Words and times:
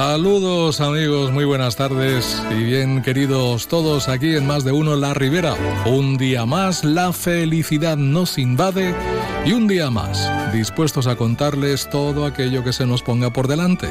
Saludos 0.00 0.80
amigos, 0.80 1.30
muy 1.30 1.44
buenas 1.44 1.76
tardes 1.76 2.42
y 2.50 2.62
bien 2.62 3.02
queridos 3.02 3.68
todos 3.68 4.08
aquí 4.08 4.34
en 4.34 4.46
Más 4.46 4.64
de 4.64 4.72
Uno 4.72 4.96
La 4.96 5.12
Ribera. 5.12 5.54
Un 5.84 6.16
día 6.16 6.46
más 6.46 6.84
la 6.84 7.12
felicidad 7.12 7.98
nos 7.98 8.38
invade 8.38 8.94
y 9.44 9.52
un 9.52 9.68
día 9.68 9.90
más 9.90 10.54
dispuestos 10.54 11.06
a 11.06 11.16
contarles 11.16 11.90
todo 11.90 12.24
aquello 12.24 12.64
que 12.64 12.72
se 12.72 12.86
nos 12.86 13.02
ponga 13.02 13.30
por 13.30 13.46
delante. 13.46 13.90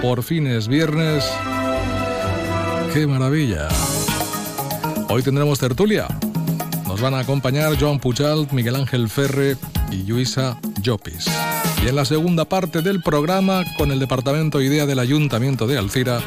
Por 0.00 0.22
fin 0.22 0.46
es 0.46 0.66
viernes. 0.66 1.30
¡Qué 2.94 3.06
maravilla! 3.06 3.68
Hoy 5.10 5.22
tendremos 5.22 5.58
tertulia. 5.58 6.06
Nos 6.86 7.02
van 7.02 7.12
a 7.12 7.18
acompañar 7.18 7.78
Joan 7.78 8.00
Puchalt, 8.00 8.50
Miguel 8.52 8.76
Ángel 8.76 9.10
Ferre 9.10 9.58
y 9.90 10.04
Luisa 10.04 10.58
Llopis. 10.80 11.26
Y 11.82 11.88
en 11.88 11.96
la 11.96 12.04
segunda 12.04 12.44
parte 12.44 12.82
del 12.82 13.02
programa, 13.02 13.64
con 13.76 13.90
el 13.90 13.98
Departamento 13.98 14.60
Idea 14.60 14.84
del 14.84 14.98
Ayuntamiento 14.98 15.66
de 15.66 15.78
Alcira, 15.78 16.20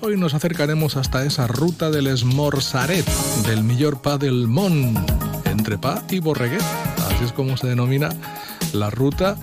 hoy 0.00 0.16
nos 0.16 0.32
acercaremos 0.32 0.96
hasta 0.96 1.24
esa 1.24 1.48
ruta 1.48 1.90
del 1.90 2.06
Esmorzaret, 2.06 3.04
del 3.46 3.64
millor 3.64 4.00
pa 4.00 4.16
del 4.16 4.46
Mon, 4.46 4.94
entre 5.44 5.76
pa 5.76 6.04
y 6.08 6.20
borreguet, 6.20 6.62
así 7.08 7.24
es 7.24 7.32
como 7.32 7.56
se 7.56 7.66
denomina 7.66 8.10
la 8.72 8.90
ruta 8.90 9.36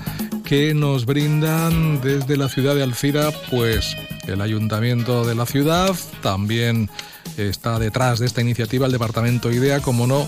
que 0.46 0.74
nos 0.74 1.06
brindan 1.06 2.00
desde 2.02 2.38
la 2.38 2.48
ciudad 2.48 2.74
de 2.74 2.84
Alcira, 2.84 3.30
pues 3.52 3.98
el 4.28 4.42
Ayuntamiento 4.42 5.26
de 5.26 5.36
la 5.36 5.46
ciudad, 5.46 5.94
también 6.22 6.90
está 7.38 7.80
detrás 7.80 8.20
de 8.20 8.28
esta 8.28 8.42
iniciativa 8.42 8.86
el 8.86 8.92
Departamento 8.92 9.52
IDEA, 9.52 9.82
como 9.82 10.08
no, 10.08 10.26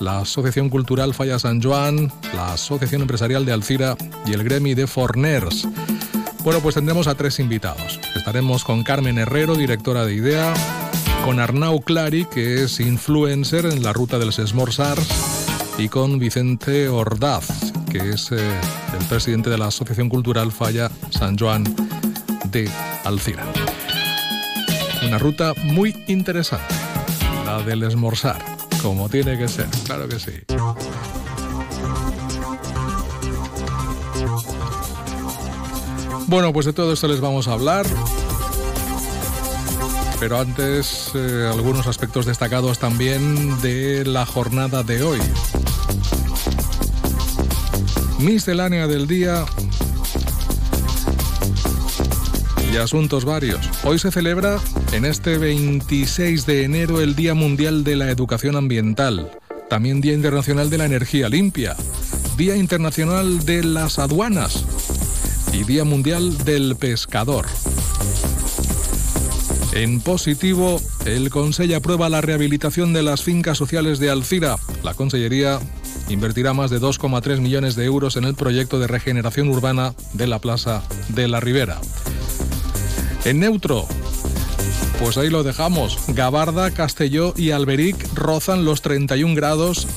la 0.00 0.20
Asociación 0.20 0.68
Cultural 0.68 1.14
Falla 1.14 1.38
San 1.38 1.62
Joan, 1.62 2.12
la 2.34 2.52
Asociación 2.54 3.02
Empresarial 3.02 3.44
de 3.44 3.52
Alcira 3.52 3.96
y 4.26 4.32
el 4.32 4.44
Gremi 4.44 4.74
de 4.74 4.86
Forners. 4.86 5.66
Bueno, 6.42 6.60
pues 6.60 6.74
tendremos 6.74 7.06
a 7.06 7.14
tres 7.14 7.38
invitados. 7.40 7.98
Estaremos 8.14 8.64
con 8.64 8.84
Carmen 8.84 9.18
Herrero, 9.18 9.56
directora 9.56 10.04
de 10.04 10.14
IDEA, 10.14 10.54
con 11.24 11.40
Arnau 11.40 11.80
Clari, 11.80 12.24
que 12.26 12.62
es 12.64 12.80
influencer 12.80 13.66
en 13.66 13.82
la 13.82 13.92
ruta 13.92 14.18
del 14.18 14.32
Sesmorsars, 14.32 15.08
y 15.78 15.88
con 15.88 16.18
Vicente 16.18 16.88
Ordaz, 16.88 17.48
que 17.90 18.10
es 18.10 18.32
eh, 18.32 18.38
el 18.98 19.04
presidente 19.06 19.50
de 19.50 19.58
la 19.58 19.66
Asociación 19.66 20.08
Cultural 20.08 20.52
Falla 20.52 20.90
San 21.10 21.38
Joan 21.38 21.64
de 22.50 22.70
Alcira. 23.04 23.44
Una 25.06 25.18
ruta 25.18 25.52
muy 25.64 25.94
interesante, 26.06 26.74
la 27.44 27.62
del 27.62 27.82
Esmorzar 27.82 28.55
como 28.82 29.08
tiene 29.08 29.38
que 29.38 29.48
ser, 29.48 29.66
claro 29.84 30.08
que 30.08 30.18
sí. 30.18 30.32
Bueno, 36.28 36.52
pues 36.52 36.66
de 36.66 36.72
todo 36.72 36.92
esto 36.92 37.06
les 37.06 37.20
vamos 37.20 37.46
a 37.46 37.52
hablar. 37.52 37.86
Pero 40.18 40.38
antes, 40.38 41.10
eh, 41.14 41.48
algunos 41.52 41.86
aspectos 41.86 42.26
destacados 42.26 42.78
también 42.78 43.60
de 43.60 44.04
la 44.04 44.26
jornada 44.26 44.82
de 44.82 45.02
hoy. 45.02 45.20
Miscelánea 48.18 48.86
del 48.86 49.06
día 49.06 49.44
y 52.72 52.76
asuntos 52.76 53.24
varios. 53.24 53.60
Hoy 53.84 53.98
se 53.98 54.10
celebra 54.10 54.58
en 54.92 55.04
este 55.04 55.38
26 55.38 56.46
de 56.46 56.64
enero 56.64 57.00
el 57.00 57.14
Día 57.14 57.34
Mundial 57.34 57.84
de 57.84 57.96
la 57.96 58.10
Educación 58.10 58.56
Ambiental, 58.56 59.30
también 59.68 60.00
Día 60.00 60.14
Internacional 60.14 60.70
de 60.70 60.78
la 60.78 60.86
Energía 60.86 61.28
Limpia, 61.28 61.76
Día 62.36 62.56
Internacional 62.56 63.44
de 63.44 63.64
las 63.64 63.98
Aduanas 63.98 64.64
y 65.52 65.64
Día 65.64 65.84
Mundial 65.84 66.36
del 66.44 66.76
Pescador. 66.76 67.46
En 69.72 70.00
positivo, 70.00 70.80
el 71.04 71.30
Consejo 71.30 71.76
aprueba 71.76 72.08
la 72.08 72.20
rehabilitación 72.20 72.92
de 72.92 73.02
las 73.02 73.22
fincas 73.22 73.58
sociales 73.58 73.98
de 73.98 74.10
Alcira. 74.10 74.56
La 74.82 74.94
Consellería 74.94 75.60
invertirá 76.08 76.54
más 76.54 76.70
de 76.70 76.80
2,3 76.80 77.40
millones 77.40 77.76
de 77.76 77.84
euros 77.84 78.16
en 78.16 78.24
el 78.24 78.34
proyecto 78.34 78.78
de 78.78 78.86
regeneración 78.86 79.48
urbana 79.48 79.94
de 80.14 80.26
la 80.26 80.38
Plaza 80.38 80.82
de 81.08 81.28
la 81.28 81.40
Ribera. 81.40 81.78
En 83.26 83.40
neutro, 83.40 83.88
pues 85.00 85.16
ahí 85.16 85.30
lo 85.30 85.42
dejamos. 85.42 85.98
Gabarda, 86.06 86.70
Castelló 86.70 87.34
y 87.36 87.50
Alberic 87.50 87.96
rozan 88.14 88.64
los 88.64 88.82
31 88.82 89.34
grados 89.34 89.88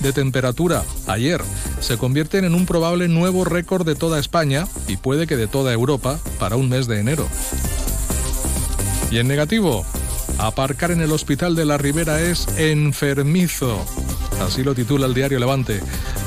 de 0.00 0.14
temperatura 0.14 0.82
ayer. 1.06 1.42
Se 1.80 1.98
convierten 1.98 2.46
en 2.46 2.54
un 2.54 2.64
probable 2.64 3.08
nuevo 3.08 3.44
récord 3.44 3.84
de 3.84 3.94
toda 3.94 4.18
España 4.18 4.66
y 4.88 4.96
puede 4.96 5.26
que 5.26 5.36
de 5.36 5.48
toda 5.48 5.70
Europa 5.70 6.18
para 6.38 6.56
un 6.56 6.70
mes 6.70 6.86
de 6.86 6.98
enero. 6.98 7.28
Y 9.10 9.18
en 9.18 9.28
negativo, 9.28 9.84
aparcar 10.38 10.92
en 10.92 11.02
el 11.02 11.12
hospital 11.12 11.54
de 11.54 11.66
la 11.66 11.76
Ribera 11.76 12.22
es 12.22 12.48
enfermizo. 12.56 13.84
Así 14.40 14.64
lo 14.64 14.74
titula 14.74 15.04
el 15.04 15.12
diario 15.12 15.38
Levante. 15.38 15.82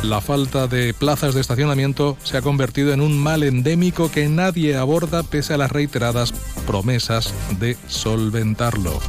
La 0.05 0.21
falta 0.21 0.67
de 0.67 0.93
plazas 0.93 1.33
de 1.33 1.41
estacionamiento 1.41 2.15
se 2.23 2.37
ha 2.37 2.43
convertido 2.43 2.93
en 2.93 3.01
un 3.01 3.17
mal 3.17 3.41
endémico 3.41 4.11
que 4.11 4.29
nadie 4.29 4.75
aborda 4.75 5.23
pese 5.23 5.55
a 5.55 5.57
las 5.57 5.71
reiteradas 5.71 6.31
promesas 6.67 7.33
de 7.59 7.75
solventarlo. 7.87 8.99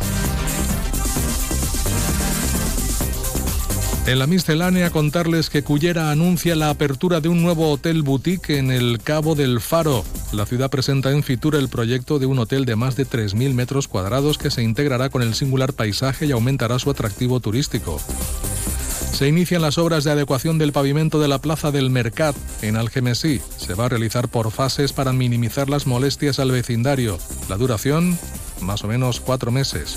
En 4.07 4.19
la 4.19 4.27
miscelánea 4.27 4.89
contarles 4.89 5.51
que 5.51 5.63
Cullera 5.63 6.11
anuncia 6.11 6.57
la 6.57 6.71
apertura 6.71 7.21
de 7.21 7.29
un 7.29 7.43
nuevo 7.43 7.71
hotel 7.71 8.03
boutique 8.03 8.57
en 8.57 8.71
el 8.71 8.99
Cabo 9.03 9.35
del 9.35 9.61
Faro. 9.61 10.03
La 10.33 10.47
ciudad 10.47 10.71
presenta 10.71 11.11
en 11.11 11.23
Fitur 11.23 11.57
el 11.57 11.69
proyecto 11.69 12.19
de 12.19 12.25
un 12.25 12.39
hotel 12.39 12.65
de 12.65 12.77
más 12.77 12.97
de 12.97 13.07
3.000 13.07 13.53
metros 13.53 13.87
cuadrados 13.87 14.39
que 14.39 14.51
se 14.51 14.63
integrará 14.63 15.11
con 15.11 15.21
el 15.21 15.35
singular 15.35 15.75
paisaje 15.75 16.25
y 16.25 16.33
aumentará 16.33 16.79
su 16.79 16.89
atractivo 16.89 17.41
turístico. 17.41 18.01
Se 19.17 19.27
inician 19.27 19.63
las 19.63 19.79
obras 19.79 20.05
de 20.05 20.11
adecuación 20.11 20.59
del 20.59 20.73
pavimento 20.73 21.19
de 21.19 21.27
la 21.27 21.41
Plaza 21.41 21.71
del 21.71 21.89
Mercat 21.89 22.37
en 22.61 22.77
Algemesí. 22.77 23.41
Se 23.57 23.73
va 23.73 23.87
a 23.87 23.89
realizar 23.89 24.29
por 24.29 24.51
fases 24.51 24.93
para 24.93 25.15
minimizar 25.15 25.71
las 25.71 25.87
molestias 25.87 26.39
al 26.39 26.51
vecindario. 26.51 27.17
La 27.49 27.57
duración, 27.57 28.19
más 28.61 28.85
o 28.85 28.89
menos 28.89 29.21
cuatro 29.21 29.51
meses. 29.51 29.97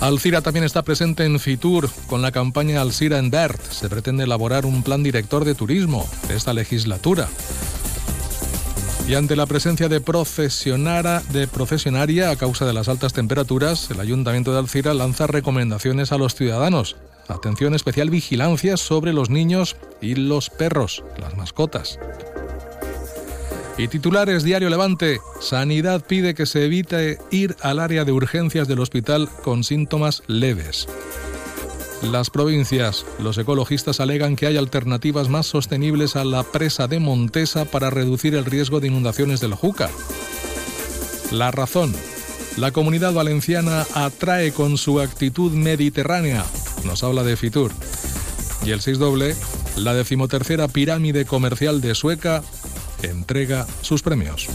Alcira 0.00 0.42
también 0.42 0.64
está 0.64 0.82
presente 0.82 1.24
en 1.26 1.38
Fitur 1.38 1.88
con 2.08 2.22
la 2.22 2.32
campaña 2.32 2.80
Alcira 2.80 3.18
en 3.18 3.30
Bert. 3.30 3.62
Se 3.70 3.88
pretende 3.88 4.24
elaborar 4.24 4.66
un 4.66 4.82
plan 4.82 5.04
director 5.04 5.44
de 5.44 5.54
turismo 5.54 6.10
de 6.26 6.34
esta 6.34 6.52
legislatura. 6.52 7.28
Y 9.08 9.14
ante 9.14 9.34
la 9.34 9.46
presencia 9.46 9.88
de, 9.88 10.00
de 10.00 11.48
profesionaria 11.48 12.30
a 12.30 12.36
causa 12.36 12.66
de 12.66 12.72
las 12.72 12.88
altas 12.88 13.12
temperaturas, 13.14 13.90
el 13.90 14.00
Ayuntamiento 14.00 14.52
de 14.52 14.58
Alcira 14.58 14.94
lanza 14.94 15.26
recomendaciones 15.26 16.12
a 16.12 16.18
los 16.18 16.34
ciudadanos 16.34 16.96
Atención 17.28 17.74
especial 17.74 18.08
vigilancia 18.08 18.78
sobre 18.78 19.12
los 19.12 19.28
niños 19.28 19.76
y 20.00 20.14
los 20.14 20.48
perros, 20.48 21.04
las 21.18 21.36
mascotas. 21.36 21.98
Y 23.76 23.86
titulares 23.88 24.42
Diario 24.42 24.70
Levante. 24.70 25.20
Sanidad 25.40 26.04
pide 26.04 26.34
que 26.34 26.46
se 26.46 26.64
evite 26.64 27.18
ir 27.30 27.54
al 27.60 27.78
área 27.78 28.04
de 28.04 28.12
urgencias 28.12 28.66
del 28.66 28.80
hospital 28.80 29.28
con 29.44 29.62
síntomas 29.62 30.22
leves. 30.26 30.88
Las 32.02 32.30
provincias. 32.30 33.04
Los 33.18 33.38
ecologistas 33.38 34.00
alegan 34.00 34.36
que 34.36 34.46
hay 34.46 34.56
alternativas 34.56 35.28
más 35.28 35.46
sostenibles 35.46 36.16
a 36.16 36.24
la 36.24 36.42
presa 36.42 36.86
de 36.86 37.00
Montesa 37.00 37.64
para 37.64 37.90
reducir 37.90 38.34
el 38.34 38.44
riesgo 38.44 38.80
de 38.80 38.88
inundaciones 38.88 39.40
del 39.40 39.54
Júcar. 39.54 39.90
La 41.32 41.50
razón. 41.50 41.94
La 42.56 42.70
comunidad 42.70 43.12
valenciana 43.12 43.86
atrae 43.94 44.52
con 44.52 44.78
su 44.78 45.00
actitud 45.00 45.52
mediterránea 45.52 46.44
nos 46.84 47.02
habla 47.04 47.22
de 47.22 47.36
Fitur. 47.36 47.72
Y 48.64 48.70
el 48.70 48.80
6 48.80 48.98
doble, 48.98 49.36
la 49.76 49.94
decimotercera 49.94 50.68
pirámide 50.68 51.24
comercial 51.24 51.80
de 51.80 51.94
Sueca, 51.94 52.42
entrega 53.02 53.66
sus 53.82 54.02
premios. 54.02 54.48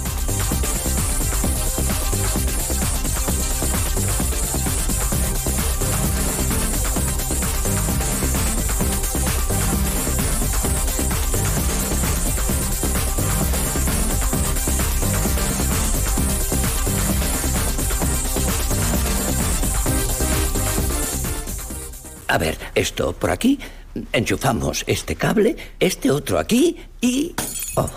Esto 22.84 23.14
por 23.14 23.32
aquí, 23.32 23.60
enchufamos 24.12 24.84
este 24.88 25.16
cable, 25.16 25.56
este 25.80 26.12
otro 26.12 26.38
aquí 26.38 26.78
y... 27.02 27.34
Oh, 27.76 27.90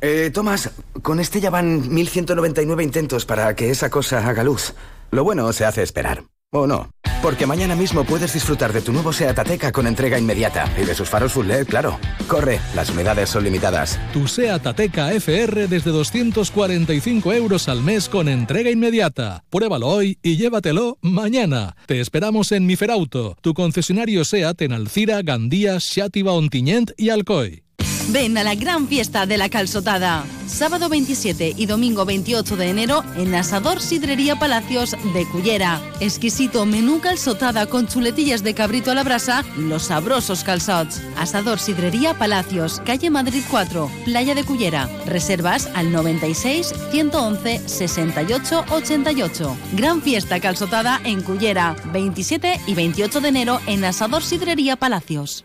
Eh, 0.00 0.30
Tomás, 0.32 0.70
con 1.02 1.18
este 1.18 1.40
ya 1.40 1.50
van 1.50 1.92
1199 1.92 2.84
intentos 2.84 3.24
para 3.26 3.56
que 3.56 3.70
esa 3.70 3.90
cosa 3.90 4.28
haga 4.28 4.44
luz. 4.44 4.74
Lo 5.10 5.24
bueno 5.24 5.52
se 5.52 5.64
hace 5.64 5.82
esperar. 5.82 6.22
¿O 6.50 6.66
no? 6.66 6.88
Porque 7.22 7.46
mañana 7.46 7.74
mismo 7.74 8.04
puedes 8.04 8.32
disfrutar 8.32 8.72
de 8.72 8.80
tu 8.80 8.90
nuevo 8.90 9.12
SEAT 9.12 9.38
Ateca 9.38 9.70
con 9.70 9.86
entrega 9.86 10.18
inmediata 10.18 10.72
y 10.80 10.86
de 10.86 10.94
sus 10.94 11.08
faros 11.08 11.32
full 11.32 11.46
LED, 11.46 11.66
claro. 11.66 11.98
Corre, 12.26 12.58
las 12.74 12.88
unidades 12.88 13.28
son 13.28 13.44
limitadas. 13.44 13.98
Tu 14.14 14.26
SEAT 14.26 14.66
Ateca 14.66 15.12
FR 15.12 15.66
desde 15.68 15.90
245 15.90 17.32
euros 17.34 17.68
al 17.68 17.82
mes 17.82 18.08
con 18.08 18.28
entrega 18.28 18.70
inmediata. 18.70 19.44
Pruébalo 19.50 19.88
hoy 19.88 20.18
y 20.22 20.36
llévatelo 20.36 20.96
mañana. 21.02 21.76
Te 21.86 22.00
esperamos 22.00 22.50
en 22.52 22.64
Miferauto, 22.64 23.36
tu 23.42 23.52
concesionario 23.52 24.24
SEAT 24.24 24.62
en 24.62 24.72
Alcira, 24.72 25.20
Gandía, 25.20 25.76
Xàtiva, 25.76 26.30
Ontinyent 26.30 26.92
y 26.96 27.10
Alcoy. 27.10 27.67
Ven 28.10 28.38
a 28.38 28.42
la 28.42 28.54
gran 28.54 28.88
fiesta 28.88 29.26
de 29.26 29.36
la 29.36 29.50
calzotada. 29.50 30.24
Sábado 30.46 30.88
27 30.88 31.52
y 31.54 31.66
domingo 31.66 32.06
28 32.06 32.56
de 32.56 32.70
enero 32.70 33.04
en 33.18 33.34
Asador 33.34 33.82
Sidrería 33.82 34.38
Palacios 34.38 34.96
de 35.12 35.26
Cullera. 35.30 35.78
Exquisito 36.00 36.64
menú 36.64 37.00
calzotada 37.00 37.66
con 37.66 37.86
chuletillas 37.86 38.42
de 38.42 38.54
cabrito 38.54 38.90
a 38.90 38.94
la 38.94 39.04
brasa 39.04 39.44
y 39.58 39.68
los 39.68 39.84
sabrosos 39.84 40.42
calzots. 40.42 41.02
Asador 41.18 41.58
Sidrería 41.58 42.14
Palacios, 42.14 42.80
calle 42.86 43.10
Madrid 43.10 43.42
4, 43.50 43.90
Playa 44.06 44.34
de 44.34 44.44
Cullera. 44.44 44.88
Reservas 45.04 45.68
al 45.74 45.92
96 45.92 46.72
111 46.90 47.68
68 47.68 48.64
88. 48.70 49.56
Gran 49.74 50.00
fiesta 50.00 50.40
calzotada 50.40 50.98
en 51.04 51.20
Cullera. 51.20 51.76
27 51.92 52.58
y 52.66 52.74
28 52.74 53.20
de 53.20 53.28
enero 53.28 53.60
en 53.66 53.84
Asador 53.84 54.22
Sidrería 54.22 54.76
Palacios. 54.76 55.44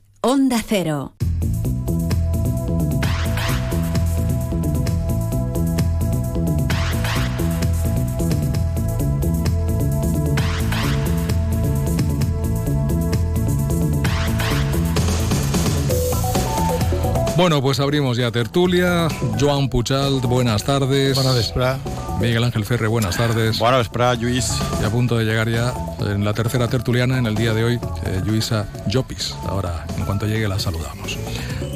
Onda 0.23 0.61
Cero. 0.63 1.13
Bueno, 17.35 17.59
pues 17.63 17.79
abrimos 17.79 18.17
ya 18.17 18.31
tertulia. 18.31 19.07
Joan 19.39 19.69
Puchalt, 19.69 20.23
buenas 20.25 20.63
tardes. 20.63 21.15
Bona 21.15 21.31
vesprà. 21.31 21.79
Miguel 22.21 22.43
Ángel 22.43 22.65
Ferre, 22.65 22.87
buenas 22.87 23.17
tardes. 23.17 23.57
Bona 23.57 23.79
vesprà, 23.79 24.13
Lluís. 24.13 24.53
Y 24.79 24.85
a 24.85 24.91
punto 24.91 25.17
de 25.17 25.25
llegar 25.25 25.49
ya 25.49 25.73
en 26.01 26.23
la 26.23 26.35
tercera 26.35 26.67
tertuliana 26.67 27.17
en 27.17 27.25
el 27.25 27.33
día 27.33 27.51
de 27.51 27.63
hoy, 27.63 27.79
eh, 28.05 28.21
Luisa 28.23 28.67
Llopis. 28.85 29.33
Ahora, 29.47 29.87
en 29.97 30.05
cuanto 30.05 30.27
llegue, 30.27 30.47
la 30.47 30.59
saludamos. 30.59 31.17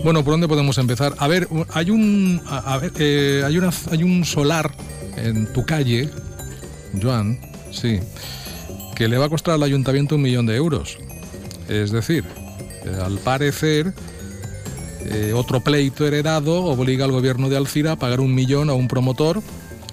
Bueno, 0.03 0.23
¿por 0.23 0.33
dónde 0.33 0.47
podemos 0.47 0.77
empezar? 0.77 1.15
A 1.17 1.27
ver, 1.27 1.47
hay 1.73 1.89
un, 1.89 2.39
a, 2.45 2.75
a 2.75 2.77
ver, 2.77 2.91
eh, 2.99 3.41
hay, 3.43 3.57
una, 3.57 3.71
hay 3.89 4.03
un 4.03 4.23
solar 4.23 4.71
en 5.17 5.51
tu 5.51 5.65
calle, 5.65 6.11
Joan, 7.01 7.39
sí, 7.71 7.99
que 8.95 9.07
le 9.07 9.17
va 9.17 9.25
a 9.25 9.29
costar 9.29 9.55
al 9.55 9.63
ayuntamiento 9.63 10.13
un 10.13 10.21
millón 10.21 10.45
de 10.45 10.57
euros. 10.57 10.99
Es 11.67 11.89
decir, 11.89 12.23
eh, 12.85 12.95
al 13.03 13.17
parecer, 13.17 13.95
eh, 15.05 15.33
otro 15.35 15.61
pleito 15.61 16.05
heredado 16.05 16.65
obliga 16.65 17.05
al 17.05 17.11
gobierno 17.11 17.49
de 17.49 17.57
Alcira 17.57 17.93
a 17.93 17.95
pagar 17.95 18.19
un 18.19 18.35
millón 18.35 18.69
a 18.69 18.73
un 18.73 18.87
promotor, 18.87 19.41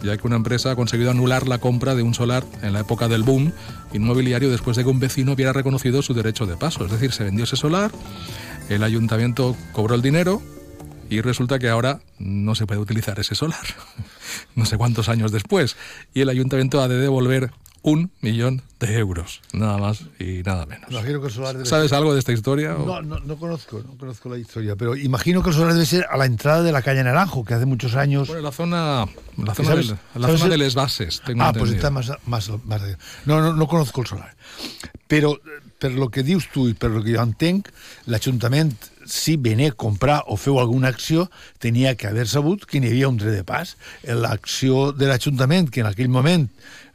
ya 0.03 0.17
que 0.17 0.27
una 0.27 0.37
empresa 0.37 0.73
ha 0.73 0.77
conseguido 0.77 1.11
anular 1.11 1.49
la 1.49 1.59
compra 1.59 1.95
de 1.95 2.03
un 2.03 2.15
solar 2.15 2.45
en 2.63 2.73
la 2.73 2.81
época 2.81 3.09
del 3.09 3.23
boom 3.23 3.53
inmobiliario 3.93 4.51
después 4.51 4.77
de 4.77 4.85
que 4.85 4.91
un 4.91 5.01
vecino 5.01 5.33
hubiera 5.33 5.53
reconocido 5.53 6.03
su 6.03 6.15
derecho 6.15 6.47
de 6.47 6.57
paso. 6.57 6.85
Es 6.85 6.91
decir, 6.91 7.13
se 7.13 7.25
vendió 7.25 7.45
ese 7.45 7.57
solar, 7.57 7.91
el 8.69 8.83
ayuntamiento 8.83 9.57
cobró 9.73 9.95
el 9.95 10.03
dinero 10.03 10.43
y 11.09 11.21
resulta 11.21 11.59
que 11.59 11.69
ahora 11.69 12.01
no 12.19 12.55
se 12.55 12.67
puede 12.67 12.81
utilizar 12.81 13.21
ese 13.21 13.35
solar. 13.35 13.61
no 14.55 14.65
sé 14.65 14.79
cuántos 14.79 15.09
años 15.09 15.31
después. 15.31 15.77
Y 16.15 16.23
el 16.23 16.29
ayuntamiento 16.29 16.81
ha 16.81 16.89
de 16.89 16.97
devolver 16.97 17.51
un 17.85 18.11
millón 18.21 18.63
de 18.79 18.97
euros, 18.99 19.41
nada 19.53 19.77
más 19.79 20.03
y 20.19 20.43
nada 20.45 20.67
menos. 20.67 20.91
Imagino 20.91 21.21
que 21.21 21.27
el 21.27 21.33
solar 21.33 21.55
debe 21.55 21.67
¿Sabes 21.69 21.91
ser- 21.91 21.99
algo 21.99 22.13
de 22.13 22.21
esta 22.21 22.33
historia? 22.33 22.77
o- 22.77 22.87
No, 22.87 23.03
no, 23.03 23.19
no 23.21 23.37
conozco, 23.37 23.83
no 23.85 23.97
conozco 23.99 24.29
la 24.29 24.39
historia, 24.39 24.77
pero 24.77 24.95
imagino 24.97 25.43
que 25.43 25.51
el 25.51 25.57
solar 25.57 25.73
debe 25.75 25.87
ser 25.87 26.07
a 26.11 26.17
la 26.17 26.27
entrada 26.27 26.63
de 26.63 26.71
la 26.73 26.83
calle 26.83 27.03
Naranjo, 27.03 27.45
que 27.45 27.55
hace 27.55 27.67
muchos 27.67 27.95
años... 27.97 28.29
Bueno, 28.29 28.43
la 28.43 28.53
zona, 28.53 29.07
la 29.37 29.55
zona, 29.55 29.69
¿Sabes- 29.69 29.89
del- 29.89 29.99
la 30.15 30.29
zona 30.29 30.45
el- 30.45 30.51
de 30.51 30.59
les 30.59 30.75
bases. 30.75 31.23
Tengo 31.27 31.43
ah, 31.43 31.53
pues 31.53 31.73
entendido. 31.73 31.77
está 31.77 31.91
más, 31.91 32.13
más, 32.27 32.51
más... 32.65 32.83
No, 33.27 33.41
no, 33.41 33.53
no 33.53 33.67
conozco 33.67 34.01
el 34.03 34.07
solar. 34.07 34.35
Però, 35.09 35.37
per 35.79 35.93
lo 35.93 36.09
que 36.09 36.23
dius 36.23 36.47
tu 36.55 36.69
i 36.71 36.75
per 36.79 36.89
lo 36.95 37.03
que 37.05 37.13
jo 37.13 37.21
entenc, 37.21 37.67
l'Ajuntament, 38.07 38.71
si 39.05 39.35
venia 39.37 39.73
a 39.73 39.77
comprar 39.77 40.23
o 40.31 40.39
feu 40.41 40.57
alguna 40.63 40.89
acció, 40.89 41.27
tenia 41.61 41.97
que 41.99 42.07
haver 42.09 42.25
sabut 42.31 42.65
que 42.65 42.81
n'hi 42.81 42.89
havia 42.95 43.11
un 43.11 43.19
dret 43.21 43.35
de 43.35 43.45
pas. 43.45 43.75
L'acció 44.07 44.93
de 44.97 45.11
l'Ajuntament, 45.11 45.69
que 45.69 45.83
en 45.83 45.91
aquell 45.91 46.09
moment 46.09 46.47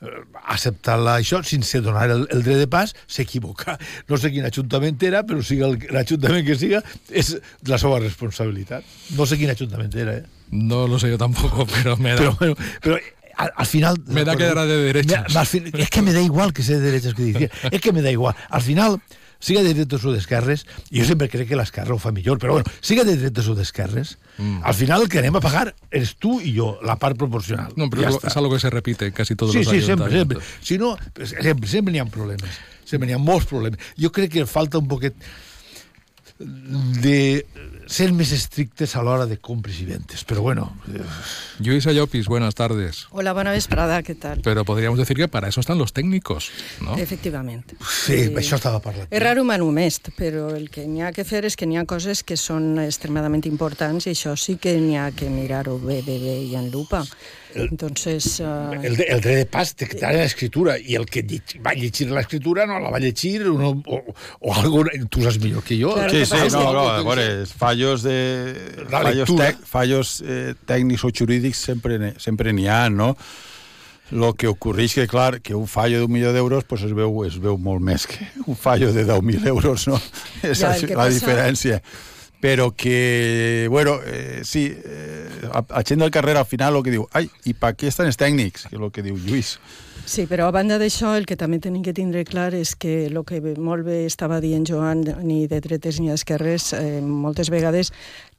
eh, 0.01 0.95
la, 0.97 1.15
això 1.17 1.41
sense 1.43 1.81
donar 1.81 2.09
el, 2.11 2.27
el 2.31 2.43
dret 2.45 2.57
de 2.61 2.67
pas, 2.67 2.93
s'equivoca. 3.07 3.77
No 4.07 4.17
sé 4.17 4.31
quin 4.33 4.45
ajuntament 4.47 5.01
era, 5.03 5.23
però 5.27 5.41
siga 5.43 5.69
l'ajuntament 5.73 6.45
que 6.47 6.55
siga, 6.59 6.83
és 7.09 7.35
la 7.67 7.79
seva 7.81 7.99
responsabilitat. 8.03 8.83
No 9.17 9.25
sé 9.25 9.37
quin 9.41 9.49
ajuntament 9.53 9.93
era, 9.95 10.17
eh? 10.21 10.25
No 10.51 10.85
lo 10.87 10.99
sé 10.99 11.09
yo 11.09 11.17
tampoco, 11.17 11.65
pero 11.75 11.97
me 11.97 12.11
da. 12.11 12.17
Pero, 12.17 12.35
bueno, 12.39 12.55
pero 12.81 12.99
al, 13.37 13.51
al 13.55 13.65
final... 13.65 13.97
Me 14.07 14.23
da 14.25 14.35
que 14.35 14.45
era 14.45 14.65
de 14.65 14.77
derechas. 14.77 15.33
Me- 15.33 15.39
al 15.39 15.45
fin- 15.47 15.71
es 15.73 15.89
que 15.89 16.01
me 16.01 16.13
da 16.13 16.21
igual 16.21 16.53
que 16.53 16.63
sea 16.63 16.77
de 16.77 16.81
derechas 16.91 17.13
que 17.13 17.23
de 17.23 17.29
izquierdas. 17.29 17.59
Es 17.71 17.81
que 17.81 17.91
me 17.91 18.01
da 18.01 18.09
igual. 18.11 18.35
Al 18.49 18.61
final, 18.61 18.99
siga 19.39 19.63
de 19.63 19.73
dretes 19.73 20.03
o 20.05 20.11
d'esquerres, 20.11 20.65
i 20.91 20.99
jo 21.01 21.05
sempre 21.05 21.29
crec 21.29 21.47
que 21.49 21.55
l'esquerra 21.59 21.93
ho 21.93 21.99
fa 22.01 22.11
millor, 22.11 22.39
però 22.39 22.53
bueno, 22.57 22.69
siga 22.81 23.03
de 23.03 23.15
dretes 23.17 23.47
o 23.47 23.55
d'esquerres, 23.55 24.17
Mm. 24.37 24.59
al 24.63 24.73
final 24.75 25.01
el 25.01 25.09
que 25.09 25.17
anem 25.17 25.35
a 25.35 25.39
pagar 25.41 25.73
eres 25.89 26.11
tu 26.21 26.35
i 26.39 26.51
jo, 26.55 26.77
la 26.85 26.95
part 27.01 27.17
proporcional. 27.17 27.71
No, 27.75 27.89
pero 27.89 28.03
Ja 28.03 28.09
es 28.27 28.37
algo 28.37 28.51
que 28.53 28.59
se 28.59 28.69
repite 28.69 29.07
en 29.07 29.11
casi 29.11 29.35
todos 29.35 29.51
Sí, 29.51 29.63
los 29.63 29.67
sí, 29.73 29.81
sempre, 29.81 30.11
sempre. 30.11 30.37
Si 30.61 30.77
no, 30.77 30.95
sempre, 31.25 31.67
sempre 31.67 31.91
n'hi 31.91 31.97
ha 31.97 32.05
problemes. 32.05 32.51
Sempre 32.85 33.07
n'hi 33.07 33.13
ha 33.13 33.17
molts 33.17 33.47
problemes. 33.49 33.79
Jo 33.97 34.11
crec 34.11 34.31
que 34.31 34.45
falta 34.45 34.77
un 34.77 34.87
poquet 34.87 35.15
de 36.39 37.45
ser 37.87 38.11
més 38.13 38.31
estrictes 38.35 38.95
a 38.95 39.01
l'hora 39.01 39.25
de 39.25 39.37
compres 39.39 39.79
i 39.81 39.85
ventes. 39.87 40.23
Però 40.27 40.41
bueno, 40.43 40.67
eh, 40.93 41.01
Luisa 41.63 41.93
Llopis, 41.95 42.27
buenas 42.27 42.53
tardes. 42.55 43.07
Hola, 43.11 43.33
buena 43.33 43.51
vesprada, 43.51 44.03
¿qué 44.03 44.13
tal? 44.15 44.41
Pero 44.43 44.65
podríamos 44.65 44.99
decir 44.99 45.17
que 45.17 45.27
para 45.27 45.47
eso 45.47 45.61
están 45.61 45.77
los 45.77 45.93
técnicos, 45.93 46.51
¿no? 46.81 46.97
Efectivament. 46.97 47.73
sí, 47.79 48.27
això 48.35 48.59
estava 48.59 48.81
parlant. 48.83 49.07
És 49.09 49.23
raro 49.23 49.45
manumest, 49.47 50.11
però 50.17 50.51
el 50.55 50.69
que 50.69 50.85
n'hi 50.87 51.01
ha 51.01 51.13
que 51.15 51.25
fer 51.25 51.45
és 51.47 51.55
que 51.55 51.65
n'hi 51.65 51.79
ha 51.79 51.85
coses 51.87 52.23
que 52.27 52.37
són 52.37 52.77
extremadament 52.83 53.47
importants 53.47 54.07
i 54.07 54.13
això 54.13 54.35
sí 54.37 54.57
que 54.61 54.75
n'hi 54.81 54.97
ha 54.99 55.09
que 55.15 55.31
mirar-ho 55.31 55.79
bé, 55.79 56.01
bé, 56.05 56.19
bé 56.19 56.37
i 56.43 56.55
en 56.59 56.69
lupa. 56.71 57.05
Entonces, 57.65 58.39
uh, 58.39 58.73
El, 58.77 58.99
el 59.01 59.21
dret 59.21 59.37
de 59.41 59.45
pas 59.49 59.73
té 59.75 59.87
que 59.87 59.97
estar 59.97 60.11
en 60.13 60.21
l'escriptura 60.21 60.77
i 60.77 60.95
el 60.99 61.05
que 61.09 61.23
va 61.65 61.73
llegir 61.73 62.07
l'escriptura 62.11 62.65
no 62.69 62.77
la 62.83 62.91
va 62.93 62.99
llegir 62.99 63.41
o, 63.49 63.71
o, 63.73 63.99
o 64.39 64.53
algo, 64.53 64.83
tu 65.09 65.23
saps 65.25 65.39
millor 65.43 65.63
que 65.63 65.79
jo. 65.81 65.93
Claro, 65.95 66.11
Sí, 66.13 66.25
sí, 66.25 66.35
no, 66.53 66.71
no, 66.73 66.85
que 66.97 67.03
veure, 67.07 67.45
fallos 67.47 68.03
de... 68.03 68.85
La 68.89 69.01
fallos, 69.09 69.35
tec, 69.35 69.61
fallos 69.65 70.15
eh, 70.25 70.53
tècnics 70.65 71.03
o 71.03 71.11
jurídics 71.11 71.57
sempre 71.71 72.13
sempre 72.21 72.53
n'hi 72.53 72.67
ha, 72.67 72.89
no? 72.89 73.15
Lo 74.11 74.33
que 74.39 74.47
ocorreix 74.47 74.93
que, 74.95 75.03
clar, 75.07 75.41
que 75.43 75.53
un 75.53 75.67
fallo 75.67 75.99
d'un 75.99 76.11
milió 76.13 76.31
d'euros 76.31 76.63
pues 76.63 76.85
es, 76.87 76.93
veu, 76.95 77.25
es 77.27 77.35
veu 77.43 77.57
molt 77.59 77.83
més 77.83 78.05
que 78.07 78.23
un 78.47 78.55
fallo 78.55 78.93
de 78.95 79.03
10.000 79.03 79.47
euros, 79.51 79.87
no? 79.91 79.97
És 80.47 80.61
Ja, 80.63 80.75
el 80.77 80.85
que 80.87 80.95
la 80.95 81.03
passa- 81.09 81.17
diferència. 81.17 81.81
Però 82.39 82.71
que, 82.75 83.67
bueno, 83.69 83.99
eh, 84.05 84.41
sí, 84.43 84.69
eh, 84.71 85.49
a, 85.51 85.63
a 85.69 85.83
gent 85.83 86.01
del 86.01 86.11
carrer 86.11 86.37
al 86.37 86.45
final 86.45 86.75
el 86.77 86.83
que 86.85 86.93
diu, 86.93 87.07
ai, 87.17 87.29
i 87.49 87.55
per 87.57 87.73
què 87.73 87.89
estan 87.89 88.09
els 88.09 88.19
tècnics? 88.19 88.67
Que 88.69 88.77
és 88.77 88.81
el 88.81 88.93
que 88.93 89.05
diu 89.05 89.17
Lluís. 89.17 89.57
Sí, 90.07 90.23
però 90.29 90.45
a 90.47 90.53
banda 90.55 90.77
d'això, 90.79 91.15
el 91.17 91.25
que 91.27 91.35
també 91.35 91.57
tenim 91.59 91.81
que 91.83 91.91
tindre 91.91 92.21
clar 92.23 92.53
és 92.55 92.75
que 92.79 93.07
el 93.09 93.17
que 93.27 93.41
molt 93.59 93.83
bé 93.83 94.05
estava 94.07 94.37
dient 94.39 94.63
Joan, 94.69 95.01
ni 95.25 95.47
de 95.51 95.59
dretes 95.59 95.99
ni 95.99 96.07
d'esquerres, 96.13 96.71
eh, 96.77 97.01
moltes 97.01 97.49
vegades 97.51 97.91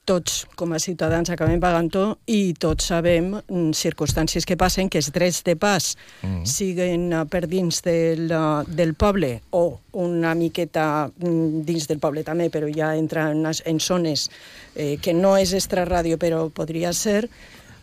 tots 0.08 0.46
com 0.56 0.72
a 0.72 0.80
ciutadans 0.80 1.28
acabem 1.30 1.60
pagant-ho 1.60 2.04
i 2.32 2.54
tots 2.56 2.88
sabem 2.90 3.34
mm, 3.36 3.74
circumstàncies 3.76 4.46
que 4.48 4.56
passen, 4.56 4.88
que 4.88 5.02
els 5.02 5.10
drets 5.12 5.42
de 5.44 5.54
pas. 5.60 5.90
Mm. 6.22 6.44
siguen 6.48 7.12
eh, 7.12 7.24
per 7.28 7.44
dins 7.48 7.82
del, 7.84 8.32
del 8.68 8.94
poble 8.94 9.34
o 9.50 9.80
una 10.00 10.34
miqueta 10.34 11.08
mm, 11.08 11.64
dins 11.68 11.88
del 11.90 12.00
poble 12.00 12.24
també, 12.24 12.48
però 12.50 12.70
ja 12.72 12.94
entra 12.96 13.28
en, 13.32 13.44
en 13.44 13.80
zones 13.80 14.28
eh, 14.74 14.96
que 15.02 15.12
no 15.12 15.36
és 15.36 15.52
extraràdio, 15.56 16.18
però 16.18 16.46
podria 16.54 16.94
ser, 16.96 17.28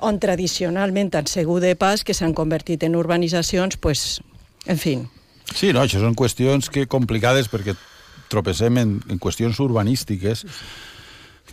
on 0.06 0.18
tradicionalment 0.20 1.14
han 1.16 1.30
sigut 1.30 1.62
de 1.64 1.76
pas, 1.80 2.04
que 2.04 2.14
s'han 2.14 2.34
convertit 2.34 2.84
en 2.84 2.98
urbanitzacions, 2.98 3.78
pues, 3.78 4.20
en 4.66 4.82
fi, 4.82 4.98
Sí, 5.54 5.70
no, 5.76 5.84
això 5.84 6.02
són 6.02 6.16
qüestions 6.18 6.72
que 6.74 6.88
complicades 6.90 7.50
perquè 7.52 7.76
tropecem 8.32 8.80
en, 8.82 8.96
en 9.12 9.20
qüestions 9.22 9.60
urbanístiques 9.62 10.42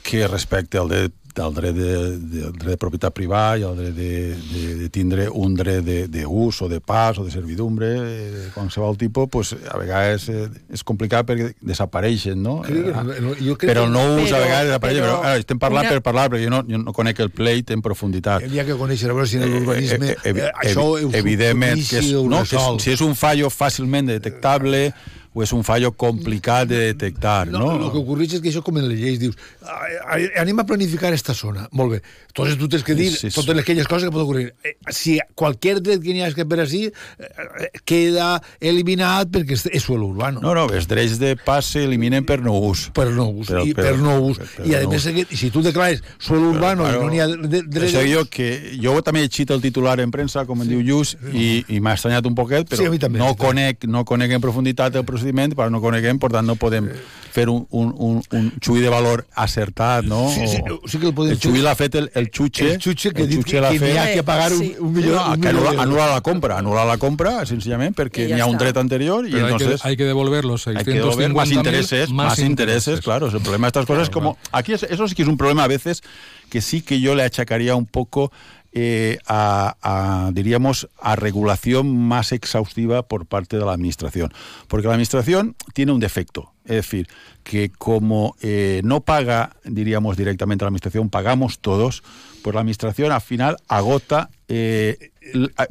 que 0.03 0.27
respecte 0.29 0.79
al 0.79 0.89
dret 0.89 1.13
del 1.33 1.55
dret 1.57 1.73
de, 1.73 1.93
de, 2.21 2.41
dret 2.53 2.75
de 2.75 2.77
propietat 2.77 3.15
privada 3.17 3.55
i 3.57 3.63
al 3.65 3.73
dret 3.79 3.95
de, 3.97 4.09
de, 4.37 4.75
de 4.83 4.89
tindre 4.93 5.31
un 5.33 5.55
dret 5.57 5.81
de, 5.81 5.95
de 6.13 6.27
ús 6.29 6.59
o 6.61 6.67
de 6.69 6.77
pas 6.85 7.17
o 7.17 7.25
de 7.25 7.31
servidumbre 7.33 7.89
eh, 7.89 8.27
de 8.35 8.49
qualsevol 8.53 8.99
tipus, 9.01 9.31
pues, 9.33 9.55
a 9.73 9.79
vegades 9.81 10.27
eh, 10.29 10.51
és 10.69 10.85
complicat 10.85 11.25
perquè 11.25 11.55
desapareixen, 11.65 12.37
no? 12.37 12.59
Crec 12.67 12.85
que- 12.85 12.91
Eh, 13.17 13.23
no, 13.25 13.33
jo 13.39 13.57
crec 13.57 13.71
però 13.73 13.87
el 13.87 13.95
que- 13.95 13.97
no 13.97 14.23
ús 14.27 14.33
a 14.37 14.43
vegades 14.45 14.67
desapareix, 14.69 14.99
però, 15.01 15.15
però 15.15 15.25
ara, 15.31 15.39
estem 15.41 15.59
parlant 15.65 15.87
una- 15.87 15.95
per 15.97 16.03
parlar, 16.11 16.27
perquè 16.35 16.45
jo 16.45 16.51
no, 16.53 16.61
jo 16.69 16.83
no 16.85 16.93
conec 16.93 17.25
el 17.25 17.31
pleit 17.31 17.71
en 17.73 17.81
profunditat. 17.81 18.43
Hauria 18.45 18.67
que 18.69 18.77
conèixer 18.77 19.09
a 19.09 19.15
veure 19.17 19.27
si 19.33 19.41
en 19.41 19.49
l'urbanisme 19.49 20.11
Eh, 20.13 20.17
eh, 20.25 20.35
eh, 20.37 20.37
eh, 20.37 20.69
això 20.69 20.87
evidentment 21.17 21.81
que 21.89 21.97
és, 22.05 22.13
no, 22.13 22.45
que 22.45 22.61
és, 22.61 22.83
si 22.85 22.93
és 22.93 23.01
un 23.01 23.17
fallo 23.17 23.49
fàcilment 23.49 24.05
detectable 24.13 24.93
o 25.35 25.43
és 25.43 25.53
un 25.53 25.63
fallo 25.65 25.93
complicat 25.93 26.69
de 26.69 26.79
detectar, 26.93 27.47
No, 27.49 27.59
no? 27.59 27.87
El 27.87 27.93
que 27.93 27.99
ocorreix 28.03 28.35
és 28.35 28.41
que 28.43 28.51
això 28.51 28.63
com 28.63 28.77
en 28.79 28.89
les 28.89 28.99
lleis 29.01 29.19
dius 29.19 29.35
"Ah, 29.63 30.19
eh, 30.19 30.31
anem 30.37 30.59
a 30.61 30.67
planificar 30.67 31.13
esta 31.13 31.33
zona, 31.35 31.69
molt 31.73 31.93
bé 31.93 32.03
entonces 32.29 32.57
tu 32.59 32.69
tens 32.69 32.83
que 32.85 32.95
dir 32.95 33.11
Sí, 33.11 33.17
sí, 33.17 33.31
sí. 33.31 33.35
totes 33.41 33.59
aquelles 33.59 33.87
coses 33.89 34.05
que 34.09 34.13
poden 34.13 34.25
ocurrir 34.25 34.55
eh, 34.65 34.77
si 34.91 35.19
qualquier 35.35 35.81
dret 35.83 36.01
que 36.03 36.13
n'hi 36.15 36.23
ha 36.23 36.33
que 36.33 36.45
per 36.47 36.61
així 36.61 36.87
eh, 36.87 37.71
queda 37.85 38.43
eliminat 38.61 39.29
perquè 39.33 39.57
és, 39.73 39.83
suelo 39.83 40.07
urbano 40.13 40.41
No, 40.41 40.55
no, 40.55 40.67
els 40.73 40.87
drets 40.89 41.19
de 41.19 41.35
pas 41.37 41.65
s'eliminen 41.65 42.25
per 42.25 42.41
no 42.43 42.55
ús. 42.59 42.91
per 42.95 43.09
no 43.11 43.29
ús, 43.31 43.49
Però- 43.49 43.65
i, 43.67 43.73
però- 43.75 43.83
per 43.93 43.99
no 43.99 44.21
ús. 44.21 44.39
per 44.39 44.67
i 44.67 44.75
a 44.75 44.83
no 44.83 44.91
més 44.91 45.07
ús. 45.07 45.13
que, 45.29 45.37
si 45.37 45.51
tu 45.51 45.63
declares 45.63 46.03
suelo 46.19 46.51
urbano 46.51 46.89
i 46.89 46.93
no 46.93 47.09
n'hi 47.11 47.21
ha 47.21 47.27
de- 47.27 47.37
de- 47.37 47.63
Per 47.63 47.69
dret 47.81 47.89
això 47.91 48.05
jo, 48.07 48.25
que 48.29 48.77
jo 48.81 49.01
també 49.03 49.21
he 49.21 49.29
llegit 49.29 49.51
el 49.51 49.61
titular 49.61 49.99
en 50.01 50.11
premsa, 50.11 50.45
com 50.47 50.61
en 50.63 50.69
diu 50.69 50.81
Lluís, 50.83 51.17
i, 51.33 51.65
i 51.69 51.81
m'ha 51.81 51.95
estranyat 51.95 52.27
un 52.27 52.35
poquet, 52.35 52.69
però 52.69 52.91
Sí, 52.93 52.99
també, 52.99 53.19
no, 53.19 53.35
conec, 53.37 53.85
no 53.87 54.05
conec 54.05 54.31
en 54.33 54.41
profunditat 54.41 54.95
el 54.97 55.05
procediment, 55.23 55.55
però 55.55 55.71
no 55.71 55.81
coneguem, 55.81 56.19
per 56.19 56.31
tant 56.35 56.47
no 56.47 56.57
podem 56.59 56.89
fer 57.33 57.47
un, 57.49 57.63
un, 57.71 57.93
un, 57.97 58.19
un 58.37 58.49
xui 58.61 58.83
de 58.83 58.91
valor 58.93 59.25
acertat, 59.41 60.05
no? 60.05 60.29
Sí, 60.29 60.47
sí, 60.49 60.59
O- 60.69 60.87
sí 60.89 60.99
que 60.99 61.07
el 61.09 61.15
podem 61.15 61.33
el 61.33 61.39
xui 61.41 61.63
l'ha 61.63 61.75
fet 61.79 61.95
el, 61.97 62.11
el 62.15 62.29
xutxe. 62.31 62.73
el 62.75 62.81
xutxe 62.83 63.13
que 63.15 63.23
el 63.25 63.31
xutxe 63.33 63.61
que, 63.63 63.79
que 63.79 63.99
ha 63.99 64.13
que 64.13 64.23
pagar 64.23 64.53
un, 64.53 64.59
Sí. 64.59 64.75
un 64.79 64.93
milió, 64.93 65.15
no, 65.15 65.33
un 65.33 65.41
milió 65.41 65.53
d'euros. 65.63 65.79
anula 65.81 66.07
la 66.13 66.21
compra, 66.21 66.59
anula 66.59 66.85
la 66.85 66.99
compra, 66.99 67.47
sencillament, 67.47 67.95
perquè 67.97 68.29
I 68.29 68.35
n'hi 68.35 68.41
ha 68.41 68.47
un 68.47 68.59
dret 68.59 68.77
anterior 68.77 69.27
y 69.27 69.33
Pero 69.33 69.47
hay, 69.47 69.53
entonces... 69.53 69.81
que, 69.81 69.89
hay 69.89 69.97
que 69.97 70.05
devolver 70.05 70.45
los 70.45 70.67
Hay 70.67 70.85
que 70.85 70.93
devolver 70.93 71.31
650.000 71.31 71.35
más 71.35 71.51
intereses, 71.53 72.11
más, 72.11 72.39
intereses, 72.39 73.01
claro. 73.01 73.29
El 73.29 73.41
problema 73.41 73.67
de 73.67 73.69
estas 73.69 73.87
cosas 73.87 74.03
es 74.05 74.09
Claro, 74.11 74.37
como... 74.37 74.39
Aquí 74.53 74.73
es- 74.75 74.83
eso 74.83 75.09
sí 75.09 75.15
que 75.15 75.23
es 75.23 75.29
un 75.29 75.37
problema 75.39 75.65
a 75.65 75.69
veces 75.69 76.03
que 76.51 76.61
sí 76.61 76.83
que 76.83 77.01
yo 77.01 77.15
le 77.15 77.23
achacaría 77.23 77.75
un 77.77 77.87
poco 77.87 78.31
eh, 78.75 79.19
a, 79.27 80.31
diríamos, 80.33 80.89
a 80.99 81.15
regulación 81.15 81.95
más 81.97 82.33
exhaustiva 82.33 83.03
por 83.03 83.27
parte 83.27 83.59
de 83.59 83.65
la 83.67 83.73
Administración. 83.73 84.33
Porque 84.67 84.87
la 84.87 84.95
Administración 84.95 85.57
tiene 85.75 85.93
un 85.93 86.01
defecto. 86.01 86.53
Es 86.65 86.77
decir, 86.77 87.09
que 87.43 87.71
como 87.71 88.35
eh, 88.41 88.81
no 88.85 89.01
paga, 89.01 89.57
diríamos, 89.65 90.17
directamente 90.17 90.65
a 90.65 90.67
la 90.67 90.69
Administración, 90.69 91.11
pagamos 91.11 91.59
todos, 91.59 92.03
pues 92.43 92.55
la 92.55 92.61
Administración 92.61 93.13
al 93.13 93.21
final 93.21 93.59
agota 93.69 94.31
eh, 94.49 95.11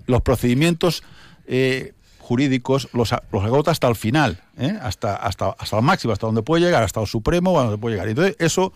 los 0.05 0.22
procedimientos 0.22 1.03
jurídicos 2.20 2.88
los, 2.93 3.12
agota 3.12 3.72
hasta 3.72 3.88
el 3.88 3.96
final, 3.96 4.41
hasta, 4.81 5.15
hasta, 5.15 5.50
hasta 5.50 5.77
el 5.77 5.84
máximo, 5.84 6.13
hasta 6.13 6.27
donde 6.27 6.43
puede 6.43 6.63
llegar, 6.63 6.84
hasta 6.84 7.01
el 7.01 7.08
supremo, 7.08 7.60
a 7.60 7.63
donde 7.63 7.77
puede 7.77 7.96
llegar. 7.96 8.08
Entonces, 8.08 8.36
eso, 8.39 8.74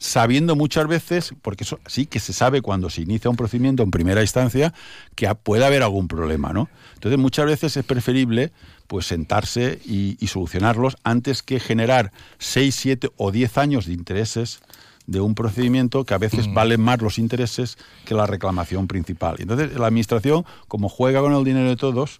sabiendo 0.00 0.56
muchas 0.56 0.88
veces, 0.88 1.34
porque 1.42 1.64
eso 1.64 1.78
sí 1.86 2.06
que 2.06 2.18
se 2.20 2.32
sabe 2.32 2.62
cuando 2.62 2.88
se 2.88 3.02
inicia 3.02 3.30
un 3.30 3.36
procedimiento 3.36 3.82
en 3.82 3.90
primera 3.90 4.22
instancia, 4.22 4.72
que 5.14 5.32
puede 5.34 5.64
haber 5.64 5.82
algún 5.82 6.08
problema, 6.08 6.52
¿no? 6.52 6.68
Entonces, 6.94 7.18
muchas 7.18 7.46
veces 7.46 7.76
es 7.76 7.84
preferible 7.84 8.50
pues 8.86 9.06
sentarse 9.06 9.78
y, 9.84 10.16
y 10.18 10.26
solucionarlos 10.28 10.96
antes 11.04 11.42
que 11.42 11.60
generar 11.60 12.12
6, 12.38 12.74
7 12.74 13.10
o 13.16 13.30
10 13.30 13.58
años 13.58 13.86
de 13.86 13.92
intereses 13.92 14.60
de 15.06 15.20
un 15.20 15.34
procedimiento 15.34 16.04
que 16.04 16.14
a 16.14 16.18
veces 16.18 16.52
valen 16.52 16.80
más 16.80 17.02
los 17.02 17.18
intereses 17.18 17.76
que 18.04 18.14
la 18.14 18.26
reclamación 18.26 18.88
principal. 18.88 19.36
Y 19.38 19.42
entonces 19.42 19.78
la 19.78 19.86
administración, 19.86 20.44
como 20.66 20.88
juega 20.88 21.20
con 21.20 21.34
el 21.34 21.44
dinero 21.44 21.68
de 21.68 21.76
todos, 21.76 22.18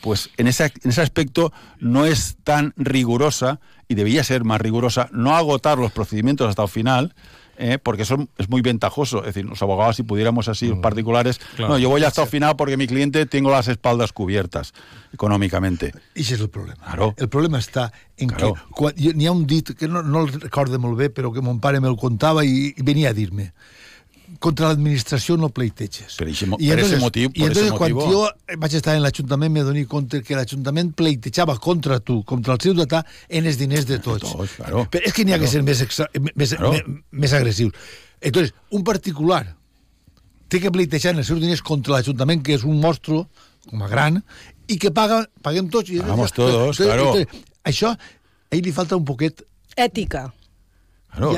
pues 0.00 0.30
en 0.36 0.46
ese, 0.46 0.64
en 0.82 0.90
ese 0.90 1.02
aspecto 1.02 1.52
no 1.78 2.06
es 2.06 2.38
tan 2.42 2.72
rigurosa 2.76 3.60
y 3.90 3.96
debería 3.96 4.22
ser 4.22 4.44
más 4.44 4.60
rigurosa, 4.60 5.08
no 5.12 5.34
agotar 5.34 5.76
los 5.76 5.90
procedimientos 5.90 6.48
hasta 6.48 6.62
el 6.62 6.68
final, 6.68 7.12
eh, 7.58 7.78
porque 7.82 8.02
eso 8.02 8.28
es 8.38 8.48
muy 8.48 8.62
ventajoso. 8.62 9.18
Es 9.18 9.34
decir, 9.34 9.44
los 9.44 9.60
abogados, 9.62 9.96
si 9.96 10.04
pudiéramos 10.04 10.46
así, 10.46 10.68
los 10.68 10.78
particulares, 10.78 11.40
claro. 11.56 11.72
no, 11.72 11.78
yo 11.78 11.88
voy 11.88 12.04
hasta 12.04 12.22
el 12.22 12.28
final 12.28 12.54
porque 12.54 12.76
mi 12.76 12.86
cliente 12.86 13.26
tengo 13.26 13.50
las 13.50 13.66
espaldas 13.66 14.12
cubiertas 14.12 14.72
econòmicamente. 15.12 15.90
I 16.14 16.22
això 16.22 16.38
és 16.38 16.40
el 16.40 16.52
problema. 16.54 16.78
Claro. 16.86 17.10
El 17.18 17.28
problema 17.28 17.58
està 17.58 17.90
en 18.16 18.30
Claro. 18.30 18.54
que 18.54 18.78
quan, 18.78 18.94
hi 18.96 19.10
n'hi 19.10 19.26
ha 19.26 19.34
un 19.34 19.42
dit 19.50 19.74
que 19.74 19.88
no, 19.88 20.04
no 20.06 20.22
el 20.22 20.32
recordo 20.38 20.78
molt 20.78 20.96
bé, 20.96 21.10
però 21.10 21.34
que 21.34 21.42
mon 21.42 21.58
pare 21.58 21.82
me'l 21.82 21.98
contava 21.98 22.46
i, 22.46 22.70
i 22.70 22.86
venia 22.86 23.10
a 23.10 23.12
dir-me 23.12 23.50
contra 24.40 24.70
l'administració 24.70 25.36
no 25.36 25.50
pleiteges. 25.52 26.16
Per 26.16 26.26
eixe 26.30 26.46
mo- 26.48 26.56
per 26.56 26.78
ese 26.80 26.96
motiu- 26.98 27.30
I 27.34 27.42
entonces, 27.44 27.70
quan 27.76 27.92
motivo- 27.92 28.10
jo 28.10 28.56
vaig 28.58 28.74
estar 28.74 28.96
en 28.96 29.02
l'Ajuntament, 29.04 29.52
me 29.52 29.62
doné 29.62 29.84
compte 29.86 30.22
que 30.22 30.34
l'Ajuntament 30.34 30.94
pleitejava 30.96 31.58
contra 31.58 32.00
tu, 32.00 32.22
contra 32.24 32.54
el 32.54 32.60
ciutadà, 32.60 33.04
en 33.28 33.44
els 33.46 33.58
diners 33.58 33.84
de 33.86 33.98
tots. 33.98 34.32
tots, 34.32 34.54
claro. 34.56 34.86
Però 34.90 35.04
és 35.06 35.12
que 35.12 35.24
n'hi 35.24 35.34
ha 35.34 35.38
que 35.38 35.46
ser 35.46 35.62
més, 35.62 35.80
exa, 35.82 36.08
més, 36.34 36.54
Claro. 36.54 36.72
més, 36.72 36.82
més 37.10 37.32
agressius. 37.34 37.72
Entonces, 38.20 38.54
un 38.70 38.82
particular 38.82 39.56
té 40.48 40.58
que 40.58 40.70
pleitejar 40.70 41.14
els 41.16 41.26
seus 41.26 41.38
diners 41.40 41.62
contra 41.62 41.92
l'Ajuntament, 41.94 42.42
que 42.42 42.54
és 42.54 42.64
un 42.64 42.80
monstru, 42.80 43.26
com 43.68 43.82
a 43.82 43.88
gran, 43.88 44.24
i 44.66 44.78
que 44.78 44.90
paga, 44.90 45.28
paguem 45.42 45.68
tots. 45.68 45.90
I 45.90 45.98
Pagamos 46.00 46.32
todos, 46.32 46.76
claro. 46.78 47.14
això, 47.62 47.92
a 47.92 47.98
ell 48.56 48.62
li 48.64 48.72
falta 48.72 48.96
un 48.96 49.04
poquet... 49.04 49.44
ètica. 49.76 50.32
No. 51.18 51.32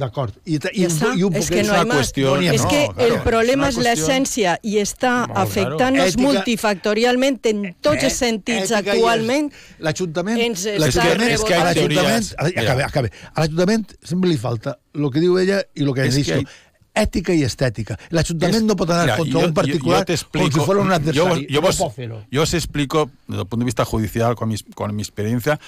D'acord. 0.00 0.32
I, 0.48 0.56
i, 0.72 0.86
ja 0.88 1.10
i 1.16 1.24
un 1.26 1.34
és 1.36 1.50
que 1.52 1.62
no 1.66 1.74
hi. 1.76 1.84
No, 1.88 1.98
és 2.00 2.64
que 2.64 2.80
no, 2.88 3.04
el 3.04 3.18
problema 3.24 3.68
és 3.68 3.78
l'essència 3.80 4.56
i 4.64 4.78
està 4.80 5.12
afectant-nos 5.42 6.16
claro. 6.16 6.26
multifactorialment 6.26 7.40
en 7.50 7.62
tots 7.84 8.08
els 8.08 8.16
sentits 8.16 8.72
actualment. 8.80 9.50
L'Ajuntament... 9.84 10.40
Ens 10.48 10.64
està 10.72 11.04
rebottant. 11.12 11.68
L'Ajuntament... 11.68 12.32
Acabe, 12.48 12.88
acabe. 12.88 13.12
A 13.34 13.44
l'Ajuntament 13.44 13.86
sempre 14.00 14.32
li 14.32 14.40
falta 14.40 14.78
el 14.96 15.12
que 15.12 15.22
diu 15.22 15.38
ella 15.40 15.62
i 15.74 15.84
el 15.84 15.94
que 15.94 16.08
ha 16.08 16.10
dit. 16.10 16.26
que 16.26 16.42
Ètica 16.92 17.32
i 17.32 17.44
estètica. 17.44 17.96
L'Ajuntament 18.10 18.56
Es- 18.56 18.62
no 18.64 18.74
pot 18.74 18.90
anar 18.90 19.04
Mira, 19.04 19.16
contra 19.16 19.40
yo- 19.40 19.46
un 19.46 19.54
particular 19.54 20.00
yo 20.00 20.04
te 20.06 20.16
com 20.24 20.50
si 20.50 20.60
fuera 20.60 20.80
un 20.80 20.88
yo, 20.88 20.94
adversari. 20.94 21.46
yo, 21.48 21.60
vos, 21.62 21.80
os 21.80 22.54
explico 22.54 23.10
desde 23.28 23.42
el 23.42 23.46
punto 23.46 23.58
de 23.62 23.66
vista 23.66 23.84
judicial 23.84 24.34
con, 24.34 24.48
mis- 24.48 24.64
con 24.74 24.94
mi 24.96 25.02
experiencia 25.02 25.60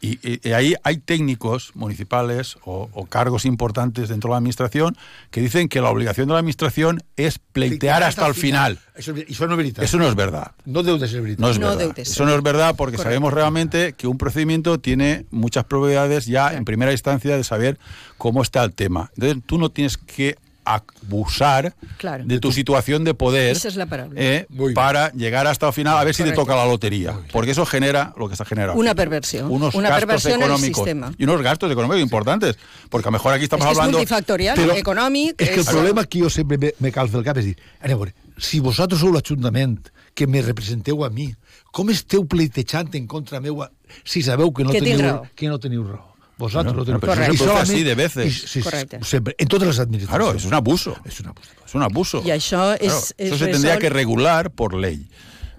y, 0.00 0.12
y- 0.26 0.40
y 0.42 0.52
ahí 0.52 0.74
hay 0.82 0.96
técnicos 0.96 1.72
municipales 1.74 2.56
o, 2.64 2.88
o 2.94 3.04
cargos 3.04 3.44
importantes 3.44 4.08
dentro 4.08 4.28
de 4.28 4.32
la 4.32 4.36
administración 4.38 4.96
que 5.30 5.42
dicen 5.42 5.68
que 5.68 5.82
la 5.82 5.90
obligación 5.90 6.28
de 6.28 6.32
la 6.32 6.38
administración 6.38 7.02
es 7.16 7.38
pleitear 7.38 8.02
hasta 8.02 8.26
el 8.26 8.32
final. 8.34 8.78
Això, 8.96 9.12
això 9.12 9.46
no 9.46 9.52
és 9.52 9.56
veritat. 9.58 9.84
Eso 9.84 9.98
no 9.98 10.08
es 10.08 10.14
verdad. 10.14 10.52
no 10.64 10.82
deu 10.82 10.96
de 10.96 11.06
ser 11.08 11.20
veritat. 11.20 11.40
No 11.40 11.50
es 11.50 11.58
No 11.58 11.76
verdad. 11.76 11.98
Eso 11.98 12.24
no 12.24 12.34
es 12.34 12.42
verdad 12.42 12.74
porque 12.74 12.96
Correcto. 12.96 13.02
sabemos 13.10 13.34
realmente 13.34 13.92
que 13.92 14.06
un 14.06 14.16
procedimiento 14.16 14.80
tiene 14.80 15.26
muchas 15.30 15.64
probabilidades 15.64 16.24
ya 16.24 16.54
en 16.54 16.64
primera 16.64 16.92
instancia 16.92 17.36
de 17.36 17.44
saber 17.44 17.78
cómo 18.16 18.40
está 18.40 18.64
el 18.64 18.72
tema. 18.72 19.10
Entonces 19.16 19.42
tú 19.44 19.58
no 19.58 19.68
tienes 19.70 19.98
que 19.98 20.36
abusar 20.74 21.74
Claro. 21.98 22.24
de 22.24 22.38
tu 22.38 22.52
situación 22.52 23.04
de 23.04 23.14
poder 23.14 23.52
Esa 23.56 23.68
es 23.68 23.76
la 23.76 23.86
palabra. 23.86 24.20
eh, 24.20 24.46
para 24.74 25.10
llegar 25.12 25.46
hasta 25.46 25.66
el 25.66 25.72
final 25.72 25.98
a 25.98 26.04
ver 26.04 26.14
si 26.14 26.22
te 26.22 26.30
Correcto. 26.30 26.42
toca 26.42 26.56
la 26.56 26.66
lotería. 26.66 27.18
Porque 27.32 27.50
eso 27.52 27.64
genera 27.66 28.12
lo 28.16 28.28
que 28.28 28.36
se 28.36 28.44
genera. 28.44 28.72
Una 28.74 28.94
perversión. 28.94 29.50
Unos 29.50 29.74
Una 29.74 29.88
gastos 29.90 30.06
perversión 30.06 30.40
económicos. 30.40 30.88
Y 31.18 31.24
unos 31.24 31.42
gastos 31.42 31.70
económicos 31.72 32.00
importantes. 32.02 32.56
Porque 32.88 33.08
a 33.08 33.10
lo 33.10 33.12
mejor 33.12 33.34
aquí 33.34 33.44
estamos 33.44 33.66
que 33.66 33.72
és 33.72 33.78
hablando... 33.78 33.98
multifactorial, 33.98 34.56
Però 34.56 34.74
econòmic... 34.76 35.34
És 35.40 35.48
que 35.48 35.54
el 35.54 35.60
és- 35.60 35.68
problema 35.70 36.04
que 36.04 36.20
jo 36.22 36.30
sempre 36.30 36.58
me, 36.58 36.72
me 36.78 36.92
calfa 36.92 37.18
el 37.18 37.24
cap 37.24 37.36
és 37.38 37.44
dir, 37.44 37.56
a 37.80 37.86
veure, 37.88 38.14
si 38.38 38.60
vosaltres 38.60 39.00
sou 39.00 39.12
l'Ajuntament, 39.12 39.88
que 40.14 40.26
me 40.26 40.42
representeu 40.42 41.04
a 41.04 41.10
mi, 41.10 41.34
com 41.70 41.88
esteu 41.90 42.24
pleitejant 42.26 42.94
en 42.98 43.06
contra 43.06 43.40
meua 43.40 43.70
si 44.04 44.22
sabeu 44.22 44.52
que 44.52 44.64
no, 44.64 44.70
Que 44.72 44.80
teniu, 44.82 45.00
raó. 45.00 45.22
que 45.36 45.48
no 45.48 45.58
teniu 45.58 45.84
raó? 45.86 46.09
Bueno, 46.40 46.72
no 46.72 46.84
teniu. 46.84 47.00
pero 47.00 47.12
eso 47.14 47.44
se 47.44 47.50
así 47.60 47.82
de 47.82 47.94
veces. 47.94 48.26
i- 48.26 48.46
sí, 48.48 48.62
sempre, 49.02 49.34
en 49.38 49.48
totes 49.48 49.68
les 49.68 49.78
administracions. 49.78 50.24
Claro, 50.24 50.36
es 50.38 50.44
un 50.44 50.54
abuso. 50.54 50.96
És 51.04 51.20
un 51.20 51.26
abús. 51.28 51.46
Es 51.66 51.74
un 51.74 51.82
abuso. 51.82 52.22
Y 52.24 52.28
això 52.30 52.76
Claro, 52.76 52.78
es- 52.80 53.14
es 53.18 53.26
eso 53.32 53.38
se 53.38 53.46
tendría 53.48 53.78
que 53.78 53.90
regular 53.90 54.50
por 54.50 54.74
ley, 54.74 55.08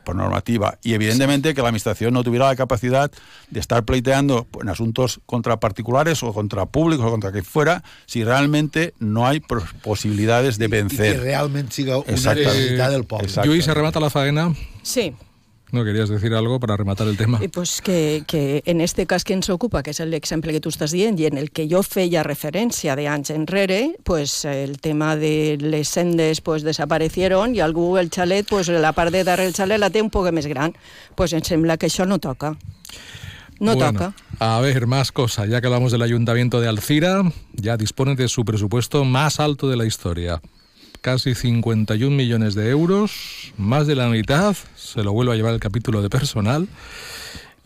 por 0.03 0.15
normativa. 0.15 0.77
Y 0.83 0.93
evidentemente 0.93 1.53
que 1.53 1.61
la 1.61 1.67
Administración 1.67 2.13
no 2.13 2.23
tuviera 2.23 2.47
la 2.47 2.55
capacidad 2.55 3.11
de 3.51 3.59
estar 3.59 3.85
pleiteando 3.85 4.47
en 4.59 4.69
asuntos 4.69 5.19
contra 5.27 5.59
particulares 5.59 6.23
o 6.23 6.33
contra 6.33 6.65
públicos 6.65 7.05
o 7.05 7.11
contra 7.11 7.31
quien 7.31 7.45
fuera 7.45 7.83
si 8.07 8.23
realmente 8.23 8.93
no 8.99 9.27
hay 9.27 9.41
posibilidades 9.83 10.57
de 10.57 10.65
I 10.65 10.69
que 10.69 10.75
vencer. 10.75 11.19
realment 11.21 11.71
siga 11.71 11.97
una 11.99 12.07
necessitat 12.11 12.91
del. 12.91 13.05
Exacte. 13.21 13.47
Lluís, 13.47 13.65
se 13.65 13.73
remata 13.73 13.99
la 13.99 14.09
faena. 14.09 14.53
Sí, 14.83 15.13
¿No 15.71 15.85
querías 15.85 16.09
decir 16.09 16.33
algo 16.33 16.59
para 16.59 16.75
rematar 16.75 17.07
el 17.07 17.15
tema? 17.15 17.39
I 17.41 17.47
pues 17.47 17.81
que, 17.81 18.23
que 18.27 18.61
en 18.65 18.81
este 18.81 19.05
cas 19.07 19.23
que 19.23 19.33
ens 19.33 19.49
ocupa, 19.49 19.81
que 19.83 19.93
és 19.95 20.01
l'exemple 20.03 20.51
que 20.51 20.59
tu 20.59 20.67
estàs 20.67 20.91
dient 20.91 21.15
i 21.19 21.29
en 21.29 21.39
el 21.39 21.47
que 21.55 21.63
jo 21.71 21.79
feia 21.83 22.25
referència 22.27 22.97
de 22.99 23.07
anys 23.07 23.31
enrere, 23.31 23.95
pues 24.03 24.43
el 24.43 24.81
tema 24.83 25.15
de 25.15 25.57
les 25.61 25.87
sendes 25.87 26.41
pues 26.41 26.67
desaparecieron 26.67 27.55
i 27.55 27.63
algú 27.63 27.95
el 27.97 28.11
xalet, 28.11 28.47
pues 28.49 28.67
la 28.67 28.91
part 28.91 29.15
de 29.15 29.23
darrere 29.23 29.47
el 29.47 29.55
xalet 29.55 29.79
la 29.79 29.89
té 29.89 30.03
un 30.03 30.11
poc 30.11 30.27
més 30.35 30.47
gran. 30.51 30.75
Pues 31.15 31.31
em 31.31 31.41
sembla 31.41 31.77
que 31.79 31.87
això 31.87 32.05
no 32.05 32.19
toca. 32.19 32.57
No 33.61 33.75
Bueno, 33.75 33.93
toca. 33.93 34.13
A 34.39 34.59
ver, 34.59 34.87
más 34.87 35.11
cosas. 35.11 35.47
Ya 35.47 35.61
que 35.61 35.67
hablamos 35.67 35.91
del 35.91 36.01
Ayuntamiento 36.01 36.59
de 36.59 36.67
Alcira, 36.67 37.21
ya 37.53 37.77
dispone 37.77 38.15
de 38.15 38.27
su 38.27 38.43
presupuesto 38.43 39.05
más 39.05 39.39
alto 39.39 39.69
de 39.69 39.77
la 39.77 39.85
historia. 39.85 40.41
Casi 41.01 41.33
51 41.33 42.15
millones 42.15 42.53
de 42.53 42.69
euros, 42.69 43.53
más 43.57 43.87
de 43.87 43.95
la 43.95 44.07
mitad 44.07 44.55
se 44.75 45.03
lo 45.03 45.13
vuelve 45.13 45.33
a 45.33 45.35
llevar 45.35 45.55
el 45.55 45.59
capítulo 45.59 46.03
de 46.03 46.11
personal 46.11 46.67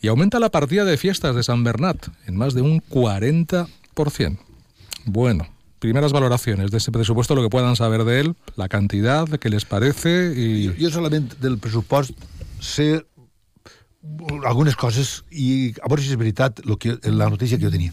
y 0.01 0.07
aumenta 0.07 0.39
la 0.39 0.49
partida 0.49 0.85
de 0.85 0.95
fiestas 0.95 1.35
de 1.35 1.43
San 1.43 1.65
Bernat 1.65 2.07
en 2.27 2.37
más 2.37 2.53
de 2.53 2.61
un 2.61 2.81
40%. 2.81 3.67
Bueno, 5.03 5.49
primeras 5.79 6.13
valoraciones 6.13 6.71
de 6.71 6.77
ese 6.77 6.93
presupuesto, 6.93 7.35
lo 7.35 7.41
que 7.41 7.49
puedan 7.49 7.75
saber 7.75 8.05
de 8.05 8.21
él, 8.21 8.35
la 8.55 8.69
cantidad, 8.69 9.27
qué 9.27 9.49
les 9.49 9.65
parece 9.65 10.31
y... 10.33 10.71
Jo 10.79 10.89
solament 10.89 11.35
del 11.43 11.57
pressupost 11.59 12.15
sé 12.63 13.03
algunes 14.47 14.77
coses 14.79 15.25
i 15.29 15.73
a 15.81 15.89
veure 15.91 16.05
si 16.05 16.13
és 16.13 16.21
veritat 16.21 16.63
lo 16.63 16.79
que, 16.79 16.95
la 17.03 17.27
notícia 17.27 17.59
que 17.59 17.67
jo 17.67 17.73
tenia. 17.73 17.91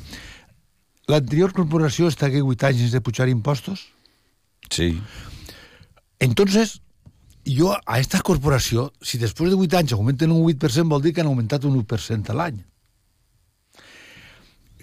L'anterior 1.10 1.50
corporació 1.50 2.06
estigué 2.06 2.44
8 2.46 2.70
anys 2.70 2.86
sense 2.86 3.02
pujar 3.02 3.26
impostos? 3.28 3.88
Sí. 4.70 5.02
Entonces, 6.22 6.80
jo 7.44 7.72
a 7.74 7.98
esta 7.98 8.20
corporació, 8.22 8.92
si 9.02 9.18
després 9.18 9.50
de 9.50 9.56
8 9.58 9.80
anys 9.80 9.94
augmenten 9.96 10.30
un 10.30 10.44
8%, 10.46 10.86
vol 10.86 11.02
dir 11.02 11.10
que 11.16 11.24
han 11.24 11.30
augmentat 11.32 11.66
un 11.66 11.74
1% 11.80 12.30
a 12.30 12.36
l'any. 12.38 12.60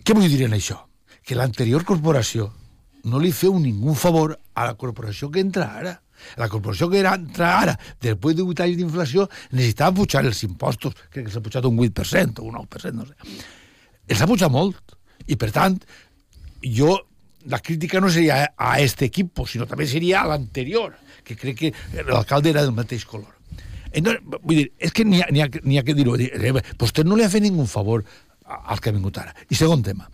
Què 0.03 0.15
vull 0.17 0.27
dir 0.27 0.43
en 0.49 0.57
això? 0.57 0.81
Que 1.23 1.39
l'anterior 1.39 1.85
corporació 1.87 2.49
no 3.07 3.23
li 3.23 3.31
feu 3.31 3.55
ningú 3.55 3.95
favor 3.95 4.35
a 4.35 4.67
la 4.67 4.75
corporació 4.75 5.31
que 5.31 5.39
entra 5.39 5.71
ara. 5.79 5.95
La 6.35 6.49
corporació 6.51 6.89
que 6.91 6.99
era 6.99 7.15
entra 7.15 7.53
ara, 7.61 7.79
després 8.03 8.35
de 8.35 8.43
8 8.43 8.65
anys 8.65 8.79
d'inflació, 8.81 9.29
necessitava 9.53 9.95
pujar 10.01 10.25
els 10.27 10.43
impostos, 10.43 10.97
crec 11.07 11.29
que 11.29 11.31
s'ha 11.31 11.45
pujat 11.45 11.71
un 11.71 11.79
8% 11.79 12.43
o 12.43 12.49
un 12.51 12.59
9%, 12.65 12.97
no 12.99 13.07
sé. 13.07 13.15
Els 14.11 14.19
ha 14.19 14.27
pujat 14.27 14.51
molt. 14.51 14.97
I, 15.23 15.39
per 15.39 15.53
tant, 15.55 15.79
jo 16.65 16.97
la 17.47 17.61
crítica 17.63 18.01
no 18.03 18.09
seria 18.11 18.49
a 18.57 18.79
este 18.83 19.07
equipo, 19.07 19.47
sinó 19.47 19.63
també 19.69 19.87
seria 19.87 20.25
a 20.25 20.27
l'anterior, 20.33 20.97
que 21.29 21.37
crec 21.39 21.61
que 21.61 22.03
l'alcalde 22.09 22.51
era 22.51 22.65
del 22.65 22.75
mateix 22.75 23.05
color. 23.05 23.37
Entonces, 23.91 24.21
vull 24.41 24.59
dir, 24.63 24.67
és 24.77 24.93
que 24.93 25.05
n'hi 25.05 25.23
ha, 25.23 25.29
ha, 25.29 25.47
ha 25.49 25.85
que 25.85 25.97
dir-ho. 25.97 26.17
dir, 26.17 26.29
eh, 26.33 26.65
Vostè 26.77 27.05
no 27.05 27.17
li 27.17 27.25
ha 27.25 27.31
fet 27.31 27.45
ningú 27.45 27.65
favor 27.69 28.03
al 28.49 28.81
que 28.81 28.89
ha 28.89 28.95
vingut 28.95 29.17
ara. 29.21 29.33
I 29.49 29.57
segon 29.57 29.81
tema, 29.85 30.09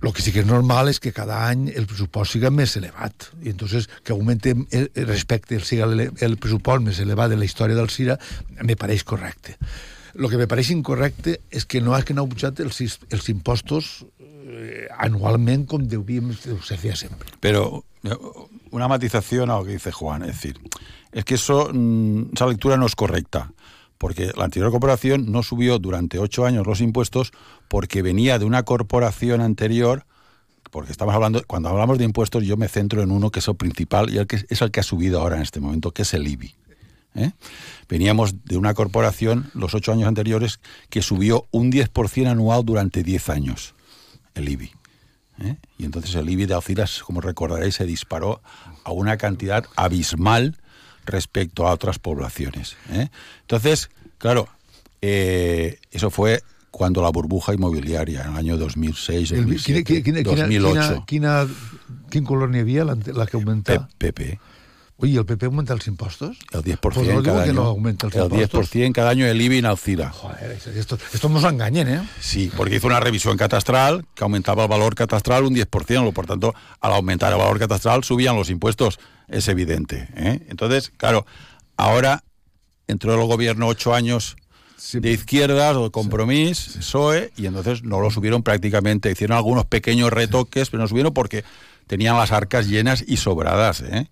lo 0.00 0.12
que 0.12 0.22
sí 0.22 0.32
que 0.32 0.42
és 0.44 0.46
normal 0.46 0.90
és 0.92 1.00
que 1.02 1.12
cada 1.14 1.40
any 1.48 1.68
el 1.74 1.86
pressupost 1.90 2.36
siga 2.36 2.52
més 2.54 2.76
elevat 2.78 3.30
i 3.42 3.50
entonces 3.50 3.88
que 4.04 4.14
augmente 4.14 4.54
el, 4.54 4.90
el 4.94 5.06
respecte 5.08 5.56
el, 5.56 5.64
siga 5.66 5.88
el, 5.88 6.10
el 6.14 6.36
pressupost 6.38 6.84
més 6.84 7.00
elevat 7.02 7.32
de 7.32 7.38
la 7.40 7.48
història 7.48 7.78
del 7.78 7.90
CIRA 7.90 8.18
me 8.62 8.76
pareix 8.78 9.02
correcte 9.02 9.56
el 10.14 10.30
que 10.30 10.38
me 10.38 10.46
pareix 10.50 10.70
incorrecte 10.74 11.38
és 11.50 11.66
que 11.66 11.82
no 11.82 11.96
és 11.98 12.06
que 12.06 12.14
no 12.14 12.24
ha 12.24 12.30
pujat 12.30 12.62
els, 12.62 12.78
els 13.10 13.28
impostos 13.32 13.90
eh, 14.22 14.86
anualment 15.02 15.66
com 15.66 15.82
deuríem, 15.82 16.30
se 16.34 16.78
feia 16.78 16.96
sempre 16.98 17.34
Pero 17.42 17.84
eh, 18.04 18.14
una 18.70 18.88
matización 18.88 19.50
a 19.50 19.58
lo 19.58 19.64
que 19.64 19.72
dice 19.72 19.92
Juan, 19.92 20.22
es 20.22 20.28
decir, 20.28 20.58
es 21.12 21.24
que 21.24 21.34
eso, 21.34 21.70
mm, 21.72 22.30
esa 22.34 22.46
lectura 22.46 22.76
no 22.76 22.86
es 22.86 22.94
correcta, 22.94 23.52
porque 23.98 24.32
la 24.36 24.44
anterior 24.44 24.70
corporación 24.70 25.30
no 25.32 25.42
subió 25.42 25.78
durante 25.78 26.18
ocho 26.18 26.46
años 26.46 26.66
los 26.66 26.80
impuestos 26.80 27.32
porque 27.68 28.02
venía 28.02 28.38
de 28.38 28.44
una 28.44 28.62
corporación 28.62 29.40
anterior, 29.40 30.06
porque 30.70 30.92
estamos 30.92 31.14
hablando, 31.14 31.42
cuando 31.46 31.68
hablamos 31.68 31.98
de 31.98 32.04
impuestos 32.04 32.44
yo 32.44 32.56
me 32.56 32.68
centro 32.68 33.02
en 33.02 33.10
uno 33.10 33.30
que 33.30 33.40
es 33.40 33.48
el 33.48 33.56
principal 33.56 34.10
y 34.10 34.18
el 34.18 34.26
que 34.26 34.44
es 34.48 34.62
el 34.62 34.70
que 34.70 34.80
ha 34.80 34.84
subido 34.84 35.20
ahora 35.20 35.36
en 35.36 35.42
este 35.42 35.60
momento, 35.60 35.90
que 35.90 36.02
es 36.02 36.14
el 36.14 36.28
IBI. 36.28 36.54
¿eh? 37.14 37.32
Veníamos 37.88 38.44
de 38.44 38.56
una 38.56 38.74
corporación 38.74 39.50
los 39.54 39.74
ocho 39.74 39.92
años 39.92 40.08
anteriores 40.08 40.60
que 40.90 41.02
subió 41.02 41.46
un 41.50 41.72
10% 41.72 42.28
anual 42.28 42.64
durante 42.64 43.02
10 43.02 43.28
años, 43.30 43.74
el 44.34 44.48
IBI. 44.48 44.77
¿Eh? 45.40 45.56
Y 45.78 45.84
entonces 45.84 46.14
el 46.14 46.28
IBI 46.28 46.46
de 46.46 46.54
Alciras, 46.54 47.02
como 47.02 47.20
recordaréis, 47.20 47.76
se 47.76 47.86
disparó 47.86 48.40
a 48.84 48.92
una 48.92 49.16
cantidad 49.16 49.64
abismal 49.76 50.56
respecto 51.06 51.66
a 51.66 51.72
otras 51.72 51.98
poblaciones. 51.98 52.76
¿eh? 52.90 53.08
Entonces, 53.42 53.90
claro, 54.18 54.48
eh, 55.00 55.78
eso 55.90 56.10
fue 56.10 56.42
cuando 56.70 57.02
la 57.02 57.10
burbuja 57.10 57.54
inmobiliaria, 57.54 58.22
en 58.24 58.32
el 58.32 58.36
año 58.36 58.56
2006, 58.56 59.32
el, 59.32 59.38
2007, 59.38 60.02
quina, 60.02 60.22
quina, 60.22 60.22
quina, 60.22 60.60
2008. 60.60 61.04
quina, 61.06 61.46
quina, 61.46 61.54
quin 62.10 62.24
color 62.24 62.50
n'hi 62.50 62.60
havia, 62.60 62.84
la, 62.84 62.96
la 63.14 63.26
que 63.26 63.36
augmentava? 63.36 63.88
PP. 63.98 64.38
Oye, 65.00 65.16
¿el 65.16 65.24
PP 65.24 65.46
aumenta 65.46 65.74
els 65.74 65.86
impostos? 65.86 66.36
El 66.50 66.62
10% 66.64 66.78
Pues 66.80 66.96
no 67.08 67.22
cada 67.22 67.44
que 67.44 67.50
año. 67.50 67.60
no 67.60 67.66
aumenta 67.66 68.06
els 68.08 68.16
el 68.16 68.24
impostos. 68.24 68.72
10% 68.72 68.92
cada 68.92 69.10
año 69.10 69.26
el 69.26 69.40
IBI 69.40 69.58
en 69.58 69.66
Alcira. 69.66 70.10
Joder, 70.10 70.50
esto, 70.74 70.98
esto 71.14 71.28
nos 71.28 71.44
engañen, 71.44 71.88
¿eh? 71.88 72.08
Sí, 72.18 72.50
porque 72.56 72.76
hizo 72.76 72.88
una 72.88 72.98
revisión 72.98 73.36
catastral 73.36 74.04
que 74.16 74.24
aumentaba 74.24 74.64
el 74.64 74.68
valor 74.68 74.96
catastral 74.96 75.44
un 75.44 75.54
10%, 75.54 76.12
por 76.12 76.26
tanto, 76.26 76.52
al 76.80 76.92
aumentar 76.92 77.32
el 77.32 77.38
valor 77.38 77.60
catastral 77.60 78.02
subían 78.02 78.34
los 78.34 78.50
impuestos, 78.50 78.98
es 79.28 79.46
evidente. 79.46 80.08
¿eh? 80.16 80.44
Entonces, 80.48 80.90
claro, 80.96 81.24
ahora 81.76 82.24
entró 82.88 83.14
el 83.14 83.24
gobierno 83.28 83.68
ocho 83.68 83.94
años 83.94 84.36
Sí. 84.76 85.00
de 85.00 85.10
izquierdas 85.12 85.74
o 85.76 85.84
de 85.84 85.90
compromiso, 85.90 86.78
PSOE, 86.78 87.32
y 87.36 87.46
entonces 87.46 87.82
no 87.82 88.00
lo 88.00 88.10
subieron 88.10 88.42
prácticamente. 88.44 89.10
Hicieron 89.10 89.36
algunos 89.36 89.64
pequeños 89.64 90.12
retoques, 90.12 90.70
pero 90.70 90.82
no 90.82 90.88
subieron 90.88 91.12
porque 91.12 91.44
tenían 91.88 92.16
las 92.16 92.30
arcas 92.32 92.66
llenas 92.68 93.04
y 93.06 93.16
sobradas, 93.16 93.80
¿eh? 93.80 94.08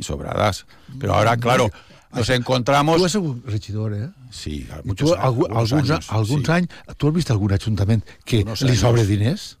Y 0.00 0.02
sobradas. 0.02 0.64
Pero 0.98 1.14
ahora, 1.14 1.36
claro, 1.36 1.70
nos 2.12 2.26
Tu 2.26 2.32
encontramos... 2.32 3.02
has 3.04 3.12
sigut 3.12 3.46
regidor, 3.46 3.94
eh? 3.94 4.08
Sí, 4.30 4.66
muchos 4.84 5.10
tu, 5.10 5.14
algú, 5.14 5.44
algunos 5.44 5.72
alguns, 5.72 5.90
años, 5.90 6.06
alguns 6.10 6.46
sí. 6.46 6.52
anys, 6.52 6.68
tu 6.96 7.08
has 7.08 7.14
vist 7.14 7.30
algun 7.30 7.52
ajuntament 7.52 8.04
que 8.24 8.42
Unos 8.42 8.62
li 8.62 8.76
sobre 8.76 9.06
diners? 9.06 9.58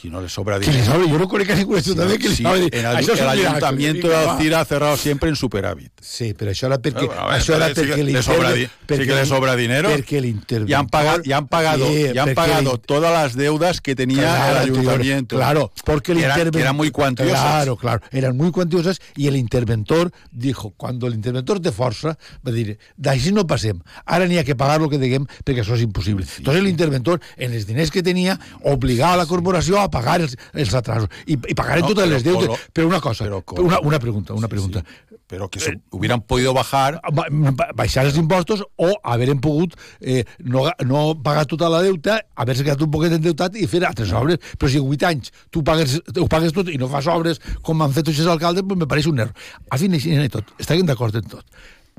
Si 0.00 0.08
no 0.08 0.20
le 0.22 0.28
sobra 0.30 0.58
dinero. 0.58 0.84
sobre, 0.84 1.08
jo 1.10 1.18
no 1.18 1.28
conec 1.28 1.50
a 1.50 1.54
ningú 1.58 1.74
ajuntament 1.76 2.16
que 2.22 2.28
li 2.30 2.36
Sí, 2.36 2.42
sobre 2.42 2.68
en 2.72 2.86
el, 2.86 3.10
el 3.10 3.28
ayuntamiento 3.28 4.08
de. 4.08 4.16
Alcira 4.16 4.60
ha 4.60 4.64
cerrado 4.64 4.96
siempre 4.96 5.28
en 5.28 5.36
superávit. 5.36 5.92
Sí, 6.00 6.32
però 6.32 6.50
això 6.54 6.66
era 6.70 6.78
perquè, 6.80 7.04
Bueno, 7.06 7.20
a 7.20 7.26
ver, 7.28 7.40
això 7.42 7.56
era 7.56 7.68
sí 7.68 7.74
perquè 7.82 8.04
le 8.04 8.22
sobra 8.22 8.52
di- 8.52 8.64
sí 8.64 9.04
que 9.04 9.14
le 9.14 9.26
sobra 9.26 9.56
dinero. 9.56 9.90
Perquè 9.90 10.20
l'interventor... 10.22 10.70
Y 10.70 10.72
han 10.74 10.86
pagado, 10.88 11.20
y 11.24 11.32
han 11.32 11.48
pagado, 11.48 11.86
Sí, 11.86 12.06
y 12.14 12.18
han 12.18 12.28
perquè 12.30 12.34
pagado 12.34 12.78
todas 12.78 13.12
las 13.12 13.36
deudas 13.36 13.80
que 13.82 13.94
tenía 13.94 14.22
Claro, 14.22 14.50
el 14.62 14.70
ayuntamiento. 14.70 15.36
Claro, 15.36 15.72
porque 15.84 16.12
el 16.12 16.18
que 16.18 16.24
eran, 16.24 16.38
interven- 16.38 16.52
que 16.52 16.60
eran 16.60 16.76
muy 16.76 16.90
cuantiosas. 16.90 17.40
Claro, 17.40 17.76
claro, 17.76 18.00
eran 18.10 18.36
muy 18.36 18.50
cuantiosas 18.52 19.00
y 19.16 19.26
el 19.28 19.36
interventor 19.36 20.12
dijo, 20.30 20.70
cuando 20.76 21.06
el 21.08 21.14
interventor 21.14 21.60
té 21.60 21.72
força, 21.72 22.16
va 22.46 22.52
dir, 22.52 22.78
d'així 22.96 23.32
no 23.36 23.44
passem, 23.46 23.82
ara 24.06 24.24
n'hi 24.26 24.38
ha 24.38 24.44
que 24.44 24.56
pagar 24.56 24.80
el 24.80 24.88
que 24.88 24.96
deguem 24.98 25.26
perquè 25.44 25.60
això 25.60 25.74
és 25.76 25.82
impossible. 25.84 26.24
Sí, 26.24 26.40
Entonces 26.40 26.62
l'interventor, 26.64 27.20
en 27.36 27.52
els 27.52 27.66
diners 27.66 27.90
que 27.90 28.02
tenia, 28.02 28.38
obligava 28.64 29.12
a 29.12 29.16
la 29.20 29.26
corporació 29.26 29.78
a 29.80 29.89
pagar 29.90 30.20
els, 30.20 30.36
els 30.54 30.74
atrasos 30.74 31.08
i, 31.26 31.32
i 31.34 31.54
pagar 31.54 31.80
No, 31.80 31.88
totes 31.88 32.04
però 32.06 32.10
les 32.14 32.24
deutes. 32.24 32.46
colo- 32.48 32.58
Però 32.72 32.86
una 32.86 33.00
cosa, 33.00 33.24
però 33.24 33.42
colo- 33.44 33.64
una, 33.66 33.80
una 33.80 33.98
pregunta, 33.98 34.34
una 34.34 34.46
Sí, 34.46 34.50
pregunta. 34.50 34.80
sí. 34.86 35.16
Pero 35.30 35.48
que 35.48 35.60
se 35.60 35.80
hubieran 35.90 36.22
podido 36.22 36.52
bajar. 36.52 37.00
ba- 37.12 37.26
ba- 37.30 37.68
baixar 37.74 38.04
els 38.06 38.16
impostos 38.18 38.64
o 38.76 38.88
haver 39.04 39.30
pogut 39.40 39.76
eh, 40.00 40.24
no, 40.40 40.64
no 40.84 41.22
pagar 41.22 41.46
tota 41.46 41.68
la 41.70 41.82
deuta, 41.82 42.20
haver-se 42.34 42.64
quedat 42.64 42.82
un 42.82 42.90
poquet 42.90 43.12
endeutat 43.12 43.54
i 43.56 43.66
fer 43.70 43.84
altres 43.86 44.10
obres. 44.12 44.38
Però 44.58 44.68
si 44.68 44.78
en 44.78 44.88
8 44.90 45.06
anys 45.06 45.30
tu 45.50 45.62
pagues, 45.62 46.00
ho 46.18 46.26
pagues 46.26 46.52
tot 46.52 46.68
i 46.68 46.78
no 46.78 46.88
fas 46.88 47.06
obres 47.06 47.38
com 47.62 47.80
han 47.82 47.92
fet 47.94 48.08
els 48.08 48.26
alcaldes, 48.26 48.64
pues 48.66 48.78
me 48.78 48.86
pareix 48.90 49.06
un 49.06 49.20
error. 49.20 49.34
Al 49.70 49.78
fin 49.78 49.94
i 49.94 50.28
tot, 50.28 50.50
estarem 50.58 50.84
d'acord 50.86 51.14
en 51.14 51.22
tot. 51.30 51.44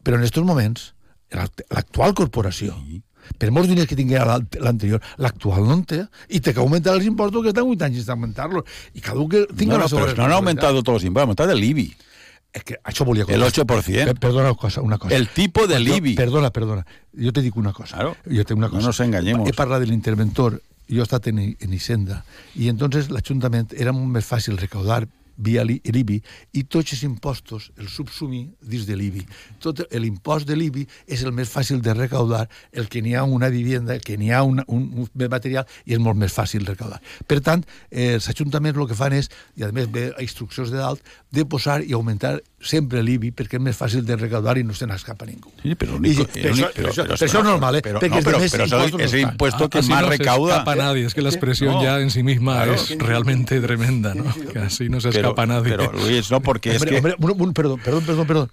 Però 0.04 0.16
en 0.18 0.26
aquests 0.26 0.44
moments, 0.44 0.94
l'act- 1.32 1.64
l'actual 1.72 2.14
corporació, 2.14 2.76
per 3.38 3.52
molts 3.52 3.70
diners 3.70 3.88
que 3.88 3.96
l'alt- 3.96 4.58
l'anterior, 4.60 5.02
l'actual 5.18 5.64
no 5.68 5.74
en 5.74 5.84
té, 5.86 6.06
i 6.30 6.40
té 6.40 6.54
que 6.54 6.60
augmentar 6.60 6.96
els 6.96 7.06
impostos 7.06 7.42
que 7.44 7.50
estan 7.50 7.64
8 7.68 7.86
anys 7.86 7.98
sense 7.98 8.12
augmentar-los. 8.12 8.64
I 8.94 9.02
cada 9.02 9.20
un 9.20 9.30
que 9.30 9.48
tinga 9.56 9.78
No, 9.78 9.84
no, 9.84 9.86
pero 9.90 9.98
no 10.00 10.04
han 10.04 10.08
responsabilitat. 10.08 10.34
aumentado 10.38 10.84
todos 10.84 10.96
los 10.98 11.04
impuestos, 11.04 11.24
han 11.24 11.30
aumentado 11.30 11.52
el 11.52 11.64
IBI. 11.64 11.96
És 12.54 12.64
que 12.66 12.76
això 12.84 13.06
volia 13.06 13.24
El 13.30 13.42
8%. 13.42 14.06
Per, 14.06 14.16
perdona 14.20 14.50
una 14.52 14.56
cosa, 14.56 14.82
una 14.82 14.98
cosa. 14.98 15.16
El 15.16 15.30
tipo 15.30 15.68
del 15.68 15.88
Jo- 15.88 15.96
IBI. 15.96 16.16
Perdona, 16.16 16.50
perdona. 16.52 16.86
Jo 17.18 17.32
te 17.32 17.42
dic 17.42 17.56
una 17.56 17.72
cosa. 17.72 17.96
Claro. 17.96 18.18
Jo 18.26 18.44
te 18.44 18.54
dic 18.54 18.58
una 18.58 18.68
No 18.68 18.74
cosa. 18.74 18.88
nos 18.88 19.00
engañemos. 19.00 19.48
He 19.48 19.54
parlat 19.54 19.80
de 19.80 19.86
l'interventor 19.88 20.62
jo 20.90 21.00
he 21.00 21.04
estat 21.04 21.28
en, 21.28 21.40
en 21.40 21.74
Hisenda, 21.74 22.26
i 22.56 22.68
entonces 22.68 23.10
l'Ajuntament 23.10 23.72
era 23.80 23.94
molt 23.94 24.08
més 24.12 24.26
fàcil 24.28 24.58
recaudar 24.58 25.08
via 25.38 25.64
l'IBI 25.66 26.20
i 26.58 26.64
tots 26.64 26.96
els 26.96 27.04
impostos 27.08 27.70
els 27.78 27.94
subsumir 27.94 28.44
dins 28.62 28.86
de 28.88 28.98
l'IBI. 28.98 29.26
Tot 29.64 29.84
l'impost 29.94 30.48
de 30.50 30.58
l'IBI 30.58 30.86
és 31.08 31.24
el 31.24 31.34
més 31.36 31.50
fàcil 31.50 31.82
de 31.82 31.96
recaudar, 31.98 32.48
el 32.72 32.90
que 32.92 33.02
n'hi 33.02 33.16
ha 33.16 33.24
una 33.24 33.50
vivenda, 33.50 33.96
el 33.96 34.06
que 34.06 34.18
n'hi 34.18 34.32
ha 34.32 34.44
una, 34.44 34.66
un, 34.68 34.88
un 35.06 35.28
material 35.30 35.68
i 35.86 35.96
és 35.96 36.02
molt 36.04 36.20
més 36.20 36.34
fàcil 36.34 36.66
recaudar. 36.68 37.02
Per 37.28 37.42
tant, 37.42 37.66
eh, 37.90 38.14
els 38.16 38.30
ajuntaments 38.30 38.78
el 38.78 38.90
que 38.90 38.98
fan 38.98 39.16
és, 39.18 39.32
i 39.58 39.66
a 39.68 39.72
més 39.76 39.90
ve 39.92 40.10
a 40.12 40.22
instruccions 40.22 40.72
de 40.72 40.80
dalt, 40.82 41.04
de 41.32 41.46
posar 41.46 41.82
i 41.84 41.94
augmentar 41.98 42.40
sempre 42.62 43.02
l'IBI 43.04 43.32
perquè 43.34 43.58
és 43.58 43.62
més 43.62 43.76
fàcil 43.78 44.06
de 44.06 44.16
recaudar 44.16 44.58
i 44.58 44.64
no 44.64 44.74
se 44.78 44.86
n'escapa 44.86 45.26
ningú. 45.26 45.52
Sí, 45.64 45.74
però, 45.76 45.96
único, 45.98 46.22
I, 46.22 46.26
per, 46.26 46.52
això, 46.54 46.70
per, 46.76 46.86
això, 46.92 47.26
és 47.26 47.34
normal, 47.34 47.76
eh? 47.76 47.82
Pero, 47.82 48.00
perquè 48.00 48.20
no, 48.20 48.24
pero 48.24 48.38
impostos 48.38 49.02
es 49.02 49.14
el 49.14 49.22
no 49.24 49.30
impuesto 49.32 49.70
que 49.70 49.80
Así 49.80 49.90
más 49.90 50.02
no 50.02 50.08
se 50.12 50.18
recauda. 50.18 50.54
escapa 50.58 50.76
nadie, 50.76 51.06
es 51.06 51.14
que 51.14 51.22
la 51.22 51.30
expresión 51.30 51.74
No. 51.74 51.84
ya 51.84 52.00
en 52.00 52.12
sí 52.12 52.22
misma 52.24 52.56
Claro. 52.64 52.74
es 52.76 52.98
realmente 53.00 53.60
tremenda, 53.62 54.14
¿no? 54.14 54.26
Así 54.64 54.90
no 54.90 55.02
se 55.02 55.10
escapa 55.10 55.46
nadie. 55.46 55.72
pero, 55.76 55.92
Luis, 55.94 56.30
no, 56.32 56.42
porque 56.42 56.76
es 56.76 56.84
que... 56.86 56.98
hombre, 56.98 57.16
un, 57.18 57.42
un, 57.42 57.54
perdó, 57.54 57.78
perdó, 57.78 58.02
perdó, 58.02 58.26
perdó. 58.26 58.50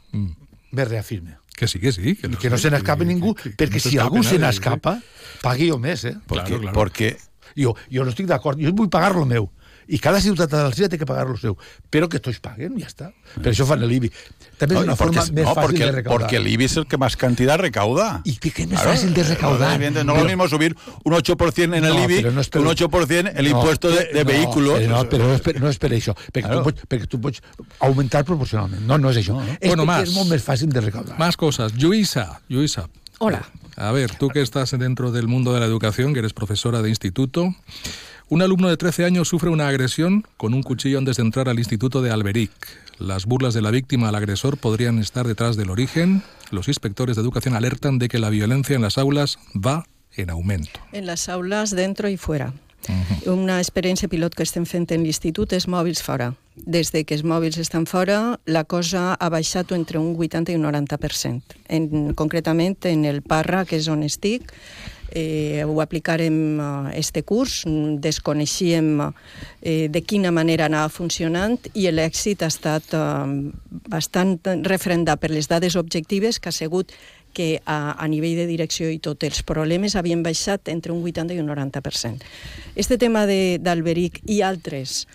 Me 0.71 0.85
reafirme. 0.85 1.37
Que 1.57 1.67
sí, 1.67 1.79
que 1.81 1.91
sí. 1.93 2.15
Que, 2.15 2.29
que 2.31 2.51
no 2.51 2.57
se 2.57 2.71
n'escape 2.71 3.01
que- 3.05 3.13
ningú, 3.13 3.35
que- 3.35 3.51
perquè 3.57 3.75
no 3.85 3.91
si 3.91 3.99
algú 3.99 4.23
se 4.23 4.39
n'escapa, 4.39 5.01
pagui 5.43 5.69
jo 5.71 5.79
més, 5.79 6.05
eh? 6.05 6.17
Porque, 6.27 6.45
Claro, 6.47 6.61
claro. 6.63 6.75
porque 6.75 7.17
Jo, 7.57 7.75
jo 7.91 8.05
no 8.05 8.11
estic 8.11 8.27
d'acord, 8.29 8.61
jo 8.61 8.71
vull 8.73 8.89
pagar 8.89 9.17
lo 9.17 9.25
meu. 9.27 9.51
I 9.89 9.99
cada 9.99 10.21
ciutat 10.21 10.51
de 10.51 10.57
l'Alzira 10.59 10.89
té 10.93 10.99
que 10.99 11.07
pagar 11.09 11.27
lo 11.27 11.37
seu. 11.41 11.57
Però 11.91 12.09
que 12.13 12.21
tots 12.21 12.39
paguen, 12.45 12.75
ja 12.79 12.87
està. 12.87 13.07
Per 13.41 13.53
això 13.55 13.65
fan 13.65 13.81
l'IBI. 13.81 14.11
També 14.59 14.75
és 14.75 14.81
No, 14.81 14.85
una 14.85 14.97
porque, 14.97 15.17
forma 15.17 15.33
més 15.33 15.45
no, 15.47 15.55
fàcil 15.55 15.63
porque, 15.63 15.85
de 15.87 15.93
recaudar. 15.93 16.19
porque 16.21 16.37
el 16.37 16.47
IBI 16.47 16.65
es 16.65 16.77
el 16.77 16.87
que 16.87 16.99
más 16.99 17.17
cantidad 17.17 17.59
recauda. 17.59 18.21
Y 18.25 18.37
que- 18.37 18.51
que 18.51 18.63
es 18.65 18.69
más 18.71 18.83
fácil 18.83 19.15
de 19.15 19.23
recaudar. 19.23 19.79
No 19.81 19.87
es 19.87 19.93
Pero- 19.95 20.15
lo 20.17 20.25
mismo 20.25 20.49
subir 20.49 20.77
un 21.05 21.13
8% 21.15 21.75
en 21.77 21.85
el 21.85 21.95
No, 21.95 22.05
IBI 22.05 22.23
no 22.35 22.41
es 22.41 22.49
que 22.51 22.59
un 22.59 22.65
per- 22.65 22.73
8% 22.73 23.31
el 23.35 23.51
No, 23.51 23.57
impuesto 23.59 23.89
de, 23.91 24.05
de 24.13 24.25
no, 24.25 24.31
vehículos. 24.31 24.79
Però 24.81 24.89
no, 24.89 25.05
però 25.09 25.25
no 25.29 25.35
és 25.35 25.41
per, 25.41 25.61
no 25.61 25.69
és 25.71 25.79
per 25.79 25.91
això. 25.93 26.15
Perquè, 26.33 26.43
Claro. 26.49 26.59
tu 26.59 26.65
pots, 26.65 26.83
perquè 26.89 27.07
tu 27.09 27.21
pots 27.21 27.41
augmentar 27.81 28.25
proporcionalment. 28.25 28.83
No, 28.83 28.99
no 28.99 29.09
és 29.11 29.17
això. 29.17 29.41
És 29.61 29.69
Bueno, 29.69 29.87
más. 29.87 30.03
és 30.09 30.13
molt 30.15 30.29
més 30.29 30.45
fàcil 30.45 30.69
de 30.69 30.81
recaudar. 30.83 31.19
Más 31.19 31.37
cosas. 31.37 31.73
Luisa, 31.81 32.41
Luisa. 32.49 32.89
Hola. 33.21 33.49
A 33.77 33.91
ver, 33.93 34.11
tú 34.17 34.29
que 34.29 34.43
estás 34.43 34.73
dentro 34.79 35.13
del 35.13 35.29
mundo 35.29 35.53
de 35.55 35.61
la 35.61 35.67
educación, 35.67 36.13
que 36.13 36.19
eres 36.19 36.33
profesora 36.35 36.83
de 36.83 36.89
instituto, 36.89 37.55
un 38.31 38.43
alumno 38.43 38.69
de 38.69 38.77
13 38.77 39.05
años 39.05 39.29
sufre 39.29 39.51
una 39.51 39.69
agresión 39.69 40.25
con 40.37 40.55
un 40.55 40.63
cuchillo 40.63 40.99
antes 40.99 41.17
de 41.17 41.23
entrar 41.23 41.49
al 41.49 41.59
instituto 41.59 42.03
de 42.03 42.11
Alberic. 42.11 42.53
Las 42.99 43.27
burlas 43.27 43.55
de 43.55 43.63
la 43.63 43.71
víctima 43.71 44.09
al 44.09 44.15
agresor 44.15 44.59
podrían 44.59 44.99
estar 44.99 45.27
detrás 45.27 45.57
del 45.57 45.71
origen. 45.71 46.23
Los 46.51 46.69
inspectores 46.69 47.17
de 47.17 47.23
educación 47.23 47.55
alertan 47.55 47.99
de 47.99 48.09
que 48.09 48.19
la 48.19 48.31
violencia 48.31 48.77
en 48.77 48.83
las 48.83 48.99
aulas 48.99 49.39
va 49.55 49.87
en 50.17 50.31
aumento. 50.31 50.81
En 50.93 51.07
les 51.07 51.29
aules, 51.29 51.71
dentro 51.71 52.09
i 52.09 52.17
fora. 52.17 52.53
Una 53.27 53.59
experiència 53.61 54.09
pilot 54.09 54.35
que 54.35 54.45
estem 54.47 54.65
fent 54.65 54.87
en 54.95 55.03
l'institut 55.05 55.53
és 55.53 55.67
mòbils 55.69 56.01
fora. 56.05 56.31
Des 56.57 56.93
de 56.95 57.03
que 57.05 57.17
els 57.19 57.25
mòbils 57.27 57.59
estan 57.61 57.85
fora, 57.87 58.39
la 58.47 58.65
cosa 58.65 59.13
ha 59.15 59.29
baixat 59.29 59.73
entre 59.77 59.99
un 59.99 60.15
80 60.17 60.53
i 60.53 60.57
un 60.57 60.65
90%. 60.65 61.59
En, 61.69 62.15
concretament, 62.15 62.79
en 62.89 63.05
el 63.05 63.21
Parra, 63.23 63.65
que 63.69 63.77
és 63.77 63.89
on 63.93 64.03
estic, 64.07 64.55
eh, 65.11 65.65
ho 65.65 65.81
aplicarem 65.81 66.61
eh, 66.61 66.99
este 66.99 67.23
curs, 67.23 67.63
desconeixíem 68.01 68.89
eh, 69.63 69.89
de 69.89 70.03
quina 70.03 70.33
manera 70.33 70.67
anava 70.67 70.89
funcionant 70.89 71.59
i 71.75 71.89
l'èxit 71.91 72.43
ha 72.43 72.51
estat 72.53 72.95
eh, 72.95 73.53
bastant 73.89 74.39
referendat 74.67 75.21
per 75.21 75.31
les 75.31 75.49
dades 75.49 75.77
objectives 75.77 76.39
que 76.39 76.51
ha 76.51 76.57
sigut 76.57 76.93
que 77.33 77.61
a, 77.65 77.95
a 78.01 78.09
nivell 78.09 78.37
de 78.41 78.49
direcció 78.49 78.89
i 78.91 78.99
tot 78.99 79.23
els 79.25 79.43
problemes 79.47 79.97
havien 79.97 80.23
baixat 80.25 80.69
entre 80.73 80.93
un 80.93 81.05
80 81.05 81.37
i 81.37 81.41
un 81.43 81.49
90%. 81.53 82.25
Este 82.75 82.99
tema 82.99 83.27
d'Alberic 83.29 84.23
i 84.27 84.41
altres 84.43 85.07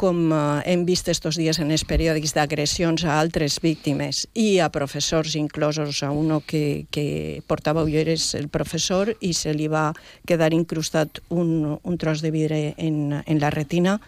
com 0.00 0.32
eh, 0.32 0.40
hem 0.72 0.86
vist 0.88 1.10
estos 1.12 1.36
dies 1.36 1.60
en 1.60 1.70
els 1.74 1.84
periòdics 1.84 2.32
d'agressions 2.36 3.04
a 3.04 3.18
altres 3.20 3.58
víctimes 3.60 4.24
i 4.32 4.58
a 4.64 4.70
professors 4.72 5.36
inclosos, 5.36 6.02
a 6.02 6.10
uno 6.10 6.40
que, 6.40 6.86
que 6.90 7.42
portava 7.46 7.84
ulleres 7.84 8.32
el 8.38 8.48
professor 8.48 9.12
i 9.20 9.34
se 9.36 9.52
li 9.52 9.68
va 9.68 9.90
quedar 10.26 10.54
incrustat 10.56 11.20
un, 11.28 11.76
un 11.76 11.98
tros 12.00 12.24
de 12.24 12.32
vidre 12.32 12.62
en, 12.78 13.20
en 13.20 13.42
la 13.42 13.52
retina, 13.52 13.98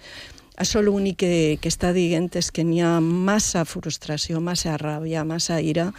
això 0.62 0.82
l'únic 0.84 1.18
que, 1.22 1.34
que 1.60 1.70
està 1.72 1.92
dient 1.96 2.28
és 2.38 2.50
que 2.52 2.64
n'hi 2.64 2.82
ha 2.84 2.98
massa 3.00 3.64
frustració, 3.64 4.40
massa 4.40 4.76
ràbia, 4.80 5.24
massa 5.24 5.60
ira, 5.60 5.90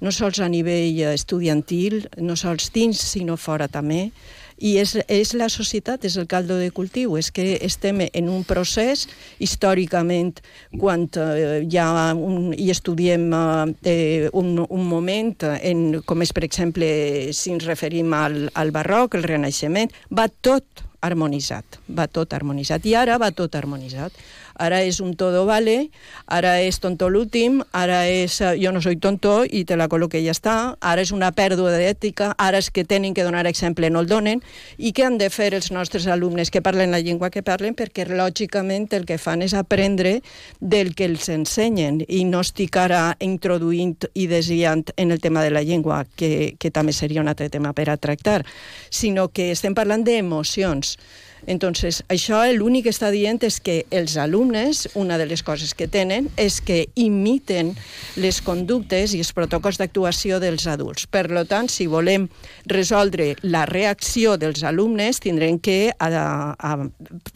no 0.00 0.12
sols 0.14 0.40
a 0.40 0.48
nivell 0.48 1.00
estudiantil, 1.12 2.06
no 2.16 2.36
sols 2.36 2.70
dins, 2.74 3.00
sinó 3.00 3.36
fora 3.36 3.68
també, 3.68 4.08
i 4.58 4.76
és, 4.80 4.96
és 5.08 5.34
la 5.38 5.48
societat, 5.52 6.04
és 6.04 6.16
el 6.18 6.26
caldo 6.30 6.58
de 6.58 6.70
cultiu, 6.74 7.16
és 7.18 7.30
que 7.34 7.56
estem 7.64 8.02
en 8.06 8.28
un 8.32 8.44
procés, 8.48 9.06
històricament, 9.38 10.40
quan 10.78 11.06
eh, 11.16 11.62
hi 11.64 11.78
ha 11.78 12.12
un, 12.14 12.52
i 12.56 12.70
estudiem 12.74 13.28
eh, 13.84 14.28
un, 14.32 14.54
un 14.66 14.84
moment, 14.88 15.34
en, 15.62 16.02
com 16.06 16.26
és, 16.26 16.34
per 16.34 16.44
exemple, 16.46 16.88
si 17.36 17.54
ens 17.54 17.66
referim 17.68 18.12
al, 18.16 18.48
al 18.58 18.74
barroc, 18.74 19.18
el 19.18 19.26
renaixement, 19.26 19.94
va 20.10 20.28
tot 20.28 20.84
harmonitzat, 21.00 21.78
va 21.94 22.08
tot 22.10 22.34
harmonitzat, 22.34 22.86
i 22.90 22.96
ara 22.98 23.18
va 23.22 23.30
tot 23.30 23.54
harmonitzat. 23.54 24.14
Ara 24.58 24.82
és 24.82 24.98
un 25.00 25.14
todo 25.16 25.44
vale, 25.46 25.90
ara 26.26 26.58
és 26.60 26.80
tonto 26.82 27.08
l'últim, 27.08 27.60
ara 27.72 28.02
és 28.10 28.40
eh, 28.42 28.56
jo 28.58 28.72
no 28.74 28.82
soy 28.82 28.98
tonto 28.98 29.44
i 29.44 29.64
te 29.64 29.76
la 29.78 29.88
col·loque 29.88 30.18
i 30.18 30.26
ja 30.26 30.34
està, 30.34 30.56
ara 30.80 31.04
és 31.04 31.12
una 31.14 31.30
pèrdua 31.32 31.72
d'ètica, 31.76 32.32
ara 32.38 32.58
és 32.58 32.70
que 32.74 32.84
tenen 32.84 33.14
que 33.14 33.24
donar 33.26 33.46
exemple, 33.46 33.90
no 33.90 34.02
el 34.02 34.10
donen, 34.10 34.42
i 34.76 34.92
què 34.92 35.06
han 35.06 35.18
de 35.20 35.30
fer 35.30 35.52
els 35.54 35.70
nostres 35.70 36.08
alumnes 36.10 36.50
que 36.50 36.62
parlen 36.62 36.90
la 36.90 37.00
llengua 37.00 37.30
que 37.30 37.44
parlen? 37.46 37.76
Perquè 37.78 38.08
lògicament 38.10 38.88
el 38.98 39.06
que 39.06 39.18
fan 39.18 39.42
és 39.46 39.54
aprendre 39.54 40.18
del 40.60 40.94
que 40.98 41.06
els 41.06 41.28
ensenyen 41.30 42.02
i 42.08 42.24
no 42.26 42.42
estic 42.42 42.76
ara 42.76 43.16
introduint 43.24 44.08
i 44.14 44.26
desviant 44.30 44.84
en 44.96 45.14
el 45.14 45.22
tema 45.22 45.42
de 45.42 45.54
la 45.54 45.62
llengua, 45.62 46.04
que, 46.16 46.56
que 46.58 46.70
també 46.74 46.92
seria 46.92 47.22
un 47.22 47.30
altre 47.30 47.48
tema 47.50 47.72
per 47.72 47.88
a 47.90 47.96
tractar, 47.96 48.42
sinó 48.90 49.28
que 49.30 49.52
estem 49.54 49.74
parlant 49.74 50.04
d'emocions. 50.04 50.96
Entonces, 51.46 52.02
això 52.08 52.40
l'únic 52.52 52.88
que 52.88 52.92
està 52.94 53.10
dient 53.14 53.38
és 53.46 53.58
que 53.60 53.84
els 53.94 54.16
alumnes, 54.16 54.86
una 54.98 55.18
de 55.18 55.26
les 55.28 55.42
coses 55.42 55.74
que 55.74 55.88
tenen 55.88 56.28
és 56.36 56.60
que 56.60 56.86
imiten 56.98 57.74
les 58.16 58.40
conductes 58.44 59.14
i 59.14 59.22
els 59.22 59.32
protocols 59.36 59.78
d'actuació 59.78 60.40
dels 60.42 60.66
adults. 60.66 61.06
Per 61.06 61.28
lo 61.30 61.44
tant, 61.48 61.70
si 61.70 61.86
volem 61.86 62.28
resoldre 62.66 63.34
la 63.42 63.64
reacció 63.66 64.36
dels 64.40 64.64
alumnes, 64.66 65.20
tindrem 65.20 65.58
que 65.58 65.92
a, 65.98 66.08
a 66.58 66.72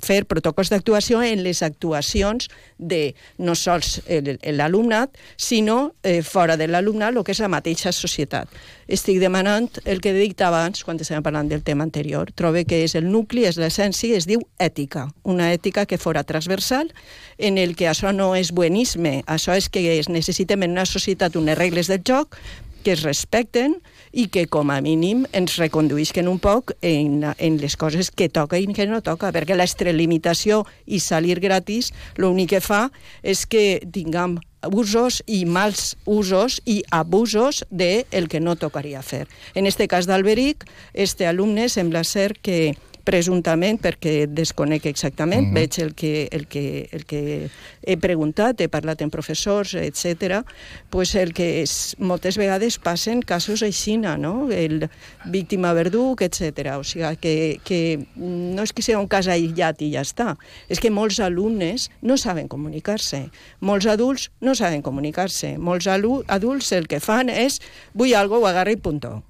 fer 0.03 0.23
protocols 0.29 0.73
d'actuació 0.73 1.23
en 1.23 1.43
les 1.45 1.62
actuacions 1.62 2.49
de 2.79 3.15
no 3.38 3.55
sols 3.59 4.01
l'alumnat, 4.09 5.17
sinó 5.37 5.95
eh, 6.03 6.23
fora 6.23 6.57
de 6.57 6.69
l'alumnat, 6.69 7.15
el 7.15 7.25
que 7.25 7.35
és 7.35 7.43
la 7.43 7.51
mateixa 7.53 7.93
societat. 7.93 8.49
Estic 8.88 9.21
demanant 9.23 9.68
el 9.85 10.01
que 10.03 10.11
he 10.11 10.18
dit 10.18 10.40
abans, 10.42 10.83
quan 10.85 10.99
estàvem 10.99 11.23
parlant 11.23 11.51
del 11.51 11.62
tema 11.62 11.85
anterior. 11.87 12.33
Trobe 12.35 12.64
que 12.66 12.83
és 12.85 12.97
el 12.99 13.07
nucli, 13.11 13.47
és 13.47 13.59
l'essència, 13.61 14.16
es 14.16 14.27
diu 14.27 14.42
ètica. 14.59 15.09
Una 15.23 15.53
ètica 15.55 15.87
que 15.87 16.01
fora 16.03 16.25
transversal, 16.25 16.90
en 17.38 17.59
el 17.59 17.77
que 17.77 17.88
això 17.88 18.12
no 18.12 18.33
és 18.37 18.53
buenisme, 18.53 19.23
això 19.27 19.57
és 19.57 19.71
que 19.71 19.85
es 19.99 20.11
necessitem 20.11 20.66
en 20.66 20.77
una 20.77 20.87
societat 20.87 21.37
unes 21.37 21.59
regles 21.59 21.90
del 21.92 22.03
joc 22.07 22.38
que 22.83 22.92
es 22.92 23.03
respecten 23.03 23.79
i 24.12 24.27
que 24.29 24.45
com 24.51 24.71
a 24.75 24.81
mínim 24.85 25.25
ens 25.33 25.57
reconduïsquen 25.61 26.29
un 26.29 26.40
poc 26.42 26.75
en, 26.83 27.23
en 27.38 27.59
les 27.62 27.79
coses 27.79 28.11
que 28.11 28.29
toca 28.29 28.59
i 28.59 28.66
que 28.75 28.88
no 28.90 29.01
toca, 29.01 29.31
perquè 29.33 29.57
l'extralimitació 29.57 30.64
i 30.87 31.01
salir 31.01 31.38
gratis 31.40 31.92
l'únic 32.18 32.57
que 32.57 32.61
fa 32.61 32.88
és 33.23 33.47
que 33.47 33.81
tinguem 33.95 34.40
usos 34.70 35.22
i 35.27 35.44
mals 35.44 35.96
usos 36.05 36.61
i 36.64 36.83
abusos 36.90 37.64
de 37.70 38.07
el 38.11 38.29
que 38.29 38.40
no 38.40 38.57
tocaria 38.57 39.03
fer. 39.03 39.27
En 39.55 39.66
este 39.66 39.88
cas 39.88 40.07
d'Alberic, 40.07 40.66
este 40.94 41.27
alumne 41.27 41.68
sembla 41.68 42.05
ser 42.05 42.38
que 42.38 42.77
presumptament, 43.05 43.81
perquè 43.83 44.27
desconec 44.31 44.87
exactament, 44.87 45.47
uh 45.47 45.51
-huh. 45.51 45.55
veig 45.55 45.79
el 45.79 45.95
que, 45.95 46.29
el, 46.31 46.47
que, 46.47 46.88
el 46.93 47.05
que 47.05 47.51
he 47.83 47.97
preguntat, 47.97 48.61
he 48.61 48.69
parlat 48.69 49.03
amb 49.03 49.12
professors, 49.12 49.75
etc. 49.75 50.45
pues 50.91 51.15
el 51.15 51.33
que 51.33 51.62
és, 51.62 51.97
moltes 51.99 52.37
vegades 52.37 52.79
passen 52.79 53.23
casos 53.23 53.62
així, 53.62 53.97
no? 53.97 54.51
El 54.51 54.88
víctima 55.25 55.73
verduc, 55.73 56.23
etc. 56.23 56.77
O 56.79 56.85
sigui, 56.85 57.17
que, 57.17 57.61
que 57.65 58.07
no 58.17 58.62
és 58.62 58.73
que 58.73 58.83
sigui 58.83 58.99
un 58.99 59.09
cas 59.09 59.29
aïllat 59.29 59.83
i 59.83 59.93
ja 59.95 60.03
està, 60.03 60.37
és 60.69 60.81
que 60.81 60.91
molts 60.91 61.21
alumnes 61.21 61.91
no 62.01 62.17
saben 62.17 62.49
comunicar-se, 62.49 63.31
molts 63.61 63.87
adults 63.87 64.31
no 64.41 64.55
saben 64.55 64.83
comunicar-se, 64.83 65.59
molts 65.59 65.87
adults 65.87 66.73
el 66.73 66.87
que 66.87 67.01
fan 67.01 67.29
és 67.29 67.61
vull 67.95 68.15
algo, 68.15 68.38
ho 68.38 68.47
agarro 68.47 68.71
i 68.71 68.77
punto. 68.77 69.23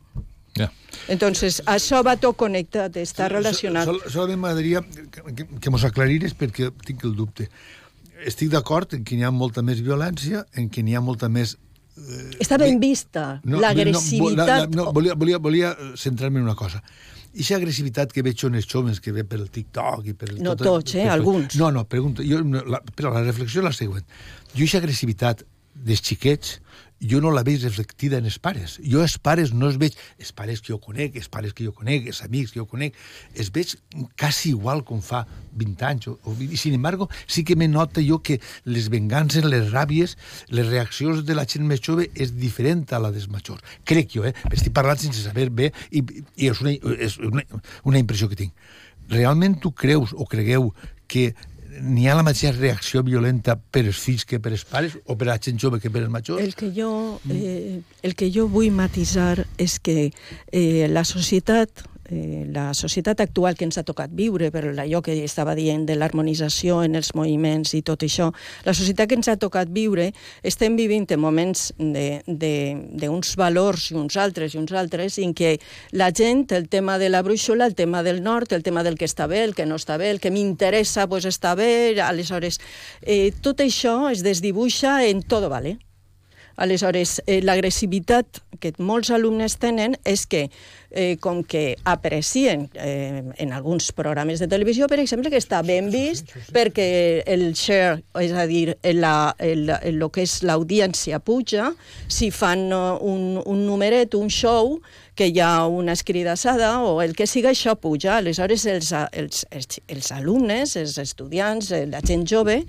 Ya. 0.58 0.68
Entonces, 1.08 1.62
això 1.66 2.02
va 2.04 2.16
tot 2.20 2.36
connectat, 2.36 2.96
està 3.00 3.28
relacionat. 3.32 3.86
Sol, 3.88 4.00
solament 4.12 4.42
m'agradaria 4.42 4.82
que, 4.84 5.22
que, 5.38 5.46
que 5.64 5.70
mos 5.72 5.84
aclarires 5.88 6.34
perquè 6.36 6.68
tinc 6.86 7.04
el 7.08 7.14
dubte. 7.16 7.48
Estic 8.28 8.50
d'acord 8.52 8.92
en 8.94 9.02
que 9.04 9.16
hi 9.16 9.24
ha 9.26 9.30
molta 9.34 9.62
més 9.66 9.80
violència, 9.82 10.44
en 10.54 10.68
que 10.70 10.84
hi 10.84 10.94
ha 10.94 11.00
molta 11.02 11.28
més... 11.32 11.56
Està 12.40 12.56
ben 12.60 12.78
vista, 12.80 13.40
No, 13.44 13.58
l'agressivitat... 13.60 14.68
No, 14.70 14.76
no, 14.76 14.84
no, 14.84 14.92
volia, 14.96 15.14
volia, 15.18 15.38
volia 15.42 15.72
centrar-me 15.96 16.38
en 16.40 16.46
una 16.46 16.54
cosa. 16.56 16.82
Ixa 17.32 17.56
agressivitat 17.56 18.12
que 18.12 18.20
veig 18.24 18.40
en 18.44 18.56
els 18.60 18.68
joves, 18.68 19.00
que 19.00 19.12
ve 19.12 19.24
per 19.24 19.38
el 19.40 19.48
TikTok 19.52 20.06
i 20.12 20.14
per 20.16 20.28
el... 20.30 20.38
No 20.44 20.52
tot- 20.54 20.68
tots, 20.68 20.94
eh? 21.00 21.06
per- 21.06 21.14
Alguns. 21.16 21.56
No, 21.60 21.70
no, 21.72 21.86
pregunto, 21.88 22.22
jo, 22.24 22.40
la, 22.44 22.80
però 22.96 23.12
la 23.16 23.24
reflexió 23.24 23.60
és 23.64 23.68
la 23.70 23.72
següent. 23.76 24.04
Jo 24.52 24.66
ixa 24.68 24.80
agressivitat 24.82 25.44
dels 25.72 26.04
xiquets 26.04 26.58
jo 27.02 27.20
no 27.20 27.32
la 27.34 27.42
veig 27.42 27.62
reflectida 27.64 28.18
en 28.20 28.28
els 28.30 28.38
pares. 28.38 28.78
Jo 28.86 29.02
els 29.02 29.16
pares 29.18 29.52
no 29.52 29.66
els 29.68 29.78
veig, 29.80 29.96
els 30.22 30.32
pares 30.36 30.62
que 30.62 30.72
jo 30.72 30.78
conec, 30.82 31.16
els 31.18 31.28
pares 31.32 31.54
que 31.56 31.66
jo 31.66 31.74
conec, 31.74 32.06
els 32.06 32.22
amics 32.22 32.54
que 32.54 32.60
jo 32.60 32.66
conec, 32.70 32.96
els 33.34 33.50
veig 33.54 33.74
quasi 34.18 34.52
igual 34.52 34.84
com 34.86 35.02
fa 35.02 35.24
20 35.58 35.88
anys. 35.88 36.08
O, 36.12 36.16
o, 36.24 36.36
I, 36.38 36.56
sin 36.56 36.74
embargo, 36.78 37.08
sí 37.26 37.44
que 37.44 37.56
me 37.56 37.68
nota 37.68 38.04
jo 38.04 38.20
que 38.22 38.38
les 38.64 38.88
vengances, 38.92 39.44
les 39.44 39.72
ràbies, 39.72 40.16
les 40.48 40.70
reaccions 40.70 41.24
de 41.26 41.36
la 41.38 41.46
gent 41.48 41.66
més 41.66 41.82
jove 41.82 42.08
és 42.14 42.34
diferent 42.38 42.86
a 42.92 43.02
la 43.02 43.12
dels 43.14 43.28
majors. 43.32 43.62
Crec 43.84 44.14
jo, 44.14 44.26
eh? 44.28 44.34
Estic 44.52 44.74
parlant 44.76 45.00
sense 45.02 45.26
saber 45.26 45.50
bé 45.50 45.72
i, 45.90 46.04
i 46.36 46.50
és, 46.52 46.62
una, 46.62 46.76
és 46.98 47.18
una, 47.18 47.44
una 47.88 48.02
impressió 48.02 48.30
que 48.30 48.38
tinc. 48.38 48.54
Realment 49.12 49.58
tu 49.60 49.74
creus 49.74 50.14
o 50.14 50.24
cregueu 50.30 50.70
que 51.10 51.32
n'hi 51.80 52.08
ha 52.08 52.16
la 52.18 52.24
mateixa 52.26 52.52
reacció 52.52 53.02
violenta 53.06 53.56
per 53.56 53.84
als 53.86 54.00
fills 54.02 54.26
que 54.28 54.40
per 54.42 54.52
als 54.52 54.64
pares 54.68 54.98
o 55.06 55.16
per 55.16 55.28
a 55.28 55.32
la 55.32 55.38
gent 55.42 55.60
jove 55.60 55.80
que 55.80 55.90
per 55.90 56.02
als 56.02 56.12
majors? 56.12 56.42
El 56.42 56.54
que 56.54 56.72
jo, 56.76 57.20
eh, 57.30 57.80
el 58.02 58.14
que 58.14 58.28
jo 58.34 58.48
vull 58.52 58.72
matisar 58.74 59.46
és 59.56 59.78
que 59.80 60.10
eh, 60.10 60.88
la 60.90 61.04
societat 61.08 61.86
eh, 62.12 62.44
la 62.52 62.72
societat 62.74 63.20
actual 63.24 63.56
que 63.56 63.64
ens 63.64 63.78
ha 63.80 63.84
tocat 63.88 64.12
viure, 64.12 64.50
per 64.52 64.64
allò 64.70 65.00
que 65.02 65.16
estava 65.24 65.54
dient 65.58 65.86
de 65.88 65.96
l'harmonització 65.96 66.82
en 66.84 66.96
els 67.00 67.14
moviments 67.18 67.74
i 67.74 67.82
tot 67.82 68.04
això, 68.04 68.30
la 68.66 68.74
societat 68.76 69.08
que 69.08 69.18
ens 69.18 69.30
ha 69.32 69.38
tocat 69.40 69.72
viure, 69.72 70.10
estem 70.42 70.76
vivint 70.76 71.08
en 71.10 71.22
moments 71.22 71.70
d'uns 71.78 73.34
valors 73.40 73.90
i 73.90 73.98
uns 73.98 74.18
altres 74.20 74.54
i 74.54 74.60
uns 74.60 74.72
altres, 74.76 75.18
en 75.18 75.32
què 75.34 75.56
la 75.92 76.10
gent, 76.12 76.46
el 76.52 76.68
tema 76.68 76.98
de 76.98 77.08
la 77.08 77.22
brúixola, 77.22 77.66
el 77.66 77.74
tema 77.74 78.02
del 78.02 78.22
nord, 78.22 78.52
el 78.52 78.62
tema 78.62 78.84
del 78.84 78.98
que 78.98 79.08
està 79.08 79.26
bé, 79.26 79.42
el 79.44 79.56
que 79.56 79.66
no 79.66 79.80
està 79.80 79.96
bé, 79.98 80.10
el 80.10 80.20
que 80.20 80.30
m'interessa, 80.30 81.08
pues 81.08 81.26
està 81.28 81.56
bé, 81.56 81.96
aleshores, 82.02 82.60
eh, 83.02 83.32
tot 83.40 83.64
això 83.64 84.10
es 84.12 84.22
desdibuixa 84.22 85.00
en 85.06 85.22
todo 85.22 85.48
vale. 85.48 85.78
Aleshores, 86.56 87.20
eh, 87.26 87.40
l'agressivitat 87.42 88.42
que 88.62 88.72
molts 88.78 89.10
alumnes 89.10 89.56
tenen 89.58 89.96
és 90.04 90.24
que, 90.30 90.46
eh, 90.90 91.16
com 91.20 91.42
que 91.42 91.76
aprecien 91.84 92.68
eh, 92.74 93.22
en 93.38 93.52
alguns 93.52 93.90
programes 93.92 94.38
de 94.38 94.48
televisió, 94.48 94.88
per 94.88 95.00
exemple, 95.00 95.30
que 95.30 95.40
està 95.40 95.62
ben 95.66 95.90
vist 95.90 96.30
perquè 96.54 97.24
el 97.26 97.52
share, 97.54 98.02
és 98.20 98.32
a 98.32 98.46
dir, 98.46 98.76
la, 98.94 99.34
el, 99.38 99.68
el, 99.70 99.96
el 99.96 100.10
que 100.12 100.26
és 100.26 100.40
l'audiència 100.46 101.18
puja, 101.24 101.72
si 102.08 102.30
fan 102.30 102.68
eh, 102.70 102.82
un, 103.00 103.40
un 103.44 103.64
numeret, 103.66 104.14
un 104.14 104.30
show, 104.30 104.78
que 105.14 105.28
hi 105.28 105.40
ha 105.44 105.66
una 105.66 105.92
escridassada 105.92 106.80
o 106.80 107.02
el 107.02 107.12
que 107.16 107.26
siga, 107.28 107.52
això 107.52 107.74
puja. 107.76 108.16
Aleshores, 108.16 108.64
els, 108.66 108.92
els, 109.12 109.44
els, 109.52 109.80
els 109.92 110.12
alumnes, 110.14 110.76
els 110.80 110.96
estudiants, 111.02 111.68
eh, 111.72 111.84
la 111.90 112.00
gent 112.00 112.24
jove, 112.28 112.62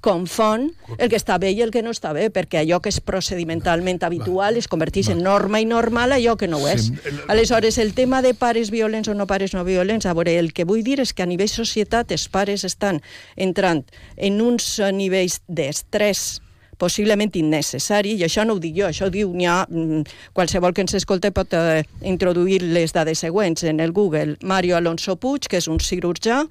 confon 0.00 0.70
el 0.96 1.10
que 1.10 1.18
està 1.18 1.38
bé 1.38 1.52
i 1.52 1.62
el 1.62 1.72
que 1.74 1.82
no 1.82 1.92
està 1.94 2.12
bé, 2.16 2.28
perquè 2.34 2.62
allò 2.62 2.80
que 2.82 2.92
és 2.92 3.00
procedimentalment 3.04 4.00
habitual 4.06 4.58
es 4.60 4.68
converteix 4.70 5.10
en 5.14 5.22
norma 5.24 5.60
i 5.60 5.68
normal 5.68 6.14
allò 6.16 6.36
que 6.38 6.48
no 6.48 6.62
ho 6.62 6.68
és. 6.70 6.90
Aleshores, 7.28 7.78
el 7.78 7.94
tema 7.94 8.22
de 8.22 8.34
pares 8.34 8.70
violents 8.70 9.08
o 9.08 9.14
no 9.14 9.26
pares 9.26 9.54
no 9.54 9.64
violents, 9.64 10.06
a 10.06 10.14
veure, 10.14 10.38
el 10.38 10.52
que 10.52 10.66
vull 10.68 10.84
dir 10.86 11.00
és 11.02 11.12
que 11.12 11.24
a 11.24 11.30
nivell 11.30 11.50
societat 11.52 12.12
els 12.14 12.28
pares 12.28 12.64
estan 12.64 13.02
entrant 13.36 13.84
en 14.16 14.42
uns 14.42 14.78
nivells 14.92 15.42
d'estrès 15.48 16.40
possiblement 16.78 17.34
innecessari, 17.36 18.14
i 18.16 18.24
això 18.26 18.46
no 18.46 18.56
ho 18.56 18.62
dic 18.62 18.76
jo, 18.78 18.88
això 18.88 19.08
ho 19.08 19.12
diu, 19.12 19.34
ha, 19.44 19.66
mm, 19.68 20.02
qualsevol 20.32 20.74
que 20.74 20.82
ens 20.86 20.94
escolta 20.94 21.30
pot 21.34 21.52
eh, 21.52 21.82
introduir 22.02 22.62
les 22.62 22.94
dades 22.94 23.18
següents 23.18 23.64
en 23.64 23.80
el 23.80 23.92
Google. 23.92 24.36
Mario 24.42 24.76
Alonso 24.76 25.16
Puig, 25.16 25.48
que 25.48 25.58
és 25.58 25.68
un 25.68 25.80
cirurgià 25.80 26.44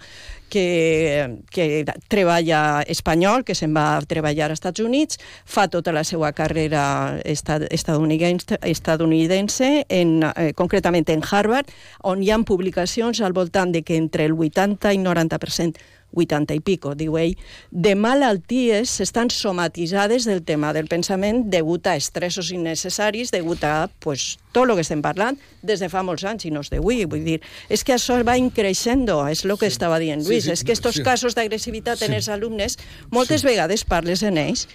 que, 0.50 1.44
que 1.52 1.86
treballa 2.08 2.84
espanyol, 2.88 3.44
que 3.44 3.56
se'n 3.56 3.74
va 3.76 3.98
a 3.98 4.02
treballar 4.08 4.50
als 4.50 4.60
Estats 4.60 4.84
Units, 4.84 5.20
fa 5.46 5.68
tota 5.72 5.94
la 5.96 6.04
seva 6.08 6.32
carrera 6.34 7.20
estad 7.26 7.68
estadounidense, 7.72 8.60
estadounidense 8.62 9.86
en, 9.90 10.24
eh, 10.24 10.54
concretament 10.56 11.10
en 11.10 11.24
Harvard, 11.24 11.72
on 12.04 12.24
hi 12.24 12.32
ha 12.32 12.38
publicacions 12.48 13.22
al 13.22 13.34
voltant 13.34 13.72
de 13.74 13.82
que 13.84 13.98
entre 13.98 14.26
el 14.26 14.34
80 14.34 14.94
i 14.94 15.00
90% 15.02 15.78
80 16.13 16.56
i 16.56 16.60
pico, 16.62 16.96
diu 16.96 17.17
ell, 17.20 17.36
de 17.72 17.96
malalties 17.96 19.00
estan 19.02 19.30
somatitzades 19.30 20.26
del 20.26 20.41
tema 20.43 20.74
del 20.74 20.88
pensament 20.88 21.46
degut 21.52 21.88
a 21.88 21.96
estressos 21.96 22.52
innecessaris, 22.52 23.32
degut 23.32 23.63
a 23.63 23.89
pues, 24.00 24.38
tot 24.52 24.70
el 24.70 24.76
que 24.76 24.82
estem 24.86 25.02
parlant 25.06 25.38
des 25.62 25.80
de 25.84 25.89
fa 25.91 26.02
molts 26.08 26.24
anys 26.26 26.48
i 26.48 26.52
no 26.52 26.62
és 26.63 26.72
d'avui. 26.74 27.04
Vull 27.06 27.24
dir, 27.26 27.39
és 27.70 27.84
que 27.84 27.93
això 27.93 28.17
va 28.26 28.38
increixendo, 28.39 29.20
és 29.30 29.43
el 29.46 29.54
que 29.58 29.70
sí. 29.70 29.76
estava 29.76 30.00
dient 30.00 30.24
Luis, 30.26 30.43
Sí, 30.43 30.50
sí, 30.50 30.54
és 30.54 30.63
que 30.63 30.72
estos 30.74 30.96
sí. 30.96 31.04
casos 31.04 31.36
d'agressivitat 31.36 31.98
Sí. 32.00 32.06
en 32.06 32.13
els 32.13 32.30
alumnes 32.30 32.78
moltes 33.12 33.43
vegades 33.43 33.84
parles 33.86 34.24
en 34.24 34.38
ells 34.38 34.67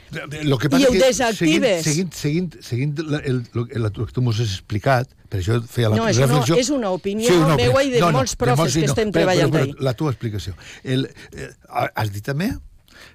Lo 0.43 0.59
que 0.59 0.69
passa 0.71 0.83
I 0.83 0.87
ho 0.87 0.93
que 0.93 0.99
desactives. 0.99 1.83
Seguint, 1.85 2.13
seguint, 2.13 2.53
seguint, 2.63 2.95
seguint 2.95 2.99
la, 3.09 3.19
el, 3.19 3.43
el, 3.55 3.67
el, 3.71 3.85
el 3.87 3.93
que 4.07 4.13
tu 4.13 4.23
mos 4.23 4.39
has 4.41 4.51
explicat, 4.53 5.09
per 5.33 5.41
això 5.41 5.59
feia 5.65 5.89
la 5.89 5.97
No, 5.97 6.07
és 6.09 6.19
una- 6.19 6.27
reflexió... 6.27 6.57
és 6.57 6.71
una 6.71 6.91
opinió 6.91 7.33
meua 7.57 7.83
i 7.85 7.91
de 7.91 8.03
molts 8.13 8.37
profes 8.37 8.75
que 8.77 8.85
estem 8.85 9.11
treballant 9.13 9.51
però, 9.51 9.63
ahí. 9.65 9.73
però, 9.73 9.83
La 9.89 9.95
teva 9.95 10.11
explicació. 10.11 10.55
El, 10.85 11.09
eh, 11.31 11.51
has 11.95 12.11
dit 12.15 12.25
també, 12.25 12.51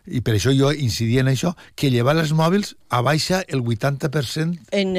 i 0.08 0.22
per 0.22 0.36
això 0.38 0.54
jo 0.56 0.72
incidia 0.72 1.22
en 1.22 1.28
això, 1.32 1.54
que 1.76 1.90
llevar 1.92 2.16
els 2.18 2.32
mòbils 2.32 2.76
abaixa 2.90 3.42
el 3.48 3.62
80% 3.64 4.58
en 4.72 4.94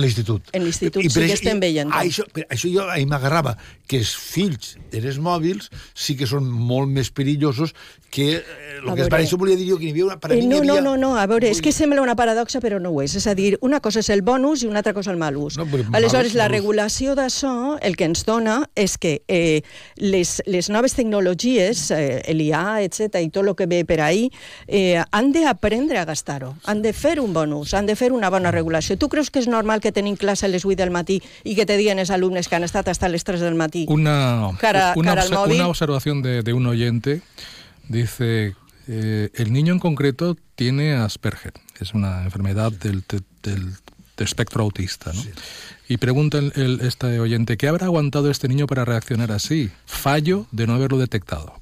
l'institut. 0.00 0.42
en 0.52 0.64
l'institut 0.64 1.02
sí 1.06 1.20
que 1.20 1.32
estem 1.32 1.60
veient. 1.62 1.90
i 1.90 2.08
Això, 2.08 2.24
per 2.32 2.46
això 2.50 2.70
jo 2.72 2.88
ahir 2.90 3.06
m'agarrava 3.06 3.56
que 3.86 3.98
els 3.98 4.14
fills 4.16 4.76
dels 4.90 5.18
mòbils 5.22 5.70
sí 5.94 6.16
que 6.16 6.26
són 6.26 6.46
molt 6.50 6.88
més 6.90 7.10
perillosos 7.10 7.74
que 8.10 8.36
eh, 8.38 8.42
el 8.82 8.88
A 8.90 8.94
que 8.96 9.02
és 9.02 9.08
per 9.08 9.18
veure. 9.18 9.26
això 9.26 9.38
volia 9.38 9.56
dir 9.56 9.68
jo 9.70 9.78
que 9.78 9.84
n'hi 9.86 9.92
havia 9.94 10.06
una... 10.08 10.16
Per 10.18 10.32
a 10.32 10.34
Eh, 10.34 10.42
no, 10.42 10.58
n'hi 10.60 10.66
no, 10.66 10.74
havia... 10.74 10.82
no, 10.82 10.96
no, 10.96 11.10
a 11.16 11.26
veure, 11.30 11.46
és 11.50 11.60
que 11.62 11.70
sembla 11.72 12.02
una 12.02 12.16
paradoxa 12.18 12.58
però 12.60 12.80
no 12.82 12.90
ho 12.90 13.02
és. 13.02 13.14
És 13.14 13.26
a 13.30 13.34
dir, 13.38 13.56
una 13.62 13.78
cosa 13.80 14.00
és 14.02 14.08
el 14.10 14.22
bonus 14.26 14.64
i 14.64 14.66
una 14.66 14.80
altra 14.82 14.94
cosa 14.94 15.12
el 15.12 15.18
mal 15.20 15.36
ús. 15.38 15.56
No, 15.58 15.66
però 15.70 15.84
Aleshores, 15.92 16.32
malús, 16.32 16.34
la 16.34 16.48
malús. 16.48 16.56
regulació 16.58 17.14
d'això 17.14 17.78
el 17.80 17.94
que 17.96 18.04
ens 18.10 18.24
dona 18.26 18.64
és 18.74 18.96
que 18.98 19.22
eh, 19.28 19.62
les, 19.96 20.40
les 20.46 20.70
noves 20.70 20.94
tecnologies, 20.98 21.90
eh, 21.94 22.22
l'IA, 22.34 22.82
etc 22.82 23.20
i 23.22 23.30
tot 23.30 23.46
el 23.46 23.54
que 23.54 23.66
ve 23.70 23.84
per 23.84 24.00
ahí, 24.00 24.30
eh, 24.68 25.02
han 25.10 25.32
d'aprendre 25.32 25.98
a 25.98 26.04
gastar-ho, 26.04 26.56
han 26.64 26.82
de 26.82 26.92
fer 26.92 27.20
un 27.20 27.32
bonus, 27.32 27.74
han 27.74 27.86
de 27.86 27.96
fer 27.96 28.12
una 28.12 28.30
bona 28.30 28.50
regulació. 28.50 28.96
Tu 28.98 29.08
creus 29.08 29.30
que 29.30 29.38
és 29.40 29.48
normal 29.48 29.80
que 29.80 29.92
tenim 29.92 30.16
classe 30.16 30.46
a 30.46 30.48
les 30.48 30.64
8 30.64 30.76
del 30.76 30.90
matí 30.90 31.22
i 31.44 31.54
que 31.54 31.66
te 31.66 31.76
diuen 31.76 31.98
els 31.98 32.10
alumnes 32.10 32.48
que 32.48 32.56
han 32.56 32.64
estat 32.64 32.88
hasta 32.88 33.08
les 33.08 33.24
3 33.24 33.40
del 33.40 33.54
matí? 33.54 33.86
Una, 33.88 34.50
Cara- 34.60 34.92
una, 34.96 35.10
cara 35.10 35.22
al 35.22 35.28
obse- 35.28 35.34
móvil. 35.36 35.56
una 35.56 35.68
observación 35.68 36.22
de, 36.22 36.42
de 36.42 36.52
un 36.52 36.66
oyente 36.66 37.22
dice, 37.88 38.54
eh, 38.88 39.30
el 39.34 39.52
niño 39.52 39.72
en 39.72 39.78
concreto 39.78 40.36
tiene 40.54 40.94
Asperger, 40.94 41.52
es 41.80 41.94
una 41.94 42.24
enfermedad 42.24 42.72
del, 42.72 43.02
del- 43.08 43.24
del 43.42 43.72
espectro 44.18 44.62
autista, 44.64 45.12
¿no? 45.12 45.22
Y 45.88 45.96
pregunta 45.96 46.38
el, 46.38 46.52
el- 46.54 46.80
este 46.82 47.18
oyente, 47.18 47.56
¿qué 47.56 47.66
habrá 47.66 47.86
aguantado 47.86 48.30
este 48.30 48.48
niño 48.48 48.66
para 48.66 48.84
reaccionar 48.84 49.32
así? 49.32 49.70
Fallo 49.86 50.46
de 50.52 50.66
no 50.66 50.74
haberlo 50.74 50.98
detectado. 50.98 51.54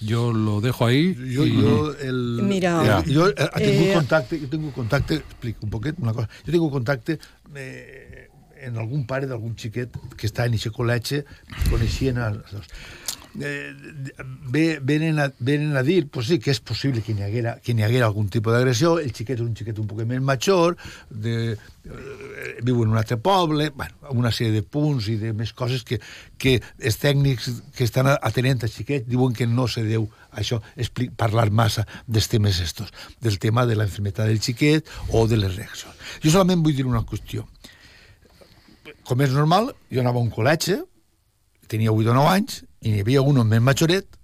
Yo 0.00 0.32
lo 0.32 0.60
dejo 0.60 0.86
ahí. 0.86 1.14
Jo, 1.14 1.46
y- 1.46 1.56
jo, 1.60 1.94
el, 2.00 2.40
Mira, 2.42 3.02
jo 3.06 3.28
eh, 3.28 3.34
he 3.36 3.60
tingut 3.64 3.86
eh, 3.88 3.94
contacte, 3.94 4.38
jo 4.40 4.48
tinc 4.52 4.74
contacte, 4.74 5.14
explico 5.22 5.66
un 5.66 5.70
poquet 5.70 5.98
una 5.98 6.12
cosa, 6.12 6.28
jo 6.46 6.52
tinc 6.52 6.70
contacte 6.70 7.18
eh, 7.54 8.28
en 8.62 8.76
algun 8.78 9.06
pare 9.06 9.26
d'algun 9.26 9.56
xiquet 9.58 9.94
que 10.16 10.28
està 10.30 10.46
en 10.46 10.54
aquest 10.54 10.74
col·legi, 10.76 11.22
coneixien 11.70 12.18
els 12.22 12.52
dos. 12.54 12.68
Eh, 13.40 13.72
ve, 14.52 14.78
venen, 14.84 15.18
a, 15.18 15.32
venen 15.38 15.74
a 15.76 15.82
dir, 15.82 16.06
pues 16.12 16.26
sí, 16.28 16.36
que 16.38 16.50
és 16.52 16.58
possible 16.60 17.00
que 17.00 17.14
n'hi 17.16 17.22
haguera, 17.24 17.54
que 17.64 17.72
n'hi 17.72 17.80
haguera 17.86 18.04
algun 18.10 18.26
tipus 18.28 18.52
d'agressió, 18.52 18.98
el 19.00 19.08
xiquet 19.16 19.38
és 19.38 19.44
un 19.44 19.54
xiquet 19.56 19.78
un 19.80 19.86
poc 19.88 20.02
més 20.04 20.20
major, 20.20 20.74
de, 21.08 21.54
eh, 21.56 22.50
viu 22.60 22.82
en 22.84 22.90
un 22.92 22.98
altre 23.00 23.16
poble, 23.16 23.70
bueno, 23.72 23.94
una 24.12 24.28
sèrie 24.36 24.52
de 24.52 24.60
punts 24.62 25.08
i 25.08 25.16
de 25.16 25.30
més 25.32 25.54
coses 25.56 25.80
que, 25.88 25.96
que 26.36 26.58
els 26.76 26.98
tècnics 27.00 27.48
que 27.72 27.86
estan 27.88 28.10
atenent 28.12 28.66
al 28.66 28.72
xiquet 28.74 29.08
diuen 29.08 29.32
que 29.32 29.46
no 29.48 29.64
se 29.64 29.80
deu 29.86 30.04
a 30.28 30.42
això 30.42 30.58
expli- 30.76 31.08
parlar 31.16 31.48
massa 31.50 31.86
dels 32.06 32.28
temes 32.28 32.60
estos, 32.60 32.92
del 33.24 33.38
tema 33.38 33.64
de 33.64 33.78
la 33.80 33.86
enfermedad 33.88 34.28
del 34.28 34.42
xiquet 34.44 34.84
o 35.08 35.24
de 35.26 35.38
les 35.40 35.56
reaccions. 35.56 35.96
Jo 36.20 36.34
solament 36.34 36.60
vull 36.60 36.76
dir 36.76 36.84
una 36.84 37.00
qüestió. 37.08 37.46
Com 39.08 39.24
és 39.24 39.32
normal, 39.32 39.72
jo 39.88 40.04
anava 40.04 40.20
a 40.20 40.26
un 40.26 40.30
col·legi, 40.30 40.76
tenia 41.72 41.96
8 41.96 42.12
o 42.12 42.18
9 42.20 42.28
anys, 42.36 42.60
i 42.82 42.90
n'hi 42.90 43.02
havia 43.04 43.22
un 43.22 43.40
més 43.46 43.62
majoret 43.62 44.18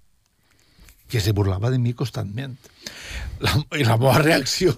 que 1.09 1.21
se 1.23 1.33
burlava 1.33 1.71
de 1.73 1.79
mi 1.81 1.95
constantment. 1.97 2.57
La, 3.39 3.55
i 3.79 3.85
la 3.87 3.95
meva 3.97 4.19
reacció 4.21 4.73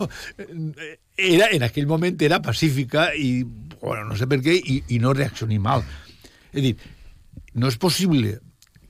era, 1.18 1.50
en 1.52 1.66
aquell 1.66 1.90
moment 1.90 2.22
era 2.24 2.42
pacífica 2.46 3.10
i, 3.18 3.42
bueno, 3.82 4.06
no 4.12 4.18
sé 4.18 4.30
per 4.32 4.40
què, 4.46 4.56
i, 4.56 4.78
i 4.96 5.02
no 5.04 5.16
reaccioni 5.18 5.60
mal. 5.60 5.84
És 6.54 6.62
a 6.62 6.66
dir, 6.68 6.76
no 7.58 7.72
és 7.72 7.80
possible 7.82 8.38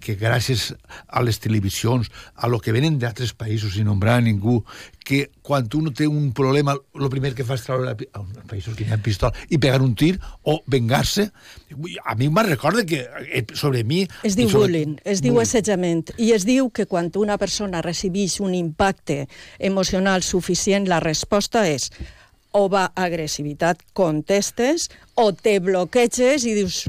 que 0.02 0.18
gràcies 0.20 0.72
a 1.08 1.22
les 1.24 1.40
televisions, 1.40 2.10
a 2.36 2.50
lo 2.52 2.60
que 2.60 2.74
venen 2.76 2.98
d'altres 3.00 3.34
països 3.38 3.78
i 3.78 3.86
nombrar 3.88 4.18
a 4.20 4.26
ningú, 4.26 4.62
que 5.06 5.30
quan 5.42 5.68
un 5.78 5.92
té 5.94 6.08
un 6.08 6.32
problema, 6.34 6.76
el 6.76 7.10
primer 7.14 7.34
que 7.38 7.46
fa 7.48 7.58
és 7.58 7.66
treure 7.66 7.86
la, 7.88 7.94
a 7.94 8.46
països 8.50 8.76
que 8.78 8.86
hi 8.86 8.92
ha 8.94 9.00
pistola 9.02 9.34
i 9.50 9.60
pegar 9.62 9.82
un 9.82 9.96
tir 9.96 10.16
o 10.44 10.60
vengar-se. 10.68 11.30
A 12.06 12.16
mi 12.16 12.30
me'n 12.30 12.50
recorda 12.50 12.86
que 12.86 13.04
eh, 13.06 13.46
sobre 13.54 13.84
mi... 13.84 14.04
Es 14.28 14.38
diu 14.40 14.50
sobre... 14.50 14.68
bullying, 14.68 14.98
es 15.06 15.22
diu 15.24 15.40
assetjament, 15.42 16.14
i 16.18 16.32
es 16.36 16.46
diu 16.48 16.70
que 16.70 16.88
quan 16.90 17.12
una 17.22 17.38
persona 17.42 17.82
recibeix 17.86 18.40
un 18.42 18.56
impacte 18.58 19.28
emocional 19.60 20.24
suficient, 20.24 20.90
la 20.90 21.02
resposta 21.04 21.68
és 21.68 21.92
o 22.52 22.68
va 22.72 22.90
agressivitat, 23.00 23.80
contestes, 23.96 24.90
o 25.16 25.34
te 25.34 25.60
bloqueges 25.60 26.46
i 26.48 26.54
dius, 26.56 26.86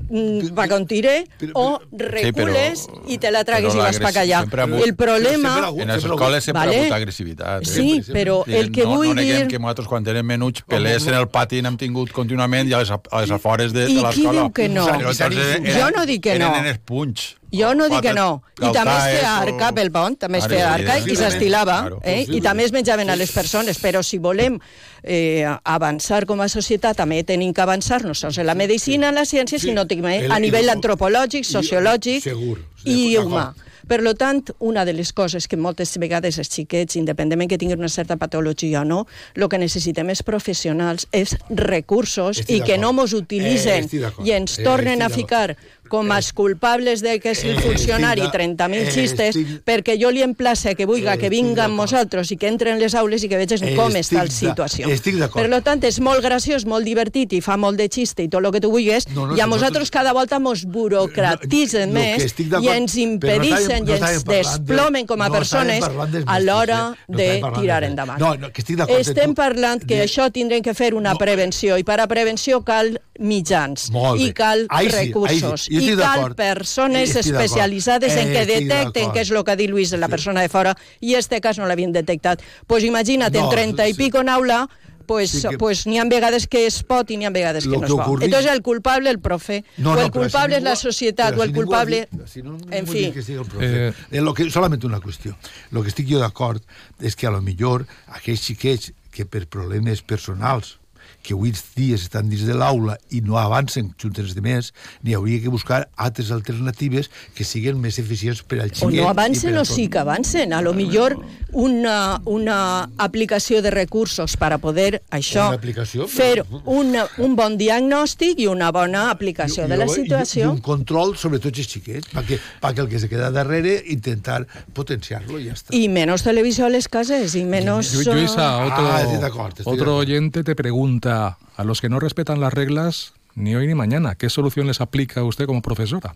va 0.57 0.69
con 0.71 0.87
tiré, 0.87 1.25
o 1.55 1.81
recules 1.91 2.87
però- 2.87 3.03
i 3.11 3.19
te 3.19 3.31
la 3.35 3.43
tragues 3.45 3.75
i 3.75 3.79
però 3.79 3.83
vas 3.83 4.17
ha 4.17 4.23
hagut- 4.23 4.87
El 4.87 4.95
problema... 4.97 5.57
hagut- 5.67 5.83
En 5.83 5.89
les 5.89 6.05
escoles 6.05 6.45
sempre 6.45 6.61
Vale. 6.67 6.77
ha 6.77 6.81
hagut 6.85 6.97
agressivitat. 6.97 7.65
Sí, 7.67 7.99
eh? 7.99 8.13
però 8.13 8.43
I 8.47 8.55
el 8.55 8.71
que 8.73 8.85
no, 8.85 8.95
vull 8.97 9.09
no 9.09 9.15
neguem 9.15 9.43
dir- 9.43 9.49
que 9.51 9.59
nosaltres 9.59 9.89
quan 9.89 10.07
érem 10.07 10.27
menuts 10.27 10.63
pelés 10.63 11.07
en 11.07 11.15
el 11.15 11.29
pati 11.29 11.61
n'hem 11.63 11.77
tingut 11.77 12.13
contínuament 12.13 12.69
i 12.71 12.73
a 12.75 12.79
les, 12.85 12.91
a 12.91 13.21
les 13.21 13.31
afores 13.31 13.73
de, 13.73 13.89
I 13.91 13.95
de 13.97 14.01
qui 14.01 14.07
l'escola. 14.07 14.41
diu 14.41 14.53
que 14.53 14.69
no? 14.69 14.87
Però 14.87 15.13
Jo 15.13 15.91
no 15.91 16.07
dic 16.07 16.23
que 16.23 16.39
no. 16.39 16.47
Eren 16.55 16.65
en 16.65 16.67
els 16.77 16.79
punys. 16.85 17.37
Jo 17.53 17.75
no 17.75 17.87
dic 17.91 18.01
que 18.01 18.15
no. 18.17 18.43
I 18.63 18.71
també 18.73 18.95
es 18.97 19.03
feia 19.19 19.33
arca 19.43 19.73
pel 19.77 19.91
pont, 19.93 20.17
també 20.17 20.39
es 20.39 20.47
feia 20.49 20.71
arca 20.73 20.95
i 21.05 21.17
s'estilava, 21.17 21.91
eh? 22.03 22.25
i 22.29 22.41
també 22.41 22.65
es 22.65 22.73
menjaven 22.73 23.11
a 23.11 23.17
les 23.17 23.31
persones, 23.31 23.77
però 23.83 24.01
si 24.03 24.17
volem 24.17 24.57
eh, 25.03 25.45
avançar 25.65 26.25
com 26.25 26.41
a 26.41 26.49
societat 26.49 26.97
també 26.97 27.23
tenim 27.29 27.53
que 27.53 27.61
avançar 27.61 28.01
no 28.13 28.19
sols 28.21 28.39
en 28.39 28.47
la 28.47 28.55
medicina, 28.55 29.09
en 29.09 29.15
la 29.15 29.25
ciència, 29.25 29.59
Sí. 29.59 29.69
sinó 29.69 29.87
també 29.87 30.19
El- 30.27 30.33
a 30.33 30.39
nivell 30.39 30.69
antropològic, 30.69 31.45
sociològic. 31.45 32.23
segur, 32.23 32.59
i 32.85 33.17
humà. 33.17 33.53
Per 33.89 34.01
lo 34.01 34.15
tant, 34.15 34.45
una 34.61 34.85
de 34.87 34.93
les 34.95 35.13
coses 35.13 35.49
que 35.49 35.57
moltes 35.59 35.99
vegades 35.99 36.39
els 36.39 36.49
xiquets, 36.49 36.95
independentment 36.97 37.51
que 37.51 37.59
tinguin 37.59 37.81
una 37.81 37.89
certa 37.91 38.17
patologia 38.17 38.83
o 38.83 38.85
no, 38.85 39.07
el 39.35 39.49
que 39.51 39.59
necessitem 39.59 40.09
és 40.15 40.23
professionals, 40.23 41.09
és 41.11 41.35
recursos 41.51 42.39
Estic 42.39 42.57
i 42.57 42.61
que 42.63 42.79
no 42.79 42.93
mos 42.93 43.13
utilitzen 43.13 43.89
Eh, 43.91 44.13
i 44.25 44.31
ens 44.39 44.59
Eh, 44.59 44.63
tornen 44.63 45.03
a 45.03 45.07
estic 45.07 45.25
ficar 45.27 45.57
com 45.93 46.09
els 46.13 46.33
culpables 46.33 47.03
de 47.03 47.19
que 47.21 47.33
és 47.33 47.43
el 47.45 47.59
Eh, 47.59 47.61
funcionari 47.61 48.23
estic 48.23 48.33
de- 48.33 48.39
30.000 48.39 48.87
eh, 48.87 48.93
xistes, 48.93 49.37
estic- 49.37 49.61
perquè 49.67 49.99
jo 50.01 50.11
li 50.11 50.23
emplace 50.23 50.75
que 50.77 50.87
vulga 50.87 51.15
Eh, 51.15 51.19
que 51.19 51.29
vinga 51.29 51.65
amb 51.65 51.75
d'acord. 51.75 51.91
nosaltres 51.93 52.31
i 52.31 52.37
que 52.39 52.47
entre 52.49 52.71
en 52.71 52.79
les 52.79 52.95
aules 52.95 53.23
i 53.25 53.29
que 53.29 53.37
vegin 53.37 53.65
Eh, 53.69 53.75
com 53.77 53.93
està 53.93 54.23
la 54.25 54.31
situació. 54.31 54.89
estic 54.89 55.17
d'acord. 55.17 55.43
Per 55.43 55.51
lo 55.51 55.61
tant, 55.61 55.83
és 55.85 55.99
molt 56.01 56.23
graciós, 56.23 56.65
molt 56.65 56.85
divertit 56.87 57.33
i 57.35 57.41
fa 57.43 57.57
molt 57.59 57.77
de 57.77 57.89
xiste 57.91 58.23
i 58.23 58.29
tot 58.29 58.43
el 58.45 58.53
que 58.53 58.61
tu 58.61 58.71
vulguis, 58.71 59.09
No, 59.09 59.27
no, 59.27 59.37
i 59.37 59.41
a 59.41 59.47
nosaltres 59.47 59.91
cada 59.91 60.13
volta 60.15 60.39
mos 60.39 60.65
burocratitzen 60.65 61.89
No, 61.93 62.01
més 62.01 62.35
i 62.39 62.69
ens 62.77 62.95
però 62.95 63.05
no 63.05 63.13
impedeixen 63.13 63.85
no 63.85 63.93
i 63.93 63.97
ens 63.99 64.25
desplomen 64.25 65.07
com 65.07 65.21
a 65.23 65.29
no 65.29 65.35
persones 65.35 65.85
a 66.27 66.39
l'hora 66.41 66.81
eh? 66.95 67.05
No 67.09 67.19
de 67.19 67.29
parlant 67.41 67.61
tirar 67.61 67.85
endavant. 67.85 68.19
No, 68.21 68.35
no, 68.37 68.51
que 68.53 68.63
estic 68.63 68.77
d'acord 68.79 68.99
Estem 69.01 69.35
parlant 69.35 69.83
que 69.85 69.97
De- 69.97 70.05
això 70.07 70.31
tindrem 70.33 70.63
que 70.63 70.75
fer 70.75 70.95
una 70.95 71.13
No. 71.13 71.19
prevenció 71.19 71.79
i 71.79 71.85
per 71.85 72.01
a 72.01 72.07
prevenció 72.07 72.63
cal 72.65 73.01
mitjans 73.19 73.91
i 74.19 74.33
cal 74.33 74.67
Ahí 74.71 74.89
sí, 74.91 74.97
recursos 74.97 75.63
sí. 75.69 75.77
I 75.93 75.97
cal 75.97 76.35
persones 76.35 77.15
especialitzades 77.17 78.17
en 78.17 78.29
Eh, 78.29 78.33
que 78.33 78.47
detecten 78.47 79.11
què 79.13 79.21
és 79.21 79.31
el 79.31 79.45
que 79.45 79.51
ha 79.53 79.57
dit 79.57 79.71
Luis, 79.71 79.93
la 79.93 80.09
persona 80.09 80.41
de 80.41 80.49
fora, 80.49 80.77
i 81.01 81.15
en 81.15 81.19
este 81.19 81.41
cas 81.41 81.59
no 81.59 81.67
l'havien 81.67 81.93
detectat. 81.93 82.41
Pues 82.67 82.85
imagina't, 82.85 83.35
en 83.35 83.43
No, 83.43 83.49
30 83.51 83.87
i 83.89 83.93
sí. 83.93 83.99
pico 83.99 84.21
en 84.21 84.29
aula, 84.29 84.69
pues, 85.13 85.31
Sí 85.31 85.43
que- 85.49 85.59
pues 85.59 85.85
n'hi 85.87 85.99
ha 86.01 86.05
vegades 86.09 86.47
que 86.49 86.65
es 86.67 86.81
pot 86.83 87.11
i 87.11 87.17
n'hi 87.21 87.27
ha 87.29 87.31
vegades 87.35 87.65
que 87.65 87.71
Lo 87.71 87.81
no 87.81 87.87
que 87.87 87.93
es 87.93 88.09
pot. 88.09 88.23
Entonces 88.23 88.51
el 88.53 88.63
culpable 88.63 89.11
el 89.11 89.19
profe, 89.21 89.65
No, 89.77 89.93
o 89.93 89.99
el 90.01 90.11
culpable 90.11 90.57
si 90.57 90.59
és 90.59 90.65
la 90.65 90.77
societat, 90.77 91.37
o 91.39 91.43
el 91.43 91.51
si 91.51 91.53
ha 91.53 91.61
culpable... 91.61 92.09
dit- 92.11 92.27
si 92.27 92.43
no, 92.43 92.57
en 92.71 92.87
fi. 92.87 93.11
Que 93.13 93.23
sigui 93.23 93.39
el 93.39 93.47
profe. 93.47 93.71
Eh. 93.89 93.93
Eh, 94.11 94.21
lo 94.21 94.33
que, 94.35 94.49
solament 94.51 94.85
una 94.85 95.01
qüestió. 95.01 95.37
Lo 95.71 95.83
que 95.83 95.89
estic 95.93 96.09
jo 96.11 96.19
d'acord 96.19 96.63
és 97.01 97.15
que 97.17 97.27
a 97.27 97.31
lo 97.31 97.41
millor 97.43 97.87
aquells 98.09 98.41
xiquets 98.41 98.93
que 99.13 99.27
per 99.27 99.47
problemes 99.47 100.01
personals 100.03 100.79
que 101.23 101.35
avui 101.35 101.53
dies 101.77 102.03
estan 102.03 102.29
dins 102.29 102.43
de 102.47 102.55
l'aula 102.55 102.99
i 103.11 103.21
no 103.23 103.39
avancen 103.39 103.93
junts 104.01 104.19
els 104.19 104.35
demés, 104.35 104.73
n'hi 105.03 105.15
hauria 105.15 105.41
que 105.41 105.49
buscar 105.49 105.89
altres 105.97 106.31
alternatives 106.35 107.11
que 107.35 107.45
siguin 107.45 107.79
més 107.81 107.99
eficients 108.03 108.43
per 108.43 108.61
al 108.61 108.71
O 108.73 108.75
xiquet. 108.75 108.89
no 108.91 108.97
i 108.97 109.07
avancen 109.07 109.57
o 109.59 109.65
sí 109.65 109.89
que 109.89 109.99
avancen. 110.03 110.53
A 110.53 110.61
lo 110.63 110.75
millor 110.75 111.17
una, 111.53 112.21
una 112.25 112.89
aplicació 112.99 113.61
de 113.63 113.71
recursos 113.71 114.37
per 114.41 114.53
a 114.55 114.59
poder 114.59 115.03
això 115.11 115.49
Una 115.49 115.59
aplicació, 115.61 116.09
fer 116.09 116.43
una, 116.65 117.07
un 117.19 117.37
bon 117.37 117.57
diagnòstic 117.61 118.41
i 118.41 118.47
una 118.49 118.71
bona 118.73 119.11
aplicació 119.11 119.67
I- 119.67 119.69
de 119.69 119.75
i 119.75 119.79
la 119.79 119.87
i- 119.87 119.95
situació. 119.95 120.45
I 120.49 120.53
un 120.57 120.61
control 120.65 121.17
sobre 121.17 121.39
tots 121.39 121.59
els 121.59 121.69
xiquets, 121.69 122.09
perquè, 122.13 122.39
perquè 122.61 122.81
el 122.81 122.89
que 122.89 122.99
se 122.99 123.09
queda 123.09 123.31
darrere 123.31 123.77
intentar 123.95 124.47
potenciar-lo 124.73 125.39
i 125.39 125.47
ja 125.49 125.53
està. 125.55 125.71
Y 125.77 125.89
menos 125.89 126.23
televisión 126.23 126.67
a 126.67 126.71
les 126.71 126.89
cases 126.89 127.35
y 127.35 127.45
menos... 127.45 127.93
Yu- 127.93 128.03
Yuisa, 128.13 128.63
eh, 128.63 128.67
otro, 128.67 128.89
Ah, 128.93 129.03
de 129.05 129.63
otro 129.65 129.97
oyente 129.97 130.43
te 130.45 130.55
pregunta, 130.55 131.12
a 131.13 131.65
los 131.65 131.81
que 131.81 131.89
no 131.89 132.01
respetan 132.01 132.41
las 132.41 132.53
reglas, 132.53 133.13
ni 133.35 133.55
hoy 133.55 133.67
ni 133.67 133.75
mañana, 133.75 134.15
¿qué 134.15 134.29
solución 134.29 134.67
les 134.67 134.81
aplica 134.81 135.25
usted 135.25 135.47
como 135.47 135.63
profesora? 135.63 136.15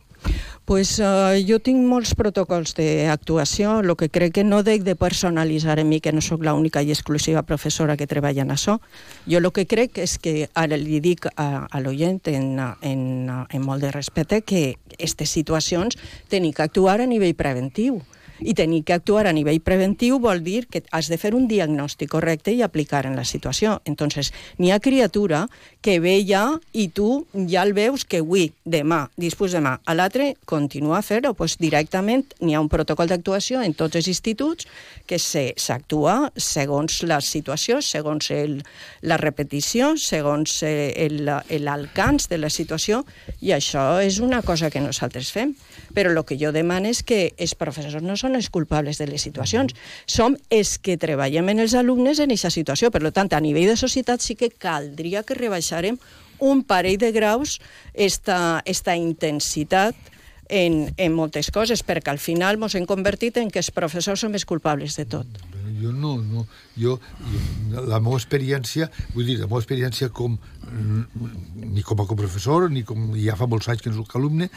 Pues 0.65 0.99
uh, 0.99 1.33
jo 1.47 1.61
tinc 1.63 1.79
molts 1.87 2.17
protocols 2.19 2.75
d'actuació, 2.75 3.79
el 3.81 3.95
que 3.97 4.09
crec 4.11 4.35
que 4.35 4.45
no 4.45 4.65
dec 4.67 4.83
de 4.83 4.97
personalitzar 4.99 5.79
en 5.79 5.89
mi, 5.89 6.01
que 6.03 6.13
no 6.13 6.21
sóc 6.21 6.43
l'única 6.43 6.83
i 6.83 6.91
exclusiva 6.91 7.45
professora 7.47 7.97
que 7.97 8.09
treballa 8.11 8.43
en 8.43 8.51
això. 8.51 8.81
Jo 9.31 9.39
el 9.39 9.49
que 9.55 9.67
crec 9.71 10.01
és 10.03 10.19
que, 10.19 10.51
ara 10.55 10.77
li 10.77 10.99
dic 11.01 11.31
a, 11.37 11.69
a 11.71 11.81
l'oient 11.81 12.21
en, 12.35 12.59
en, 12.83 13.07
en 13.31 13.63
molt 13.63 13.87
de 13.87 13.95
respecte, 13.95 14.43
que 14.43 14.75
aquestes 14.99 15.31
situacions 15.31 15.97
tenim 16.29 16.53
que 16.53 16.67
actuar 16.67 17.01
a 17.01 17.07
nivell 17.07 17.37
preventiu. 17.39 18.03
I 18.41 18.55
tenir 18.55 18.83
que 18.85 18.93
actuar 18.93 19.27
a 19.27 19.33
nivell 19.33 19.61
preventiu 19.65 20.19
vol 20.21 20.43
dir 20.45 20.67
que 20.69 20.83
has 20.93 21.09
de 21.09 21.17
fer 21.19 21.35
un 21.35 21.47
diagnòstic 21.49 22.11
correcte 22.13 22.53
i 22.53 22.63
aplicar 22.63 23.07
en 23.07 23.17
la 23.17 23.25
situació. 23.25 23.81
Entonces, 23.85 24.33
n'hi 24.59 24.71
ha 24.73 24.81
criatura 24.81 25.47
que 25.81 26.01
ve 26.01 26.19
ja 26.27 26.59
i 26.73 26.89
tu 26.89 27.27
ja 27.49 27.63
el 27.63 27.73
veus 27.73 28.05
que 28.05 28.19
avui, 28.25 28.51
demà, 28.65 29.07
després 29.17 29.53
demà, 29.55 29.79
a 29.85 29.95
l'altre, 29.95 30.35
continua 30.45 30.99
a 30.99 31.03
fer-ho. 31.07 31.33
Pues 31.35 31.57
directament 31.59 32.27
n'hi 32.41 32.55
ha 32.57 32.61
un 32.61 32.69
protocol 32.69 33.07
d'actuació 33.09 33.63
en 33.63 33.75
tots 33.75 33.97
els 33.97 34.09
instituts 34.09 34.67
que 35.07 35.19
se- 35.19 35.55
s'actua 35.57 36.33
segons 36.37 37.03
la 37.07 37.21
situació, 37.21 37.81
segons 37.81 38.31
el, 38.35 38.63
la 39.03 39.17
repetició, 39.17 39.95
segons 39.97 40.59
eh, 40.67 41.09
l'alcance 41.61 42.29
de 42.29 42.39
la 42.39 42.51
situació, 42.51 43.05
i 43.41 43.53
això 43.55 44.01
és 44.03 44.19
una 44.19 44.43
cosa 44.43 44.71
que 44.71 44.81
nosaltres 44.83 45.31
fem. 45.33 45.55
Però 45.95 46.11
el 46.11 46.25
que 46.27 46.37
jo 46.41 46.51
demano 46.53 46.89
és 46.91 47.03
que 47.07 47.33
els 47.39 47.55
professors 47.55 48.03
no 48.03 48.17
són 48.17 48.26
els 48.35 48.51
culpables 48.51 48.99
de 48.99 49.07
les 49.07 49.23
situacions, 49.23 49.75
som 50.07 50.37
els 50.51 50.77
que 50.79 50.97
treballem 50.99 51.53
en 51.53 51.63
els 51.63 51.77
alumnes 51.79 52.19
en 52.19 52.33
aquesta 52.33 52.51
situació. 52.51 52.91
Per 52.91 53.05
tant, 53.13 53.31
a 53.33 53.41
nivell 53.41 53.71
de 53.71 53.77
societat 53.79 54.25
sí 54.25 54.35
que 54.35 54.51
caldria 54.51 55.23
que 55.23 55.39
rebaixarem 55.39 56.01
un 56.41 56.65
parell 56.65 56.99
de 56.99 57.13
graus 57.13 57.61
esta, 57.95 58.63
esta 58.65 58.97
intensitat 58.97 59.95
en, 60.49 60.95
en 60.97 61.13
moltes 61.13 61.51
coses, 61.51 61.83
perquè 61.83 62.13
al 62.13 62.23
final 62.23 62.59
ens 62.61 62.77
hem 62.79 62.87
convertit 62.87 63.39
en 63.39 63.51
que 63.51 63.63
els 63.63 63.73
professors 63.75 64.21
som 64.21 64.35
els 64.35 64.47
culpables 64.47 64.97
de 64.97 65.07
tot. 65.07 65.56
Jo 65.83 65.93
no, 65.93 66.17
no. 66.23 66.47
Jo, 66.79 66.97
jo, 67.21 67.83
la 67.91 68.01
meva 68.01 68.17
experiència, 68.21 68.89
vull 69.15 69.27
dir, 69.29 69.39
la 69.41 69.47
meva 69.49 69.61
experiència 69.63 70.09
com 70.15 70.37
mm, 70.39 71.71
ni 71.77 71.83
com 71.87 72.01
a 72.03 72.07
coprofessor, 72.09 72.69
ni 72.73 72.83
com 72.89 73.11
ja 73.19 73.37
fa 73.37 73.47
molts 73.51 73.69
anys 73.73 73.83
que 73.85 73.91
no 73.93 74.01
soc 74.03 74.17
alumne, 74.19 74.51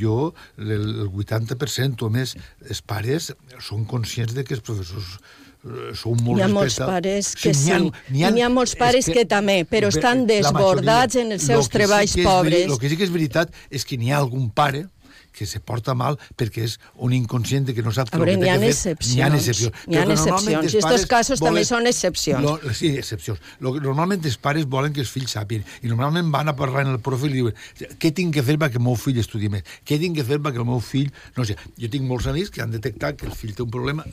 jo, 0.00 0.32
el, 0.58 0.72
el 0.76 1.10
80% 1.10 2.06
o 2.06 2.10
més, 2.14 2.36
els 2.68 2.82
pares 2.82 3.32
són 3.60 3.84
conscients 3.90 4.34
de 4.36 4.44
que 4.44 4.54
els 4.58 4.64
professors 4.66 5.16
eh, 5.64 5.92
són 5.98 6.18
molt 6.26 6.40
Hi 6.40 6.46
ha 6.46 6.48
molts 6.50 6.72
respecta- 6.72 6.88
pares 6.90 7.34
que 7.38 7.52
sí, 7.54 7.70
n'hi 8.10 8.24
ha- 8.24 8.32
ha- 8.32 8.46
ha 8.46 8.50
molts 8.50 8.74
pares 8.78 9.06
que 9.06 9.24
també, 9.30 9.60
però 9.68 9.90
estan 9.92 10.24
desbordats 10.26 11.14
majoria. 11.14 11.26
en 11.26 11.36
els 11.38 11.46
seus 11.46 11.68
que 11.68 11.78
treballs 11.78 12.14
que 12.16 12.24
és 12.24 12.26
pobres. 12.26 12.66
El 12.70 12.78
que 12.82 12.88
sí 12.90 12.96
que 12.98 13.04
és 13.06 13.14
veritat 13.14 13.52
és 13.70 13.84
que 13.86 13.96
n'hi 13.98 14.10
ha 14.12 14.18
algun 14.18 14.50
pare 14.50 14.86
que 15.32 15.46
se 15.46 15.60
porta 15.60 15.94
mal 15.94 16.18
perquè 16.36 16.62
és 16.66 16.78
un 16.96 17.12
inconscient 17.16 17.64
de 17.66 17.74
que 17.74 17.82
no 17.82 17.90
sap 17.92 18.08
A 18.12 18.18
veure, 18.18 18.34
el 18.34 18.40
que 18.40 18.50
ha 18.50 18.58
té 18.58 18.66
que 18.66 18.72
fer. 18.72 18.92
excepcions. 18.92 19.14
N'hi 19.16 19.22
ha 19.22 19.28
excepcions. 19.34 19.72
N'hi 19.86 19.96
ha 19.96 20.04
Però 20.04 20.06
que 20.06 20.12
excepcions. 20.20 20.62
I 20.62 20.66
estos 20.66 20.82
pares 20.84 21.06
casos 21.06 21.38
també 21.40 21.50
volen- 21.62 21.70
són 21.72 21.86
excepcions. 21.86 22.42
Lo, 22.42 22.74
sí, 22.74 22.92
excepcions. 22.96 23.40
Lo, 23.60 23.72
que 23.74 23.80
normalment 23.80 24.24
els 24.24 24.36
pares 24.36 24.66
volen 24.66 24.92
que 24.92 25.00
els 25.00 25.10
fills 25.10 25.34
sàpien 25.36 25.64
i 25.82 25.88
normalment 25.88 26.30
van 26.30 26.48
a 26.48 26.56
parlar 26.56 26.82
en 26.86 26.92
el 26.92 27.00
profe 27.00 27.26
i 27.26 27.32
diuen 27.32 27.54
què 27.98 28.12
tinc 28.12 28.34
que 28.34 28.42
fer 28.42 28.58
perquè 28.58 28.76
el 28.76 28.84
meu 28.84 28.94
fill 28.96 29.18
estudi 29.18 29.48
més? 29.48 29.62
Què 29.84 29.98
tinc 29.98 30.16
que 30.16 30.24
fer 30.24 30.38
perquè 30.38 30.58
el 30.58 30.66
meu 30.68 30.80
fill... 30.80 31.10
No 31.36 31.44
sé, 31.44 31.56
jo 31.78 31.88
tinc 31.88 32.04
molts 32.04 32.26
amics 32.26 32.50
que 32.50 32.60
han 32.62 32.70
detectat 32.70 33.16
que 33.16 33.26
el 33.26 33.32
fill 33.32 33.54
té 33.54 33.62
un 33.62 33.70
problema 33.70 34.04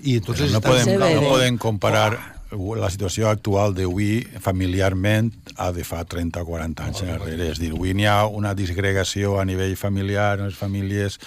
i 0.00 0.16
entonces 0.16 0.50
no, 0.52 0.58
estan- 0.58 0.70
podem, 0.72 0.86
ve 1.00 1.14
no 1.14 1.20
bé. 1.20 1.28
podem 1.28 1.58
comparar 1.58 2.39
la 2.50 2.90
situació 2.90 3.28
actual 3.30 3.74
d'avui 3.76 4.24
familiarment 4.42 5.30
a 5.56 5.70
de 5.72 5.84
fa 5.86 6.02
30 6.04 6.42
o 6.42 6.48
40 6.48 6.88
anys 6.88 7.04
enrere. 7.06 7.50
És 7.52 7.60
a 7.60 7.62
dir, 7.62 7.72
avui 7.76 7.94
n'hi 7.94 8.08
ha 8.10 8.24
una 8.26 8.54
disgregació 8.58 9.38
a 9.40 9.46
nivell 9.46 9.76
familiar, 9.78 10.38
en 10.40 10.50
les 10.50 10.58
famílies, 10.58 11.20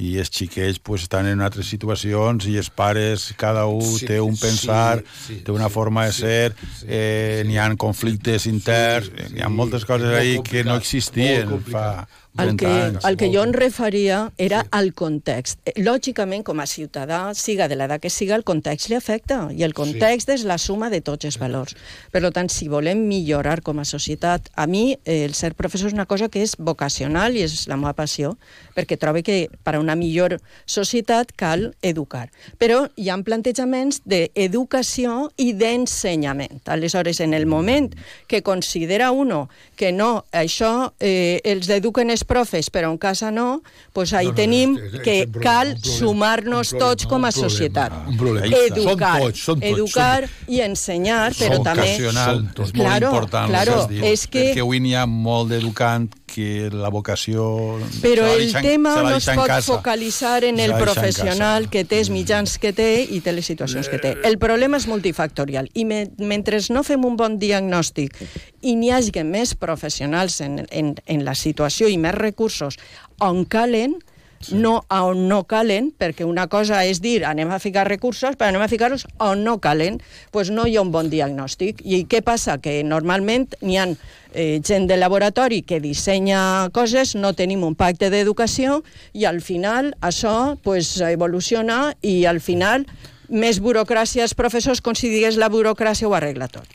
i 0.00 0.14
els 0.20 0.30
xiquets 0.32 0.78
pues, 0.82 1.04
estan 1.04 1.28
en 1.28 1.42
altres 1.44 1.68
situacions 1.68 2.46
i 2.48 2.56
els 2.60 2.70
pares, 2.72 3.30
cada 3.36 3.66
un 3.68 3.84
Sí, 3.84 4.06
té 4.08 4.20
un 4.22 4.36
sí, 4.36 4.46
pensar, 4.46 5.02
sí, 5.26 5.40
té 5.44 5.52
una 5.52 5.68
sí, 5.68 5.74
forma 5.74 6.06
de 6.06 6.12
sí, 6.12 6.22
ser, 6.22 6.54
sí, 6.56 6.86
eh, 6.88 7.40
sí. 7.42 7.48
n'hi 7.48 7.58
ha 7.60 7.68
conflictes 7.76 8.46
interns, 8.46 9.10
Sí, 9.10 9.36
hi 9.36 9.44
ha 9.44 9.50
moltes 9.52 9.84
sí, 9.84 9.90
coses 9.90 10.16
ahí 10.16 10.40
que 10.46 10.64
no 10.64 10.78
existien 10.80 11.52
fa 11.68 12.08
El 12.38 12.54
30 12.54 12.56
que, 12.56 12.66
anys. 12.70 13.04
el 13.04 13.16
que 13.18 13.28
jo 13.32 13.42
em 13.42 13.52
referia 13.52 14.18
era 14.38 14.62
al 14.70 14.92
context. 14.94 15.58
Eh, 15.66 15.74
Lògicament, 15.82 16.44
com 16.46 16.60
a 16.62 16.66
ciutadà, 16.70 17.34
siga 17.34 17.66
de 17.68 17.74
l'edat 17.74 18.00
que 18.02 18.10
siga, 18.10 18.36
el 18.38 18.44
context 18.46 18.88
li 18.88 18.94
afecta, 18.94 19.40
i 19.50 19.64
el 19.66 19.74
context 19.74 20.30
sí. 20.30 20.36
és 20.38 20.44
la 20.46 20.56
suma 20.62 20.90
de 20.94 21.00
tots 21.02 21.26
els 21.26 21.40
valors. 21.42 21.74
Per 22.14 22.22
tant, 22.30 22.48
si 22.48 22.68
volem 22.70 23.02
millorar 23.08 23.60
com 23.66 23.82
a 23.82 23.86
societat, 23.88 24.46
a 24.54 24.68
mi 24.70 24.94
eh, 25.04 25.24
el 25.26 25.34
ser 25.34 25.56
professor 25.58 25.90
és 25.90 25.96
una 25.96 26.06
cosa 26.06 26.28
que 26.30 26.44
és 26.44 26.54
vocacional 26.56 27.34
i 27.34 27.42
és 27.42 27.66
la 27.68 27.78
meva 27.80 27.96
passió, 27.98 28.36
perquè 28.76 28.98
trobo 29.00 29.24
que 29.26 29.48
per 29.66 29.74
a 29.74 29.82
una 29.82 29.98
millor 29.98 30.38
societat 30.70 31.34
cal 31.34 31.72
educar. 31.82 32.28
Però 32.62 32.84
hi 32.94 33.10
ha 33.10 33.18
plantejaments 33.26 34.02
d'educació 34.06 35.32
i 35.36 35.50
d'ensenyament. 35.58 36.62
Aleshores, 36.70 37.20
en 37.20 37.34
el 37.34 37.46
moment 37.46 37.90
que 38.30 38.42
considera 38.46 39.10
uno 39.10 39.48
que 39.76 39.90
no, 39.92 40.24
això 40.30 40.92
eh, 41.00 41.40
els 41.44 41.68
eduquen 41.68 42.10
els 42.20 42.24
profes, 42.28 42.68
però 42.70 42.90
en 42.92 42.98
casa 43.00 43.30
no, 43.32 43.62
doncs 43.94 44.12
ahí 44.12 44.26
No, 44.28 44.32
no, 44.32 44.36
tenim 44.36 44.76
és- 44.76 44.94
és- 44.94 45.00
que 45.02 45.14
és 45.22 45.26
problema, 45.26 45.42
cal 45.50 45.76
sumar-nos 45.82 46.74
tots 46.76 47.06
com 47.06 47.24
a 47.24 47.32
societat. 47.32 47.92
un 48.08 48.16
problema. 48.16 48.46
Educar, 48.46 49.16
Són 49.20 49.26
tots, 49.30 49.40
són 49.44 49.60
tots, 49.60 49.72
educar 49.72 50.28
i 50.48 50.60
ensenyar, 50.60 51.32
però 51.34 51.62
també... 51.62 51.96
Són 51.96 52.16
és 52.16 52.54
tots. 52.54 52.72
molt 52.74 52.74
Claro, 52.74 53.06
important 53.10 53.48
claro, 53.50 53.88
és 54.02 54.26
que- 54.26 54.52
perquè 54.54 54.60
avui 54.60 54.80
n'hi 54.80 54.94
ha 54.94 55.06
molt 55.06 55.50
d'educant 55.50 56.10
que 56.30 56.68
la 56.72 56.88
vocació... 56.88 57.78
Però 58.02 58.26
el 58.30 58.46
deixen- 58.46 58.62
tema 58.62 58.94
no 59.02 59.16
es 59.16 59.26
pot 59.26 59.46
casa. 59.46 59.66
focalitzar 59.74 60.44
en 60.44 60.60
el 60.60 60.72
professional 60.78 61.64
casa. 61.66 61.70
que 61.70 61.84
té 61.84 61.98
els 62.00 62.10
mitjans 62.14 62.56
que 62.62 62.72
té 62.72 62.90
i 63.10 63.20
té 63.20 63.32
les 63.34 63.46
situacions 63.46 63.88
que 63.90 63.98
té. 63.98 64.14
El 64.24 64.38
problema 64.38 64.78
és 64.78 64.86
multifactorial 64.90 65.68
i 65.74 65.84
me, 65.84 66.04
mentre 66.18 66.60
no 66.70 66.82
fem 66.86 67.04
un 67.04 67.16
bon 67.16 67.38
diagnòstic 67.42 68.14
i 68.62 68.76
n'hi 68.76 68.90
hagi 68.94 69.24
més 69.24 69.54
professionals 69.54 70.40
en, 70.40 70.60
en, 70.70 70.94
en 71.06 71.24
la 71.24 71.34
situació 71.34 71.88
i 71.88 71.98
més 71.98 72.14
recursos 72.14 72.78
on 73.20 73.44
calen, 73.44 73.98
Sí. 74.40 74.54
no 74.56 74.86
a 74.88 75.02
on 75.04 75.26
no 75.28 75.42
calen, 75.44 75.90
perquè 75.92 76.24
una 76.24 76.46
cosa 76.48 76.78
és 76.88 77.02
dir 77.04 77.26
anem 77.28 77.50
a 77.52 77.58
ficar 77.60 77.84
recursos, 77.88 78.38
però 78.40 78.48
anem 78.48 78.62
a 78.64 78.70
ficar-los 78.72 79.04
on 79.20 79.44
no 79.44 79.58
calen, 79.60 79.98
doncs 80.32 80.48
no 80.56 80.64
hi 80.64 80.78
ha 80.78 80.84
un 80.84 80.92
bon 80.94 81.10
diagnòstic. 81.12 81.82
I 81.84 82.06
què 82.08 82.22
passa? 82.24 82.56
Que 82.56 82.78
normalment 82.80 83.50
n'hi 83.60 83.76
ha 83.76 83.84
eh, 84.32 84.60
gent 84.64 84.88
de 84.88 84.96
laboratori 84.96 85.60
que 85.60 85.80
dissenya 85.84 86.70
coses, 86.72 87.12
no 87.20 87.34
tenim 87.36 87.66
un 87.68 87.76
pacte 87.76 88.08
d'educació 88.08 88.80
i 89.12 89.28
al 89.28 89.42
final 89.44 89.92
això 90.00 90.56
pues, 90.64 90.96
evoluciona 91.04 91.92
i 92.00 92.24
al 92.24 92.40
final 92.40 92.88
més 93.28 93.60
burocràcia 93.60 94.24
als 94.24 94.34
professors 94.34 94.80
com 94.80 94.96
si 94.96 95.12
digués 95.12 95.36
la 95.36 95.52
burocràcia 95.52 96.08
ho 96.08 96.16
arregla 96.16 96.48
tot. 96.48 96.66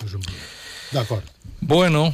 Problema. 0.00 0.40
D'acord. 0.96 1.28
Bueno, 1.60 2.08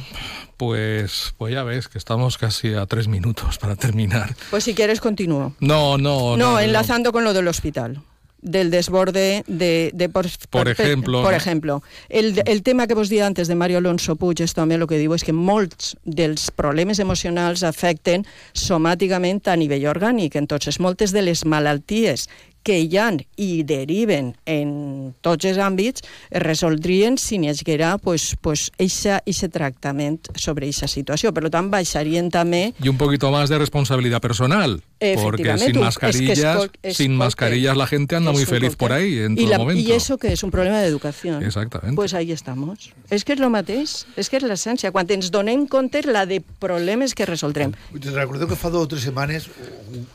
pues, 0.67 1.33
pues 1.37 1.53
ya 1.53 1.63
ves 1.63 1.87
que 1.87 1.97
estamos 1.97 2.37
casi 2.37 2.73
a 2.73 2.85
tres 2.85 3.07
minutos 3.07 3.57
para 3.57 3.75
terminar. 3.75 4.35
Pues 4.49 4.63
si 4.63 4.73
quieres 4.73 4.99
continúo. 5.01 5.53
No, 5.59 5.97
no, 5.97 6.37
No, 6.37 6.59
enlazando 6.59 7.11
con 7.11 7.23
lo 7.23 7.33
del 7.33 7.47
hospital 7.47 8.01
del 8.43 8.71
desborde 8.71 9.43
de, 9.47 9.91
de 9.93 10.09
por, 10.09 10.25
Por 10.49 10.67
ejemplo, 10.67 11.21
por 11.21 11.31
no? 11.31 11.37
ejemplo 11.37 11.83
el, 12.09 12.41
el 12.45 12.61
tema 12.61 12.87
que 12.87 12.93
vos 12.93 13.07
dia 13.07 13.25
antes 13.25 13.47
de 13.47 13.55
Mario 13.55 13.77
Alonso 13.77 14.17
Puig 14.17 14.43
és 14.43 14.51
també 14.51 14.75
el 14.75 14.83
que 14.83 14.99
diu 14.99 15.15
és 15.15 15.23
que 15.23 15.31
molts 15.31 15.95
dels 16.03 16.49
problemes 16.51 16.99
emocionals 16.99 17.63
afecten 17.63 18.27
somàticament 18.51 19.47
a 19.47 19.55
nivell 19.55 19.87
orgànic 19.87 20.35
entonces 20.35 20.81
moltes 20.83 21.15
de 21.15 21.23
les 21.23 21.45
malalties 21.47 22.27
que 22.63 22.79
hi 22.79 22.97
ha 22.97 23.11
i 23.37 23.63
deriven 23.67 24.33
en 24.45 25.13
tots 25.21 25.45
els 25.45 25.57
àmbits 25.59 26.01
es 26.31 26.41
resoldrien 26.41 27.17
si 27.17 27.37
n'hi 27.37 27.49
haguera 27.51 27.97
pues, 27.97 28.35
pues, 28.41 28.71
eixa, 28.79 29.21
eixe 29.25 29.49
tractament 29.49 30.19
sobre 30.35 30.65
eixa 30.67 30.87
situació. 30.87 31.33
Per 31.33 31.49
tant, 31.51 31.69
baixarien 31.69 32.29
també 32.31 32.73
Y 32.81 32.87
un 32.89 32.97
poquito 32.97 33.29
más 33.31 33.49
de 33.49 33.57
responsabilidad 33.59 34.21
personal. 34.21 34.81
Porque 35.21 35.57
sin 35.57 35.75
un- 35.77 35.83
mascarillas, 35.83 36.63
es 36.63 36.69
que 36.71 36.89
es 36.89 36.97
sin 36.97 37.17
mascarillas 37.17 37.75
la 37.75 37.87
gente 37.87 38.15
anda 38.15 38.31
muy 38.31 38.45
feliz 38.45 38.77
por 38.77 38.93
ahí 38.93 39.19
en 39.19 39.33
y 39.33 39.35
todo 39.43 39.49
la- 39.49 39.57
momento. 39.57 39.81
Y 39.81 39.91
eso 39.91 40.17
que 40.17 40.31
es 40.31 40.41
un 40.43 40.51
problema 40.51 40.79
d'educació. 40.81 41.39
Exactamente. 41.41 41.95
Pues 41.95 42.13
ahí 42.13 42.31
estamos. 42.31 42.93
És 43.09 43.25
que 43.25 43.33
és 43.33 43.39
el 43.41 43.49
mateix, 43.49 44.05
és 44.15 44.29
que 44.29 44.37
és 44.37 44.43
l'essència. 44.43 44.91
Quan 44.93 45.05
ens 45.11 45.29
donem 45.29 45.67
compte 45.67 46.01
la 46.07 46.25
de 46.25 46.39
problemes 46.39 47.13
que 47.13 47.25
resoldrem. 47.25 47.73
Te 47.99 48.11
recordo 48.11 48.47
que 48.47 48.55
fa 48.55 48.69
dues 48.69 48.85
o 48.85 48.87
tres 48.87 49.01
setmanes, 49.03 49.49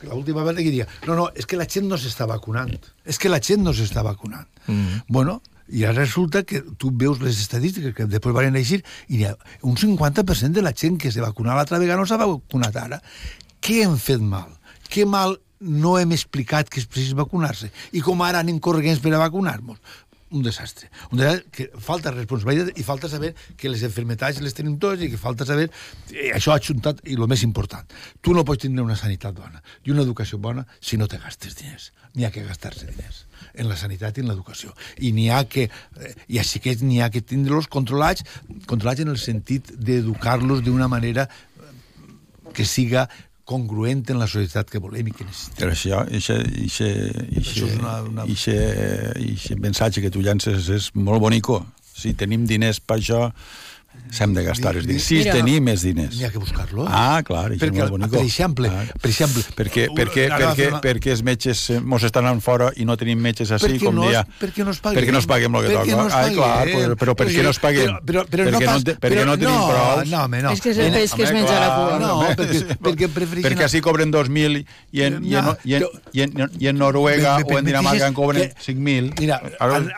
l'última 0.03 0.41
vegada 0.43 0.59
que 0.59 0.71
diria, 0.71 0.87
no, 1.07 1.15
no, 1.15 1.29
és 1.35 1.45
que 1.47 1.57
la 1.57 1.67
gent 1.69 1.87
no 1.87 1.99
s'està 1.99 2.27
vacunant. 2.39 2.91
És 3.05 3.19
que 3.21 3.31
la 3.31 3.43
gent 3.43 3.67
no 3.67 3.75
s'està 3.77 4.07
vacunant. 4.07 4.49
Mm. 4.67 5.05
Bueno, 5.13 5.41
i 5.69 5.85
ara 5.85 6.01
resulta 6.01 6.43
que 6.49 6.63
tu 6.81 6.91
veus 6.97 7.21
les 7.21 7.41
estadístiques 7.43 7.93
que 7.95 8.07
després 8.09 8.35
van 8.35 8.57
eixir 8.57 8.81
i 9.13 9.25
ha 9.29 9.35
un 9.69 9.77
50% 9.77 10.57
de 10.57 10.65
la 10.65 10.73
gent 10.73 10.97
que 11.01 11.13
se 11.13 11.21
vacunava 11.25 11.61
l'altra 11.61 11.81
vegada 11.83 12.01
no 12.01 12.09
s'ha 12.09 12.21
vacunat 12.21 12.77
ara. 12.81 13.03
Què 13.61 13.83
hem 13.85 13.99
fet 14.01 14.23
mal? 14.25 14.49
Què 14.89 15.05
mal 15.05 15.37
no 15.61 15.97
hem 15.99 16.15
explicat 16.17 16.71
que 16.71 16.81
és 16.81 16.89
precís 16.89 17.17
vacunar-se? 17.19 17.69
I 17.93 18.03
com 18.05 18.23
ara 18.25 18.41
anem 18.41 18.61
corregents 18.63 19.03
per 19.05 19.13
a 19.13 19.25
vacunar-nos? 19.27 19.81
Un 20.31 20.43
desastre. 20.43 20.91
Un 21.13 21.23
desastre 21.23 21.51
que 21.53 21.69
falta 21.81 22.13
responsabilitat 22.13 22.79
i 22.79 22.85
falta 22.87 23.09
saber 23.09 23.35
que 23.57 23.71
les 23.71 23.83
enfermetats 23.87 24.41
les 24.45 24.57
tenim 24.57 24.79
tots 24.81 25.03
i 25.03 25.11
que 25.13 25.21
falta 25.21 25.47
saber... 25.49 25.69
Eh, 26.13 26.31
això 26.37 26.53
ha 26.53 26.59
ajuntat, 26.61 27.01
i 27.09 27.17
el 27.17 27.29
més 27.31 27.45
important, 27.47 27.87
tu 28.21 28.35
no 28.37 28.45
pots 28.49 28.67
tindre 28.67 28.85
una 28.85 28.97
sanitat 28.99 29.37
bona 29.37 29.63
i 29.87 29.95
una 29.95 30.05
educació 30.05 30.41
bona 30.43 30.67
si 30.81 31.01
no 31.01 31.09
te 31.09 31.21
gastes 31.23 31.57
diners. 31.59 31.93
N'hi 32.17 32.27
ha 32.27 32.33
que 32.35 32.45
gastar-se 32.45 32.89
diners 32.89 33.25
en 33.55 33.69
la 33.69 33.77
sanitat 33.79 34.19
i 34.19 34.25
en 34.25 34.33
l'educació. 34.33 34.75
I 34.99 35.13
n'hi 35.17 35.29
ha 35.33 35.45
que... 35.51 35.69
Eh, 35.69 36.15
I 36.35 36.43
així 36.43 36.61
que 36.65 36.75
n'hi 36.83 37.01
ha 37.03 37.11
que 37.15 37.23
tindre-los 37.25 37.71
controlats, 37.73 38.25
controlats 38.67 39.05
en 39.05 39.13
el 39.13 39.21
sentit 39.23 39.73
d'educar-los 39.77 40.65
d'una 40.67 40.89
manera 40.91 41.29
eh, 41.29 41.73
que 42.55 42.67
siga 42.69 43.09
congruent 43.49 44.05
en 44.13 44.19
la 44.21 44.27
societat 44.29 44.69
que 44.69 44.81
volem 44.83 45.09
i 45.09 45.15
que 45.17 45.25
necessitem. 45.25 45.59
Però 45.63 45.73
això, 45.73 46.03
ixe, 46.15 46.37
ixe, 46.67 46.89
ixe, 47.33 47.55
Això 47.55 47.67
és 47.71 47.79
una- 47.79 48.03
una- 48.05 48.27
ixe, 48.29 48.57
ixe 49.25 49.57
mensatge 49.57 50.03
que 50.05 50.11
tu 50.13 50.21
llances 50.25 50.69
és 50.69 50.91
molt 50.95 51.21
bonico. 51.25 51.63
Si 51.99 52.13
tenim 52.15 52.45
diners 52.47 52.79
per 52.85 52.99
això, 53.01 53.23
s'hem 54.13 54.35
de 54.35 54.43
gastar 54.45 54.77
els 54.77 54.87
diners. 54.87 55.05
Si 55.05 55.15
Mira. 55.17 55.33
tenim 55.33 55.65
més 55.65 55.83
diners. 55.83 56.17
N'hi 56.17 56.25
ha 56.25 56.31
que 56.31 56.39
buscar-los. 56.39 56.89
Ah, 56.91 57.23
clar, 57.25 57.51
això 57.51 57.55
és 57.55 57.61
Perquè, 57.63 57.79
molt 57.79 57.91
bonico. 57.91 58.11
per 58.17 58.25
exemple, 58.25 58.69
Ah. 58.69 58.85
per 59.01 59.11
exemple, 59.11 59.43
Perquè, 59.57 59.89
perquè, 59.95 60.15
fer 60.29 60.31
perquè, 60.31 60.69
una- 60.69 60.81
perquè 60.81 61.11
els 61.11 61.23
metges 61.23 61.71
eh, 61.71 61.81
mos 61.81 62.03
estan 62.03 62.27
fora 62.41 62.73
i 62.77 62.85
no 62.85 62.97
tenim 62.97 63.19
metges 63.19 63.51
així 63.51 63.67
perquè 63.67 63.85
com 63.85 63.95
no, 63.95 64.09
dia... 64.09 64.21
es- 64.21 64.27
perquè 64.41 64.65
no 64.65 64.71
es 64.71 64.79
paguem. 64.81 64.99
Perquè 65.03 65.13
no 65.13 65.19
es 65.19 65.27
paguem 65.27 65.55
el 65.55 65.63
que 65.67 65.73
toca. 65.75 65.91
no 65.91 66.09
Ai, 66.15 66.35
clar, 66.35 66.67
però, 66.69 66.97
però 66.97 67.15
per 67.17 67.29
què 67.29 67.43
no 67.43 67.51
es 67.51 67.59
paguem? 67.59 67.87
Però, 67.87 68.01
però, 68.05 68.27
però 68.29 68.45
perquè 68.45 68.53
no, 68.53 68.61
no, 68.61 68.67
pas, 68.67 68.85
perquè 68.85 68.99
però, 69.15 69.25
no 69.27 69.37
tenim 69.39 69.55
no, 69.55 69.69
prous. 69.69 70.09
No, 70.09 70.25
home, 70.25 70.43
no. 70.43 70.51
És 70.53 70.61
que 70.61 70.71
és, 70.71 70.79
és, 70.79 71.13
que 71.15 71.23
es 71.25 71.33
menja 71.33 71.59
la 71.61 71.69
cua. 71.77 71.99
No, 71.99 72.21
perquè- 72.37 72.79
perquè 72.87 73.09
prefereixen- 73.09 73.45
perquè 73.49 73.65
així 73.65 73.81
cobren 73.81 74.11
2.000 74.13 74.65
i 74.93 75.03
en, 75.03 75.25
i 75.25 75.35
en, 75.35 75.45
No, 75.45 75.57
i 75.65 75.75
en, 75.75 75.85
i 76.13 76.21
en, 76.23 76.51
i 76.59 76.67
en 76.69 76.79
Noruega 76.79 77.39
o 77.45 77.59
en 77.59 77.65
Dinamarca 77.65 78.07
en 78.07 78.15
cobren 78.15 78.49
que- 78.49 78.73
5.000. 78.73 79.13
Mira, 79.21 79.41
en, 79.61 79.89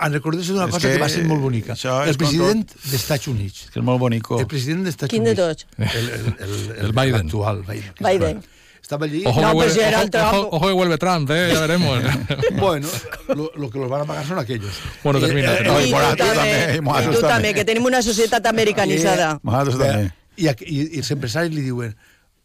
d'una 0.48 0.64
és 0.66 0.70
cosa 0.70 0.88
que, 0.88 0.98
va 0.98 1.08
ser 1.08 1.24
molt 1.26 1.40
bonica. 1.42 1.74
El 1.74 2.10
és 2.10 2.16
president 2.16 2.66
dels 2.66 2.94
Estats 2.94 3.28
Units. 3.28 3.68
que 3.72 3.78
és 3.80 3.84
molt 3.84 3.99
bonico. 4.00 4.40
El 4.40 4.46
president 4.48 4.82
dels 4.82 4.94
Estats 4.96 5.10
Quin 5.12 5.22
de 5.24 5.30
Units. 5.36 5.66
tots? 5.68 5.94
El, 5.94 6.08
el, 6.08 6.34
el, 6.40 6.76
El 6.86 6.92
Biden. 6.92 7.26
Actual, 7.26 7.62
Biden. 7.62 7.94
Biden. 8.00 8.42
Estava 8.82 9.04
allí... 9.06 9.22
Ojo, 9.24 9.40
No, 9.40 9.48
que 9.50 9.54
pues 9.54 9.74
vuelve, 9.76 9.94
ojo- 9.94 10.02
el 10.02 10.10
Trump. 10.10 10.26
ojo- 10.34 10.48
ojo 10.56 10.66
que 10.66 10.72
vuelve 10.72 10.98
Trump, 10.98 11.30
¿eh? 11.30 11.50
ya 11.52 11.60
veremos. 11.60 12.02
Bueno, 12.58 12.88
lo, 13.28 13.52
lo 13.54 13.70
que 13.70 13.78
los 13.78 13.88
van 13.88 14.00
a 14.00 14.04
pagar 14.04 14.26
son 14.26 14.38
aquellos. 14.40 14.72
Bueno, 15.04 15.20
termina, 15.20 15.54
termina. 15.54 15.76
Tu 15.76 16.16
també, 16.16 16.26
també, 16.26 16.74
i 16.74 16.76
i 16.76 16.80
nosaltres 16.80 17.14
tu 17.14 17.20
també. 17.20 17.28
també, 17.34 17.54
que 17.54 17.64
tenim 17.64 17.84
una 17.84 18.02
societat 18.02 18.46
americanitzada. 18.46 19.38
Nosaltres 19.44 19.78
també. 19.78 20.12
Y, 20.36 20.48
aquí- 20.48 20.64
y- 20.66 20.96
y 20.96 20.98
els 20.98 21.10
empresaris 21.12 21.52
li 21.54 21.60
diuen 21.62 21.94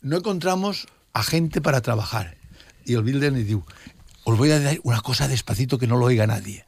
no 0.02 0.18
encontramos 0.18 0.86
a 1.14 1.24
gente 1.24 1.62
para 1.62 1.82
trabajar. 1.82 2.36
Y 2.86 2.94
el 2.94 3.02
Bilder 3.02 3.32
le 3.34 3.44
diu 3.44 3.64
os 4.26 4.38
voy 4.38 4.52
a 4.52 4.60
decir 4.60 4.82
una 4.84 5.02
cosa 5.02 5.28
despacito 5.28 5.80
que 5.80 5.88
no 5.88 5.96
lo 5.98 6.06
oiga 6.06 6.28
nadie. 6.28 6.66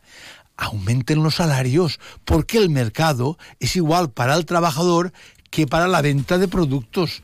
Aumenten 0.58 1.24
los 1.24 1.36
salarios 1.36 1.99
porque 2.26 2.58
el 2.58 2.70
mercado 2.70 3.38
es 3.60 3.76
igual 3.76 4.10
para 4.10 4.36
el 4.36 4.45
trabajador 4.45 5.14
que 5.49 5.68
para 5.68 5.88
la 5.88 6.01
venta 6.01 6.38
de 6.38 6.47
productos. 6.47 7.22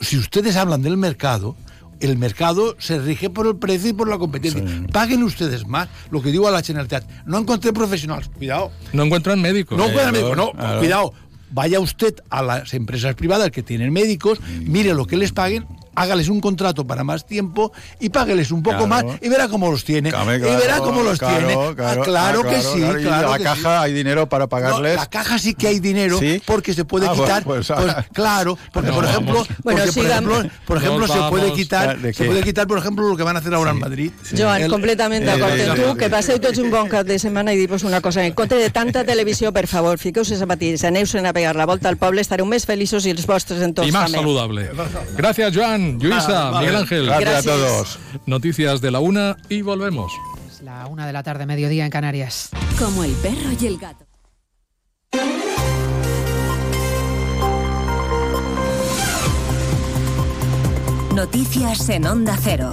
Si 0.00 0.18
ustedes 0.18 0.56
hablan 0.56 0.82
del 0.82 0.96
mercado, 0.96 1.56
el 2.00 2.18
mercado 2.18 2.76
se 2.78 2.98
rige 2.98 3.30
por 3.30 3.46
el 3.46 3.56
precio 3.56 3.90
y 3.90 3.92
por 3.92 4.08
la 4.08 4.18
competencia. 4.18 4.62
Paguen 4.92 5.22
ustedes 5.22 5.66
más. 5.66 5.88
Lo 6.10 6.22
que 6.22 6.30
digo 6.30 6.46
a 6.46 6.50
la 6.50 6.62
Generalitat, 6.62 7.08
no 7.24 7.38
encontré 7.38 7.72
profesionales. 7.72 8.28
Cuidado. 8.36 8.70
No 8.92 9.04
encuentran 9.04 9.40
médicos. 9.40 9.78
No 9.78 9.90
claro, 9.90 10.12
médicos, 10.12 10.36
no, 10.36 10.52
cuidado. 10.78 11.12
Vaya 11.50 11.80
usted 11.80 12.14
a 12.28 12.42
las 12.42 12.74
empresas 12.74 13.14
privadas 13.14 13.50
que 13.50 13.62
tienen 13.62 13.92
médicos, 13.92 14.40
mire 14.60 14.92
lo 14.94 15.06
que 15.06 15.16
les 15.16 15.32
paguen 15.32 15.66
hágales 15.96 16.28
un 16.28 16.40
contrato 16.40 16.86
para 16.86 17.02
más 17.04 17.26
tiempo 17.26 17.72
y 17.98 18.10
págueles 18.10 18.50
un 18.52 18.62
poco 18.62 18.86
Claro. 18.86 19.08
más 19.08 19.18
y 19.20 19.28
verá 19.28 19.48
cómo 19.48 19.70
los 19.70 19.84
tiene. 19.84 20.10
Claro, 20.10 20.34
y 20.34 20.38
verá 20.40 20.78
cómo 20.78 21.02
los 21.02 21.18
claro, 21.18 21.38
tiene. 21.46 21.74
claro, 21.74 22.02
Ah, 22.02 22.04
claro, 22.04 22.42
ah, 22.44 22.48
que 22.50 22.62
sí, 22.62 22.78
claro, 22.80 23.00
y 23.00 23.02
claro 23.04 23.30
la 23.30 23.38
que 23.38 23.44
caja 23.44 23.60
sí. 23.78 23.84
hay 23.84 23.92
dinero 23.92 24.28
para 24.28 24.44
No, 24.44 24.48
pagarles. 24.48 24.96
la 24.96 25.06
caja 25.06 25.38
sí 25.38 25.54
que 25.54 25.68
hay 25.68 25.80
dinero 25.80 26.18
¿Sí? 26.18 26.42
porque 26.44 26.74
se 26.74 26.84
puede 26.84 27.06
Ah, 27.08 27.12
quitar. 27.14 27.42
pues, 27.44 27.66
pues, 27.68 27.70
ah. 27.90 28.04
claro, 28.12 28.58
porque 28.72 28.90
No, 28.90 28.94
por 28.96 29.04
ejemplo, 29.04 29.34
vamos. 29.34 29.48
Bueno, 29.64 29.80
porque, 29.84 30.00
por 30.00 30.10
ejemplo, 30.10 30.50
por 30.66 30.76
ejemplo 30.78 31.06
se 31.08 31.18
puede 31.30 31.52
quitar, 31.52 31.98
¿De 31.98 32.12
se 32.12 32.24
puede 32.24 32.42
quitar, 32.42 32.66
por 32.66 32.78
ejemplo, 32.78 33.08
lo 33.08 33.16
que 33.16 33.22
van 33.22 33.36
a 33.36 33.38
hacer 33.38 33.54
ahora 33.54 33.70
en 33.70 33.78
Madrid. 33.78 34.10
Joan, 34.36 34.62
El- 34.62 34.70
completament 34.70 35.22
eh, 35.22 35.26
d'acord 35.26 35.60
amb 35.60 35.80
tu, 35.80 35.96
que 35.96 36.10
passeu 36.10 36.38
tots 36.42 36.58
un 36.58 36.70
bon 36.70 36.88
cap 36.88 37.06
de 37.06 37.18
setmana 37.18 37.54
i 37.54 37.56
dir-vos 37.56 37.82
una 37.84 38.00
cosa, 38.00 38.24
en 38.26 38.34
compte 38.34 38.56
de 38.56 38.68
tanta 38.70 39.04
televisió, 39.04 39.52
per 39.52 39.66
favor, 39.66 39.98
fiqueu-se 39.98 40.36
a 40.42 40.46
matins, 40.46 40.84
aneu-se'n 40.84 41.24
a 41.26 41.32
pegar 41.32 41.54
la 41.56 41.64
volta 41.66 41.88
al 41.88 41.96
poble, 41.96 42.20
estareu 42.20 42.46
més 42.46 42.66
feliços 42.66 43.06
i 43.06 43.10
els 43.14 43.26
vostres 43.26 43.62
entorns 43.62 43.88
Y 43.88 43.92
más 43.92 44.10
també. 44.10 44.18
saludable. 44.18 44.70
Gracias, 45.16 45.54
Joan, 45.54 45.85
Luisa, 46.00 46.48
Ah, 46.48 46.50
vale. 46.50 46.66
Miguel 46.66 46.80
Ángel. 46.82 47.06
Gracias, 47.06 47.30
Gracias. 47.44 47.46
a 47.54 47.58
todos. 47.58 47.98
Noticias 48.26 48.80
de 48.80 48.90
la 48.90 49.00
una 49.00 49.36
y 49.48 49.62
volvemos. 49.62 50.12
Es 50.50 50.62
la 50.62 50.86
una 50.86 51.06
de 51.06 51.12
la 51.12 51.22
tarde, 51.22 51.46
mediodía 51.46 51.84
en 51.84 51.90
Canarias. 51.90 52.50
Como 52.78 53.04
el 53.04 53.12
perro 53.12 53.50
y 53.60 53.66
el 53.66 53.78
gato. 53.78 54.04
Noticias 61.14 61.88
en 61.88 62.06
Onda 62.06 62.36
Cero. 62.42 62.70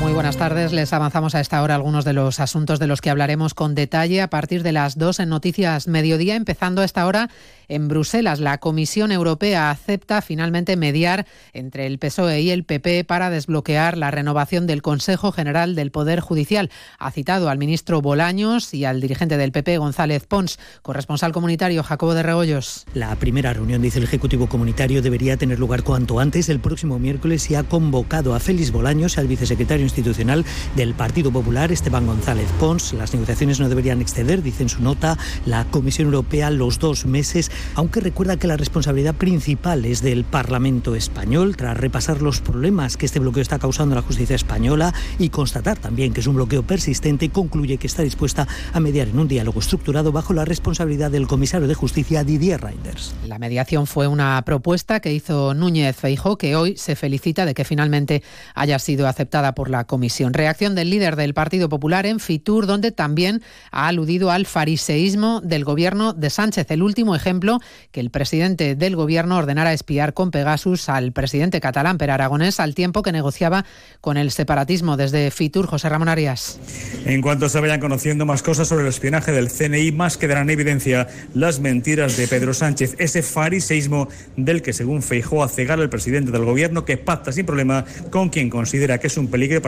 Muy 0.00 0.12
buenas 0.12 0.36
tardes. 0.36 0.72
Les 0.72 0.92
avanzamos 0.92 1.34
a 1.34 1.40
esta 1.40 1.60
hora 1.60 1.74
algunos 1.74 2.04
de 2.04 2.12
los 2.12 2.38
asuntos 2.38 2.78
de 2.78 2.86
los 2.86 3.00
que 3.00 3.10
hablaremos 3.10 3.52
con 3.52 3.74
detalle 3.74 4.22
a 4.22 4.30
partir 4.30 4.62
de 4.62 4.70
las 4.70 4.96
dos 4.96 5.18
en 5.18 5.28
Noticias 5.28 5.88
Mediodía, 5.88 6.36
empezando 6.36 6.82
a 6.82 6.84
esta 6.84 7.04
hora 7.04 7.30
en 7.66 7.88
Bruselas. 7.88 8.38
La 8.38 8.58
Comisión 8.58 9.10
Europea 9.10 9.70
acepta 9.70 10.22
finalmente 10.22 10.76
mediar 10.76 11.26
entre 11.52 11.86
el 11.86 11.98
PSOE 11.98 12.40
y 12.40 12.50
el 12.50 12.62
PP 12.64 13.04
para 13.04 13.28
desbloquear 13.28 13.98
la 13.98 14.12
renovación 14.12 14.68
del 14.68 14.82
Consejo 14.82 15.32
General 15.32 15.74
del 15.74 15.90
Poder 15.90 16.20
Judicial. 16.20 16.70
Ha 17.00 17.10
citado 17.10 17.50
al 17.50 17.58
ministro 17.58 18.00
Bolaños 18.00 18.72
y 18.74 18.84
al 18.84 19.00
dirigente 19.00 19.36
del 19.36 19.50
PP, 19.50 19.78
González 19.78 20.26
Pons, 20.26 20.60
corresponsal 20.82 21.32
comunitario 21.32 21.82
Jacobo 21.82 22.14
de 22.14 22.22
Regoyos. 22.22 22.86
La 22.94 23.14
primera 23.16 23.52
reunión, 23.52 23.82
dice 23.82 23.98
el 23.98 24.04
Ejecutivo 24.04 24.48
Comunitario, 24.48 25.02
debería 25.02 25.36
tener 25.36 25.58
lugar 25.58 25.82
cuanto 25.82 26.20
antes, 26.20 26.48
el 26.48 26.60
próximo 26.60 27.00
miércoles, 27.00 27.50
y 27.50 27.56
ha 27.56 27.64
convocado 27.64 28.36
a 28.36 28.40
Félix 28.40 28.70
Bolaños, 28.70 29.18
al 29.18 29.26
vicesecretario 29.26 29.87
institucional 29.88 30.44
del 30.76 30.94
Partido 30.94 31.32
Popular, 31.32 31.72
Esteban 31.72 32.06
González 32.06 32.48
Pons. 32.60 32.92
Las 32.92 33.12
negociaciones 33.12 33.60
no 33.60 33.68
deberían 33.68 34.00
exceder, 34.00 34.42
dice 34.42 34.62
en 34.62 34.68
su 34.68 34.82
nota, 34.82 35.18
la 35.44 35.64
Comisión 35.64 36.06
Europea 36.06 36.50
los 36.50 36.78
dos 36.78 37.06
meses, 37.06 37.50
aunque 37.74 38.00
recuerda 38.00 38.36
que 38.36 38.46
la 38.46 38.56
responsabilidad 38.56 39.14
principal 39.14 39.84
es 39.84 40.02
del 40.02 40.24
Parlamento 40.24 40.94
español, 40.94 41.56
tras 41.56 41.76
repasar 41.76 42.22
los 42.22 42.40
problemas 42.40 42.96
que 42.96 43.06
este 43.06 43.18
bloqueo 43.18 43.42
está 43.42 43.58
causando 43.58 43.94
a 43.94 43.96
la 43.96 44.02
justicia 44.02 44.36
española 44.36 44.94
y 45.18 45.30
constatar 45.30 45.78
también 45.78 46.12
que 46.12 46.20
es 46.20 46.26
un 46.26 46.36
bloqueo 46.36 46.62
persistente, 46.62 47.30
concluye 47.30 47.78
que 47.78 47.86
está 47.86 48.02
dispuesta 48.02 48.46
a 48.72 48.80
mediar 48.80 49.08
en 49.08 49.18
un 49.18 49.28
diálogo 49.28 49.60
estructurado 49.60 50.12
bajo 50.12 50.32
la 50.32 50.44
responsabilidad 50.44 51.10
del 51.10 51.26
comisario 51.26 51.68
de 51.68 51.74
Justicia, 51.74 52.24
Didier 52.24 52.60
Reinders. 52.60 53.14
La 53.26 53.38
mediación 53.38 53.86
fue 53.86 54.06
una 54.06 54.42
propuesta 54.44 55.00
que 55.00 55.12
hizo 55.12 55.54
Núñez 55.54 55.96
Feijó, 55.96 56.36
que 56.36 56.56
hoy 56.56 56.76
se 56.76 56.96
felicita 56.96 57.46
de 57.46 57.54
que 57.54 57.64
finalmente 57.64 58.22
haya 58.54 58.78
sido 58.78 59.06
aceptada 59.06 59.54
por 59.54 59.70
la 59.70 59.77
comisión. 59.84 60.34
Reacción 60.34 60.74
del 60.74 60.90
líder 60.90 61.16
del 61.16 61.34
Partido 61.34 61.68
Popular 61.68 62.06
en 62.06 62.20
Fitur, 62.20 62.66
donde 62.66 62.92
también 62.92 63.42
ha 63.70 63.88
aludido 63.88 64.30
al 64.30 64.46
fariseísmo 64.46 65.40
del 65.40 65.64
gobierno 65.64 66.12
de 66.12 66.30
Sánchez. 66.30 66.70
El 66.70 66.82
último 66.82 67.14
ejemplo, 67.14 67.60
que 67.90 68.00
el 68.00 68.10
presidente 68.10 68.74
del 68.74 68.96
gobierno 68.96 69.36
ordenara 69.36 69.72
espiar 69.72 70.14
con 70.14 70.30
Pegasus 70.30 70.88
al 70.88 71.12
presidente 71.12 71.60
catalán, 71.60 71.98
Per 71.98 72.10
Aragonés, 72.10 72.60
al 72.60 72.74
tiempo 72.74 73.02
que 73.02 73.12
negociaba 73.12 73.64
con 74.00 74.16
el 74.16 74.30
separatismo. 74.30 74.96
Desde 74.96 75.30
Fitur, 75.30 75.66
José 75.66 75.88
Ramón 75.88 76.08
Arias. 76.08 76.58
En 77.04 77.22
cuanto 77.22 77.48
se 77.48 77.60
vayan 77.60 77.80
conociendo 77.80 78.26
más 78.26 78.42
cosas 78.42 78.68
sobre 78.68 78.82
el 78.82 78.88
espionaje 78.88 79.32
del 79.32 79.48
CNI, 79.48 79.92
más 79.92 80.16
quedarán 80.16 80.50
en 80.50 80.50
evidencia 80.50 81.08
las 81.34 81.60
mentiras 81.60 82.16
de 82.16 82.28
Pedro 82.28 82.54
Sánchez, 82.54 82.96
ese 82.98 83.22
fariseísmo 83.22 84.08
del 84.36 84.62
que, 84.62 84.72
según 84.72 85.02
Feijó, 85.02 85.42
hace 85.42 85.64
gala 85.64 85.82
el 85.82 85.90
presidente 85.90 86.30
del 86.30 86.44
gobierno, 86.44 86.84
que 86.84 86.96
pacta 86.96 87.32
sin 87.32 87.46
problema 87.46 87.84
con 88.10 88.28
quien 88.28 88.50
considera 88.50 88.98
que 88.98 89.06
es 89.06 89.16
un 89.16 89.28
peligro 89.28 89.60
para 89.62 89.67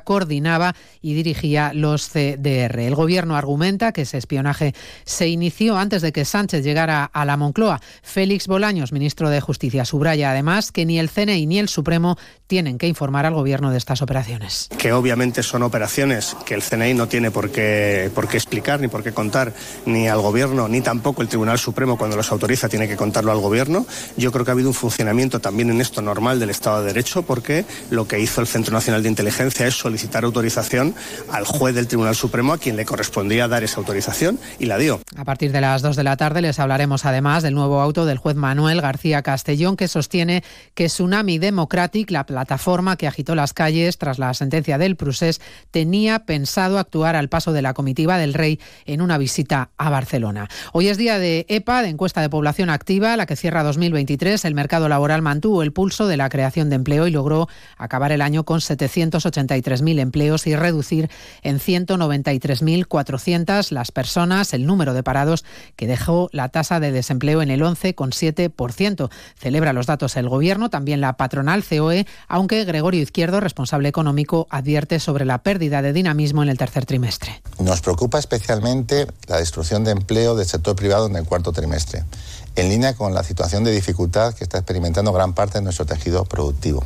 coordinaba 0.03 0.75
y 1.01 1.13
dirigía 1.13 1.71
los 1.73 2.09
CDR. 2.09 2.79
El 2.79 2.95
gobierno 2.95 3.35
argumenta 3.35 3.91
que 3.91 4.01
ese 4.01 4.17
espionaje 4.17 4.73
se 5.05 5.27
inició 5.27 5.77
antes 5.77 6.01
de 6.01 6.11
que 6.11 6.25
Sánchez 6.25 6.63
llegara 6.63 7.05
a 7.05 7.25
la 7.25 7.37
Moncloa. 7.37 7.81
Félix 8.03 8.47
Bolaños, 8.47 8.91
ministro 8.91 9.29
de 9.29 9.41
Justicia, 9.41 9.85
subraya 9.85 10.31
además 10.31 10.71
que 10.71 10.85
ni 10.85 10.99
el 10.99 11.09
CNI 11.09 11.45
ni 11.45 11.59
el 11.59 11.69
Supremo 11.69 12.17
tienen 12.47 12.77
que 12.77 12.87
informar 12.87 13.25
al 13.25 13.33
gobierno 13.33 13.71
de 13.71 13.77
estas 13.77 14.01
operaciones. 14.01 14.69
Que 14.77 14.93
obviamente 14.93 15.43
son 15.43 15.63
operaciones 15.63 16.35
que 16.45 16.53
el 16.53 16.61
CNI 16.61 16.93
no 16.93 17.07
tiene 17.07 17.31
por 17.31 17.49
qué, 17.49 18.11
por 18.13 18.27
qué 18.27 18.37
explicar 18.37 18.79
ni 18.79 18.87
por 18.87 19.03
qué 19.03 19.13
contar 19.13 19.53
ni 19.85 20.07
al 20.07 20.21
gobierno 20.21 20.67
ni 20.67 20.81
tampoco 20.81 21.21
el 21.21 21.27
Tribunal 21.27 21.59
Supremo 21.59 21.97
cuando 21.97 22.17
los 22.17 22.31
autoriza 22.31 22.69
tiene 22.69 22.87
que 22.87 22.97
contarlo 22.97 23.31
al 23.31 23.39
gobierno. 23.39 23.85
Yo 24.17 24.31
creo 24.31 24.45
que 24.45 24.51
ha 24.51 24.53
habido 24.53 24.69
un 24.69 24.73
funcionamiento 24.73 25.39
también 25.39 25.69
en 25.69 25.81
esto 25.81 26.01
normal 26.01 26.39
del 26.39 26.49
Estado 26.49 26.81
de 26.81 26.87
Derecho 26.87 27.23
porque 27.23 27.65
lo 27.89 28.07
que 28.07 28.19
hizo 28.19 28.41
el 28.41 28.47
Centro 28.47 28.73
Nacional 28.73 29.03
de 29.03 29.09
Inteligencia 29.09 29.67
es 29.67 29.80
solicitar 29.81 30.23
autorización 30.23 30.93
al 31.29 31.45
juez 31.45 31.75
del 31.75 31.87
Tribunal 31.87 32.15
Supremo 32.15 32.53
a 32.53 32.57
quien 32.57 32.75
le 32.75 32.85
correspondía 32.85 33.47
dar 33.47 33.63
esa 33.63 33.79
autorización 33.79 34.39
y 34.59 34.65
la 34.65 34.77
dio. 34.77 35.01
A 35.17 35.25
partir 35.25 35.51
de 35.51 35.59
las 35.59 35.81
2 35.81 35.95
de 35.95 36.03
la 36.03 36.17
tarde 36.17 36.41
les 36.41 36.59
hablaremos 36.59 37.05
además 37.05 37.43
del 37.43 37.55
nuevo 37.55 37.81
auto 37.81 38.05
del 38.05 38.17
juez 38.17 38.35
Manuel 38.35 38.81
García 38.81 39.23
Castellón 39.23 39.75
que 39.75 39.87
sostiene 39.87 40.43
que 40.75 40.85
Tsunami 40.85 41.39
Democratic, 41.39 42.11
la 42.11 42.25
plataforma 42.25 42.95
que 42.95 43.07
agitó 43.07 43.35
las 43.35 43.53
calles 43.53 43.97
tras 43.97 44.19
la 44.19 44.33
sentencia 44.33 44.77
del 44.77 44.95
Prusés, 44.95 45.41
tenía 45.71 46.25
pensado 46.25 46.77
actuar 46.77 47.15
al 47.15 47.29
paso 47.29 47.51
de 47.51 47.61
la 47.61 47.73
comitiva 47.73 48.17
del 48.17 48.33
rey 48.33 48.59
en 48.85 49.01
una 49.01 49.17
visita 49.17 49.71
a 49.77 49.89
Barcelona. 49.89 50.47
Hoy 50.73 50.89
es 50.89 50.97
día 50.97 51.17
de 51.17 51.45
EPA, 51.49 51.81
de 51.81 51.89
encuesta 51.89 52.21
de 52.21 52.29
población 52.29 52.69
activa, 52.69 53.17
la 53.17 53.25
que 53.25 53.35
cierra 53.35 53.63
2023. 53.63 54.45
El 54.45 54.53
mercado 54.53 54.87
laboral 54.89 55.21
mantuvo 55.21 55.63
el 55.63 55.73
pulso 55.73 56.07
de 56.07 56.17
la 56.17 56.29
creación 56.29 56.69
de 56.69 56.75
empleo 56.75 57.07
y 57.07 57.11
logró 57.11 57.47
acabar 57.77 58.11
el 58.11 58.21
año 58.21 58.43
con 58.43 58.61
783.000 59.71 59.99
empleos 59.99 60.47
y 60.47 60.55
reducir 60.55 61.09
en 61.41 61.59
193.400 61.59 63.71
las 63.71 63.91
personas, 63.91 64.53
el 64.53 64.65
número 64.65 64.93
de 64.93 65.03
parados 65.03 65.43
que 65.75 65.87
dejó 65.87 66.29
la 66.31 66.49
tasa 66.49 66.79
de 66.79 66.91
desempleo 66.91 67.41
en 67.41 67.51
el 67.51 67.61
11,7%. 67.61 69.09
Celebra 69.37 69.73
los 69.73 69.85
datos 69.85 70.15
el 70.17 70.29
gobierno, 70.29 70.69
también 70.69 71.01
la 71.01 71.17
patronal 71.17 71.63
COE, 71.63 72.05
aunque 72.27 72.65
Gregorio 72.65 73.01
Izquierdo, 73.01 73.39
responsable 73.39 73.89
económico, 73.89 74.47
advierte 74.49 74.99
sobre 74.99 75.25
la 75.25 75.43
pérdida 75.43 75.81
de 75.81 75.93
dinamismo 75.93 76.43
en 76.43 76.49
el 76.49 76.57
tercer 76.57 76.85
trimestre. 76.85 77.41
Nos 77.59 77.81
preocupa 77.81 78.19
especialmente 78.19 79.07
la 79.27 79.37
destrucción 79.37 79.83
de 79.83 79.91
empleo 79.91 80.35
del 80.35 80.47
sector 80.47 80.75
privado 80.75 81.07
en 81.07 81.15
el 81.15 81.25
cuarto 81.25 81.51
trimestre, 81.51 82.03
en 82.55 82.69
línea 82.69 82.95
con 82.95 83.13
la 83.13 83.23
situación 83.23 83.63
de 83.63 83.71
dificultad 83.71 84.33
que 84.33 84.43
está 84.43 84.57
experimentando 84.57 85.13
gran 85.13 85.33
parte 85.33 85.59
de 85.59 85.63
nuestro 85.63 85.85
tejido 85.85 86.25
productivo. 86.25 86.85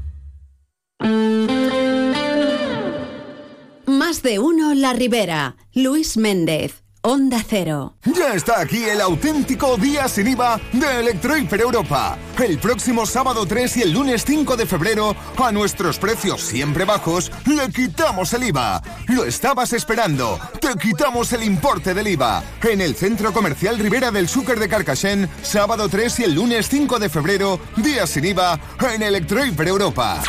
Más 4.11 4.23
de 4.23 4.39
uno 4.39 4.73
La 4.73 4.91
Ribera. 4.91 5.55
Luis 5.73 6.17
Méndez. 6.17 6.83
Onda 7.01 7.41
Cero. 7.47 7.95
Ya 8.03 8.33
está 8.33 8.59
aquí 8.59 8.83
el 8.83 8.99
auténtico 8.99 9.77
día 9.77 10.09
sin 10.09 10.27
IVA 10.27 10.59
de 10.73 10.99
Electrohiper 10.99 11.61
Europa. 11.61 12.17
El 12.37 12.57
próximo 12.57 13.05
sábado 13.05 13.45
3 13.45 13.77
y 13.77 13.81
el 13.83 13.93
lunes 13.93 14.25
5 14.25 14.57
de 14.57 14.65
febrero, 14.65 15.15
a 15.37 15.53
nuestros 15.53 15.97
precios 15.97 16.41
siempre 16.41 16.83
bajos, 16.83 17.31
le 17.45 17.71
quitamos 17.71 18.33
el 18.33 18.43
IVA. 18.49 18.81
Lo 19.07 19.23
estabas 19.23 19.71
esperando. 19.71 20.37
Te 20.59 20.75
quitamos 20.75 21.31
el 21.31 21.43
importe 21.43 21.93
del 21.93 22.09
IVA. 22.09 22.43
En 22.63 22.81
el 22.81 22.95
Centro 22.95 23.31
Comercial 23.31 23.79
Ribera 23.79 24.11
del 24.11 24.27
Súcar 24.27 24.59
de 24.59 24.67
Carcassén, 24.67 25.29
sábado 25.41 25.87
3 25.87 26.19
y 26.19 26.23
el 26.25 26.33
lunes 26.33 26.67
5 26.67 26.99
de 26.99 27.07
febrero, 27.07 27.61
día 27.77 28.05
sin 28.05 28.25
IVA 28.25 28.59
en 28.93 29.03
Electrohiper 29.03 29.69
Europa. 29.69 30.21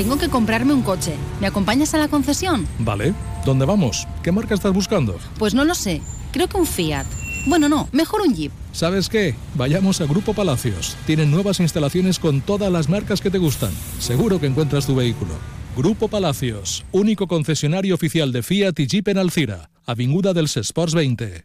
Tengo 0.00 0.16
que 0.16 0.30
comprarme 0.30 0.72
un 0.72 0.80
coche. 0.80 1.12
¿Me 1.42 1.46
acompañas 1.46 1.92
a 1.92 1.98
la 1.98 2.08
concesión? 2.08 2.66
Vale. 2.78 3.12
¿Dónde 3.44 3.66
vamos? 3.66 4.08
¿Qué 4.22 4.32
marca 4.32 4.54
estás 4.54 4.72
buscando? 4.72 5.18
Pues 5.38 5.52
no 5.52 5.62
lo 5.66 5.74
sé. 5.74 6.00
Creo 6.32 6.48
que 6.48 6.56
un 6.56 6.64
Fiat. 6.64 7.04
Bueno, 7.46 7.68
no, 7.68 7.86
mejor 7.92 8.22
un 8.22 8.34
Jeep. 8.34 8.50
¿Sabes 8.72 9.10
qué? 9.10 9.34
Vayamos 9.56 10.00
a 10.00 10.06
Grupo 10.06 10.32
Palacios. 10.32 10.96
Tienen 11.04 11.30
nuevas 11.30 11.60
instalaciones 11.60 12.18
con 12.18 12.40
todas 12.40 12.72
las 12.72 12.88
marcas 12.88 13.20
que 13.20 13.30
te 13.30 13.36
gustan. 13.36 13.72
Seguro 13.98 14.40
que 14.40 14.46
encuentras 14.46 14.86
tu 14.86 14.94
vehículo. 14.94 15.34
Grupo 15.76 16.08
Palacios, 16.08 16.82
único 16.92 17.26
concesionario 17.26 17.94
oficial 17.94 18.32
de 18.32 18.42
Fiat 18.42 18.80
y 18.80 18.86
Jeep 18.86 19.08
en 19.08 19.18
Alcira, 19.18 19.68
Avinguda 19.84 20.32
dels 20.32 20.56
Esports 20.56 20.94
20. 20.94 21.44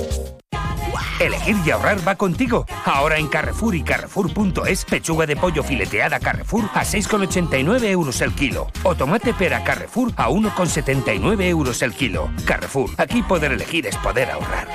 Elegir 1.21 1.55
y 1.63 1.69
ahorrar 1.69 2.05
va 2.07 2.15
contigo. 2.15 2.65
Ahora 2.83 3.19
en 3.19 3.27
Carrefour 3.27 3.75
y 3.75 3.83
Carrefour.es, 3.83 4.85
pechuga 4.85 5.27
de 5.27 5.35
pollo 5.35 5.61
fileteada 5.61 6.19
Carrefour 6.19 6.63
a 6.73 6.83
6,89 6.83 7.83
euros 7.89 8.21
el 8.21 8.33
kilo. 8.33 8.67
O 8.83 8.95
tomate 8.95 9.31
pera 9.35 9.63
Carrefour 9.63 10.11
a 10.15 10.29
1,79 10.29 11.43
euros 11.43 11.83
el 11.83 11.93
kilo. 11.93 12.31
Carrefour, 12.45 12.89
aquí 12.97 13.21
poder 13.21 13.51
elegir 13.51 13.85
es 13.85 13.95
poder 13.97 14.31
ahorrar. 14.31 14.67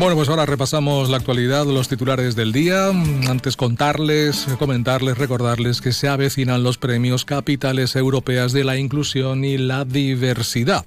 Bueno, 0.00 0.16
pues 0.16 0.30
ahora 0.30 0.46
repasamos 0.46 1.10
la 1.10 1.18
actualidad, 1.18 1.66
los 1.66 1.88
titulares 1.88 2.34
del 2.34 2.52
día. 2.52 2.88
Antes 3.28 3.54
contarles, 3.54 4.46
comentarles, 4.58 5.18
recordarles 5.18 5.82
que 5.82 5.92
se 5.92 6.08
avecinan 6.08 6.62
los 6.62 6.78
premios 6.78 7.26
capitales 7.26 7.94
europeas 7.96 8.52
de 8.52 8.64
la 8.64 8.78
inclusión 8.78 9.44
y 9.44 9.58
la 9.58 9.84
diversidad. 9.84 10.86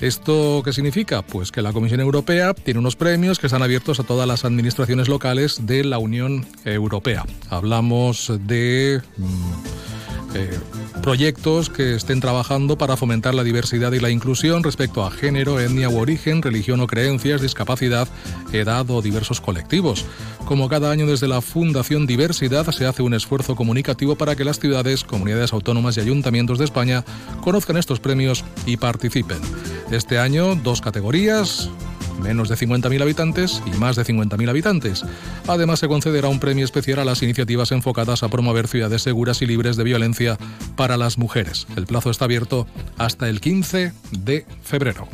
¿Esto 0.00 0.62
qué 0.64 0.72
significa? 0.72 1.22
Pues 1.22 1.50
que 1.50 1.62
la 1.62 1.72
Comisión 1.72 1.98
Europea 1.98 2.54
tiene 2.54 2.78
unos 2.78 2.94
premios 2.94 3.40
que 3.40 3.48
están 3.48 3.64
abiertos 3.64 3.98
a 3.98 4.04
todas 4.04 4.28
las 4.28 4.44
administraciones 4.44 5.08
locales 5.08 5.66
de 5.66 5.82
la 5.82 5.98
Unión 5.98 6.46
Europea. 6.64 7.26
Hablamos 7.50 8.32
de... 8.46 9.02
Eh, 10.34 10.58
proyectos 11.02 11.70
que 11.70 11.94
estén 11.94 12.20
trabajando 12.20 12.76
para 12.76 12.96
fomentar 12.96 13.34
la 13.34 13.44
diversidad 13.44 13.92
y 13.92 14.00
la 14.00 14.10
inclusión 14.10 14.62
respecto 14.62 15.04
a 15.04 15.10
género, 15.10 15.58
etnia 15.58 15.88
u 15.88 15.98
origen, 15.98 16.42
religión 16.42 16.80
o 16.80 16.86
creencias, 16.86 17.40
discapacidad, 17.40 18.08
edad 18.52 18.90
o 18.90 19.00
diversos 19.00 19.40
colectivos. 19.40 20.04
Como 20.44 20.68
cada 20.68 20.90
año 20.90 21.06
desde 21.06 21.28
la 21.28 21.40
Fundación 21.40 22.06
Diversidad 22.06 22.70
se 22.72 22.86
hace 22.86 23.02
un 23.02 23.14
esfuerzo 23.14 23.56
comunicativo 23.56 24.16
para 24.16 24.36
que 24.36 24.44
las 24.44 24.58
ciudades, 24.58 25.04
comunidades 25.04 25.52
autónomas 25.52 25.96
y 25.96 26.00
ayuntamientos 26.00 26.58
de 26.58 26.66
España 26.66 27.04
conozcan 27.40 27.76
estos 27.76 28.00
premios 28.00 28.44
y 28.66 28.76
participen. 28.76 29.38
Este 29.90 30.18
año 30.18 30.56
dos 30.56 30.80
categorías, 30.80 31.70
menos 32.18 32.48
de 32.48 32.56
50.000 32.56 33.02
habitantes 33.02 33.62
y 33.66 33.70
más 33.78 33.96
de 33.96 34.04
50.000 34.04 34.48
habitantes. 34.48 35.04
Además, 35.46 35.78
se 35.80 35.88
concederá 35.88 36.28
un 36.28 36.40
premio 36.40 36.64
especial 36.64 36.98
a 36.98 37.04
las 37.04 37.22
iniciativas 37.22 37.72
enfocadas 37.72 38.22
a 38.22 38.28
promover 38.28 38.68
ciudades 38.68 39.02
seguras 39.02 39.42
y 39.42 39.46
libres 39.46 39.76
de 39.76 39.84
violencia 39.84 40.38
para 40.76 40.96
las 40.96 41.18
mujeres. 41.18 41.66
El 41.76 41.86
plazo 41.86 42.10
está 42.10 42.24
abierto 42.24 42.66
hasta 42.96 43.28
el 43.28 43.40
15 43.40 43.92
de 44.12 44.46
febrero. 44.62 45.08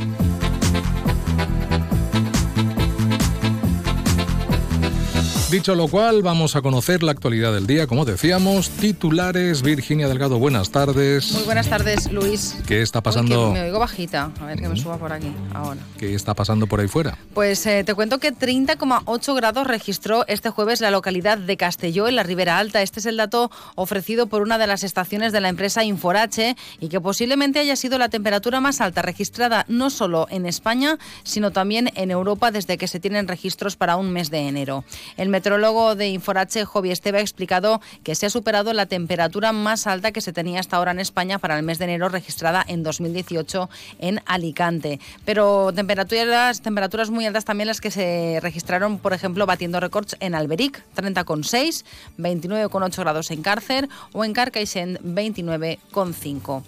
Dicho 5.55 5.77
lo 5.77 5.87
cual, 5.87 6.21
vamos 6.25 6.57
a 6.57 6.63
conocer 6.63 7.05
la 7.05 7.13
actualidad 7.13 7.55
del 7.55 7.69
día, 7.69 7.87
como 7.87 8.05
decíamos. 8.05 8.71
Titulares, 8.71 9.63
Virginia 9.63 10.09
Delgado, 10.09 10.41
buenas 10.41 10.71
tardes. 10.71 11.31
Muy 11.31 11.45
buenas 11.45 11.69
tardes, 11.69 12.11
Luis. 12.11 12.57
¿Qué 12.67 12.83
está 12.83 13.05
pasando? 13.05 13.53
me 13.53 13.63
oigo 13.63 13.79
bajita. 13.79 14.33
A 14.41 14.47
ver 14.47 14.59
que 14.59 14.69
me 14.69 14.77
suba 14.77 14.99
por 14.99 15.13
aquí 15.13 15.33
ahora. 15.55 15.79
¿Qué 15.97 16.13
está 16.13 16.35
pasando 16.35 16.67
por 16.67 16.81
ahí 16.81 16.89
fuera? 16.89 17.17
Pues 17.35 17.65
eh, 17.67 17.85
te 17.85 17.95
cuento 17.95 18.19
que 18.19 18.35
30,8 18.35 19.37
grados 19.37 19.69
registró 19.69 20.25
este 20.27 20.51
jueves 20.51 20.81
la 20.81 20.91
localidad 20.91 21.39
de 21.39 21.57
Castelló, 21.57 22.09
en 22.09 22.17
la 22.17 22.25
Ribera 22.25 22.59
Alta. 22.59 22.83
Este 22.83 22.99
es 22.99 23.07
el 23.07 23.17
dato 23.17 23.53
ofrecido 23.77 24.27
por 24.27 24.43
una 24.43 24.59
de 24.59 24.67
las 24.67 24.83
estaciones 24.83 25.33
de 25.33 25.41
la 25.41 25.51
empresa 25.51 25.85
Inforache 25.85 26.57
y 26.81 26.89
que 26.89 27.01
posiblemente 27.01 27.61
haya 27.61 27.77
sido 27.77 27.97
la 27.99 28.09
temperatura 28.09 28.59
más 28.59 28.81
alta 28.81 29.03
registrada 29.03 29.67
no 29.69 29.91
solo 29.91 30.27
en 30.31 30.47
España, 30.47 30.99
sino 31.23 31.53
también 31.53 31.93
en 31.95 32.11
Europa 32.11 32.51
desde 32.51 32.77
que 32.77 32.89
se 32.89 32.99
tienen 32.99 33.29
registros 33.29 33.77
para 33.77 33.95
un 33.95 34.11
mes 34.11 34.33
de 34.33 34.49
enero. 34.49 34.85
El 35.17 35.29
meteorólogo 35.45 35.95
de 35.95 36.09
Inforache, 36.09 36.65
Jovi 36.65 36.91
Esteve, 36.91 37.19
ha 37.19 37.21
explicado 37.21 37.83
que 38.03 38.15
se 38.15 38.25
ha 38.25 38.31
superado 38.31 38.73
la 38.73 38.87
temperatura 38.87 39.53
más 39.53 39.87
alta 39.87 40.11
que 40.11 40.23
se 40.23 40.33
tenía 40.33 40.59
hasta 40.59 40.79
ahora 40.79 40.93
en 40.93 41.01
España 41.01 41.39
para 41.39 41.59
el 41.59 41.63
mes 41.63 41.79
de 41.79 41.85
enero, 41.85 42.09
registrada 42.09 42.65
en 42.67 42.83
2018 42.83 43.69
en 43.99 44.23
Alicante. 44.25 45.01
Pero 45.27 45.71
temperaturas, 45.75 46.63
temperaturas 46.63 47.11
muy 47.11 47.27
altas 47.27 47.45
también 47.45 47.67
las 47.67 47.83
que 47.83 47.91
se 47.91 48.39
registraron, 48.41 48.99
por 48.99 49.13
ejemplo, 49.13 49.45
batiendo 49.45 49.81
récords 49.81 50.17
en 50.21 50.35
Alberic, 50.35 50.83
30,6, 50.97 51.85
29,8 52.17 53.01
grados 53.01 53.31
en 53.31 53.43
Cárcer 53.43 53.91
o 54.15 54.25
en 54.25 54.33
Carcaixent, 54.33 54.99
29,5. 55.03 56.63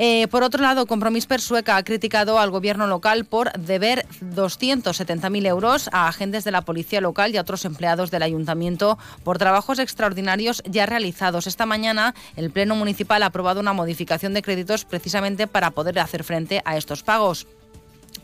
Eh, 0.00 0.28
por 0.28 0.44
otro 0.44 0.62
lado, 0.62 0.86
Compromís 0.86 1.26
per 1.26 1.40
Sueca 1.40 1.76
ha 1.76 1.82
criticado 1.82 2.38
al 2.38 2.52
gobierno 2.52 2.86
local 2.86 3.24
por 3.24 3.50
deber 3.58 4.06
270.000 4.22 5.46
euros 5.48 5.90
a 5.92 6.06
agentes 6.06 6.44
de 6.44 6.52
la 6.52 6.62
policía 6.62 7.00
local 7.00 7.34
y 7.34 7.36
a 7.36 7.40
otros 7.40 7.64
empleados 7.64 8.12
del 8.12 8.22
ayuntamiento 8.22 8.96
por 9.24 9.38
trabajos 9.38 9.80
extraordinarios 9.80 10.62
ya 10.66 10.86
realizados. 10.86 11.48
Esta 11.48 11.66
mañana 11.66 12.14
el 12.36 12.52
Pleno 12.52 12.76
Municipal 12.76 13.24
ha 13.24 13.26
aprobado 13.26 13.58
una 13.58 13.72
modificación 13.72 14.34
de 14.34 14.42
créditos 14.42 14.84
precisamente 14.84 15.48
para 15.48 15.72
poder 15.72 15.98
hacer 15.98 16.22
frente 16.22 16.62
a 16.64 16.76
estos 16.76 17.02
pagos. 17.02 17.48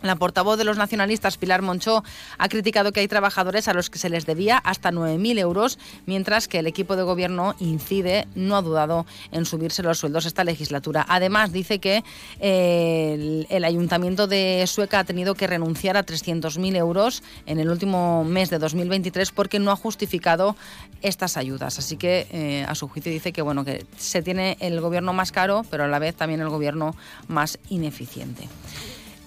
La 0.03 0.17
portavoz 0.17 0.59
de 0.59 0.65
los 0.65 0.77
nacionalistas, 0.77 1.39
Pilar 1.39 1.63
Monchó, 1.63 2.05
ha 2.39 2.49
criticado 2.49 2.93
que 2.93 3.01
hay 3.01 3.09
trabajadores 3.09 3.69
a 3.69 3.75
los 3.75 3.91
que 3.91 3.99
se 3.99 4.09
les 4.09 4.27
debía 4.27 4.59
hasta 4.59 4.91
9.000 4.91 5.39
euros, 5.39 5.79
mientras 6.07 6.49
que 6.49 6.59
el 6.59 6.67
equipo 6.67 6.97
de 6.97 7.03
gobierno 7.03 7.55
incide, 7.59 8.27
no 8.35 8.57
ha 8.57 8.63
dudado 8.63 9.07
en 9.33 9.45
subirse 9.45 9.83
los 9.83 9.99
sueldos 9.99 10.27
esta 10.27 10.45
legislatura. 10.45 11.05
Además, 11.09 11.53
dice 11.53 11.79
que 11.79 12.05
eh, 12.41 13.47
el, 13.49 13.65
ayuntamiento 13.65 14.27
de 14.27 14.65
Sueca 14.67 15.01
ha 15.01 15.05
tenido 15.05 15.35
que 15.35 15.47
renunciar 15.47 15.97
a 15.97 16.05
300.000 16.05 16.77
euros 16.77 17.23
en 17.47 17.59
el 17.59 17.71
último 17.71 18.25
mes 18.25 18.51
de 18.51 18.59
2023 18.59 19.33
porque 19.33 19.59
no 19.59 19.71
ha 19.71 19.77
justificado 19.77 20.57
estas 21.03 21.37
ayudas. 21.37 21.79
Así 21.79 21.97
que, 21.97 22.27
eh, 22.31 22.65
a 22.69 22.75
su 22.75 22.89
juicio, 22.89 23.13
dice 23.13 23.33
que, 23.33 23.43
bueno, 23.43 23.65
que 23.65 23.87
se 23.97 24.23
tiene 24.23 24.57
el 24.61 24.81
gobierno 24.81 25.13
más 25.13 25.33
caro, 25.33 25.65
pero 25.71 25.85
a 25.85 25.89
la 25.89 25.99
vez 25.99 26.15
también 26.15 26.41
el 26.41 26.49
gobierno 26.49 26.95
más 27.29 27.59
ineficiente. 27.69 28.49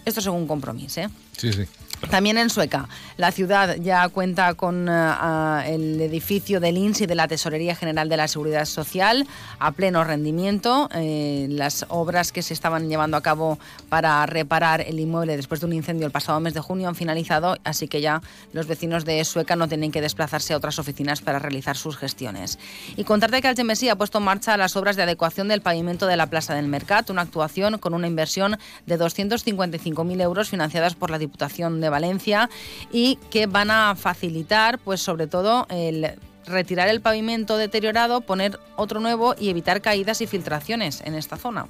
Esto 0.07 0.21
según 0.21 0.47
compromiso, 0.47 1.01
¿eh? 1.01 1.09
Sí, 1.35 1.51
sí. 1.51 1.65
También 2.09 2.37
en 2.37 2.49
Sueca, 2.49 2.87
la 3.17 3.31
ciudad 3.31 3.75
ya 3.81 4.07
cuenta 4.09 4.53
con 4.53 4.87
uh, 4.87 5.59
el 5.65 5.99
edificio 5.99 6.59
del 6.59 6.77
INS 6.77 7.01
y 7.01 7.05
de 7.05 7.15
la 7.15 7.27
Tesorería 7.27 7.75
General 7.75 8.07
de 8.07 8.15
la 8.15 8.27
Seguridad 8.27 8.65
Social 8.65 9.27
a 9.59 9.71
pleno 9.71 10.03
rendimiento. 10.03 10.89
Eh, 10.93 11.47
las 11.49 11.85
obras 11.89 12.31
que 12.31 12.43
se 12.43 12.53
estaban 12.53 12.87
llevando 12.87 13.17
a 13.17 13.21
cabo 13.21 13.59
para 13.89 14.25
reparar 14.25 14.81
el 14.81 14.99
inmueble 14.99 15.35
después 15.35 15.59
de 15.59 15.65
un 15.65 15.73
incendio 15.73 16.05
el 16.05 16.11
pasado 16.11 16.39
mes 16.39 16.53
de 16.53 16.61
junio 16.61 16.87
han 16.87 16.95
finalizado, 16.95 17.57
así 17.63 17.87
que 17.87 17.99
ya 17.99 18.21
los 18.53 18.67
vecinos 18.67 19.03
de 19.03 19.23
Sueca 19.25 19.55
no 19.55 19.67
tienen 19.67 19.91
que 19.91 19.99
desplazarse 19.99 20.53
a 20.53 20.57
otras 20.57 20.79
oficinas 20.79 21.21
para 21.21 21.39
realizar 21.39 21.75
sus 21.75 21.97
gestiones. 21.97 22.59
Y 22.95 23.03
contarte 23.03 23.41
que 23.41 23.47
Algemesí 23.47 23.89
ha 23.89 23.95
puesto 23.95 24.19
en 24.19 24.23
marcha 24.23 24.55
las 24.55 24.75
obras 24.75 24.95
de 24.95 25.03
adecuación 25.03 25.47
del 25.47 25.61
pavimento 25.61 26.07
de 26.07 26.15
la 26.15 26.27
Plaza 26.27 26.53
del 26.53 26.67
Mercat, 26.67 27.09
una 27.09 27.23
actuación 27.23 27.79
con 27.79 27.93
una 27.93 28.07
inversión 28.07 28.57
de 28.85 28.99
255.000 28.99 30.21
euros 30.21 30.49
financiadas 30.49 30.95
por 30.95 31.09
la 31.09 31.17
Diputación 31.17 31.81
de 31.81 31.86
Valencia 31.89 32.49
y 32.91 33.17
que 33.29 33.47
van 33.47 33.71
a 33.71 33.95
facilitar, 33.95 34.79
pues 34.79 35.01
sobre 35.01 35.27
todo, 35.27 35.67
el 35.69 36.11
retirar 36.45 36.87
el 36.87 37.01
pavimento 37.01 37.57
deteriorado, 37.57 38.21
poner 38.21 38.59
otro 38.77 38.99
nuevo 38.99 39.35
y 39.37 39.49
evitar 39.49 39.81
caídas 39.81 40.21
y 40.21 40.27
filtraciones 40.27 41.01
en 41.01 41.15
esta 41.15 41.37
zona. 41.37 41.67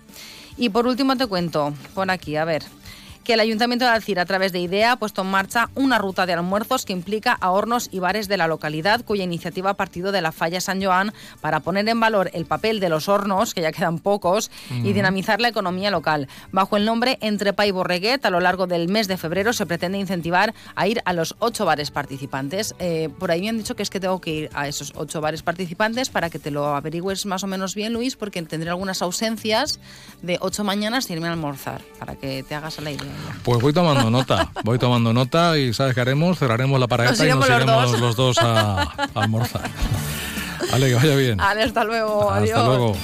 Y 0.55 0.69
por 0.69 0.87
último 0.87 1.15
te 1.15 1.27
cuento, 1.27 1.73
por 1.93 2.09
aquí, 2.11 2.35
a 2.35 2.45
ver 2.45 2.63
que 3.27 3.33
el 3.33 3.41
Ayuntamiento 3.41 3.83
de 3.83 3.91
Alcira, 3.91 4.21
a 4.21 4.25
través 4.25 4.53
de 4.53 4.59
IDEA, 4.59 4.93
ha 4.93 4.95
puesto 4.95 5.21
en 5.21 5.27
marcha 5.27 5.69
una 5.75 5.97
ruta 5.97 6.25
de 6.25 6.31
almuerzos 6.31 6.85
que 6.85 6.93
implica 6.93 7.33
a 7.33 7.51
hornos 7.51 7.89
y 7.91 7.99
bares 7.99 8.29
de 8.29 8.37
la 8.37 8.47
localidad, 8.47 9.03
cuya 9.03 9.25
iniciativa 9.25 9.71
ha 9.71 9.73
partido 9.73 10.13
de 10.13 10.21
la 10.21 10.31
Falla 10.31 10.61
San 10.61 10.81
Joan 10.81 11.11
para 11.41 11.59
poner 11.59 11.89
en 11.89 11.99
valor 11.99 12.31
el 12.31 12.45
papel 12.45 12.79
de 12.79 12.87
los 12.87 13.09
hornos, 13.09 13.53
que 13.53 13.59
ya 13.59 13.73
quedan 13.73 13.99
pocos, 13.99 14.49
y 14.71 14.93
dinamizar 14.93 15.41
la 15.41 15.49
economía 15.49 15.91
local. 15.91 16.29
Bajo 16.53 16.77
el 16.77 16.85
nombre 16.85 17.17
Entrepa 17.19 17.65
y 17.65 17.71
Borreguet, 17.71 18.23
a 18.23 18.29
lo 18.29 18.39
largo 18.39 18.65
del 18.65 18.87
mes 18.87 19.09
de 19.09 19.17
febrero 19.17 19.51
se 19.51 19.65
pretende 19.65 19.97
incentivar 19.97 20.53
a 20.75 20.87
ir 20.87 21.01
a 21.03 21.11
los 21.11 21.35
ocho 21.39 21.65
bares 21.65 21.91
participantes. 21.91 22.75
Eh, 22.79 23.09
por 23.19 23.31
ahí 23.31 23.41
me 23.41 23.49
han 23.49 23.57
dicho 23.57 23.75
que 23.75 23.83
es 23.83 23.89
que 23.89 23.99
tengo 23.99 24.21
que 24.21 24.31
ir 24.31 24.49
a 24.53 24.69
esos 24.69 24.93
ocho 24.95 25.19
bares 25.19 25.43
participantes 25.43 26.07
para 26.07 26.29
que 26.29 26.39
te 26.39 26.49
lo 26.49 26.77
averigües 26.77 27.25
más 27.25 27.43
o 27.43 27.47
menos 27.47 27.75
bien, 27.75 27.91
Luis, 27.91 28.15
porque 28.15 28.41
tendré 28.43 28.69
algunas 28.69 29.01
ausencias 29.01 29.81
de 30.21 30.37
ocho 30.39 30.63
mañanas 30.63 31.09
y 31.09 31.13
irme 31.13 31.27
a 31.27 31.31
almorzar, 31.31 31.81
para 31.99 32.15
que 32.15 32.43
te 32.43 32.55
hagas 32.55 32.79
la 32.81 32.91
idea. 32.91 33.16
Pues 33.43 33.61
voy 33.61 33.71
tomando 33.71 34.09
nota, 34.09 34.51
voy 34.63 34.77
tomando 34.77 35.13
nota 35.13 35.57
y 35.57 35.73
¿sabes 35.73 35.93
qué 35.95 36.01
haremos? 36.01 36.37
Cerraremos 36.37 36.79
la 36.79 36.87
paraeta 36.87 37.25
y 37.25 37.29
nos 37.29 37.39
los 37.39 37.49
iremos 37.49 37.91
dos. 37.91 38.01
los 38.01 38.15
dos 38.15 38.37
a, 38.39 38.81
a 38.81 39.09
almorzar. 39.15 39.69
Vale, 40.71 40.89
que 40.89 40.95
vaya 40.95 41.15
bien. 41.15 41.37
Vale, 41.37 41.63
hasta 41.63 41.83
luego. 41.83 42.29
Hasta 42.29 42.43
adiós. 42.43 42.67
luego. 42.67 42.95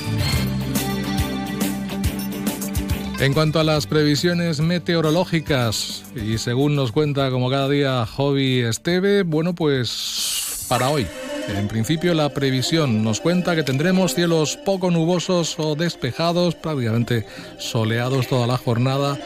En 3.20 3.34
cuanto 3.34 3.60
a 3.60 3.64
las 3.64 3.88
previsiones 3.88 4.60
meteorológicas, 4.60 6.04
y 6.14 6.38
según 6.40 6.76
nos 6.76 6.92
cuenta 6.92 7.30
como 7.32 7.50
cada 7.50 7.70
día 7.70 8.06
Hobby 8.06 8.62
Esteve, 8.62 9.24
bueno, 9.24 9.54
pues 9.56 10.66
para 10.68 10.90
hoy. 10.90 11.08
En 11.48 11.68
principio 11.68 12.14
la 12.14 12.30
previsión 12.30 13.04
nos 13.04 13.20
cuenta 13.22 13.56
que 13.56 13.64
tendremos 13.64 14.16
cielos 14.16 14.58
poco 14.58 14.92
nubosos 14.92 15.56
o 15.58 15.76
despejados, 15.76 16.56
prácticamente 16.56 17.26
soleados 17.60 18.28
toda 18.28 18.48
la 18.48 18.58
jornada. 18.58 19.18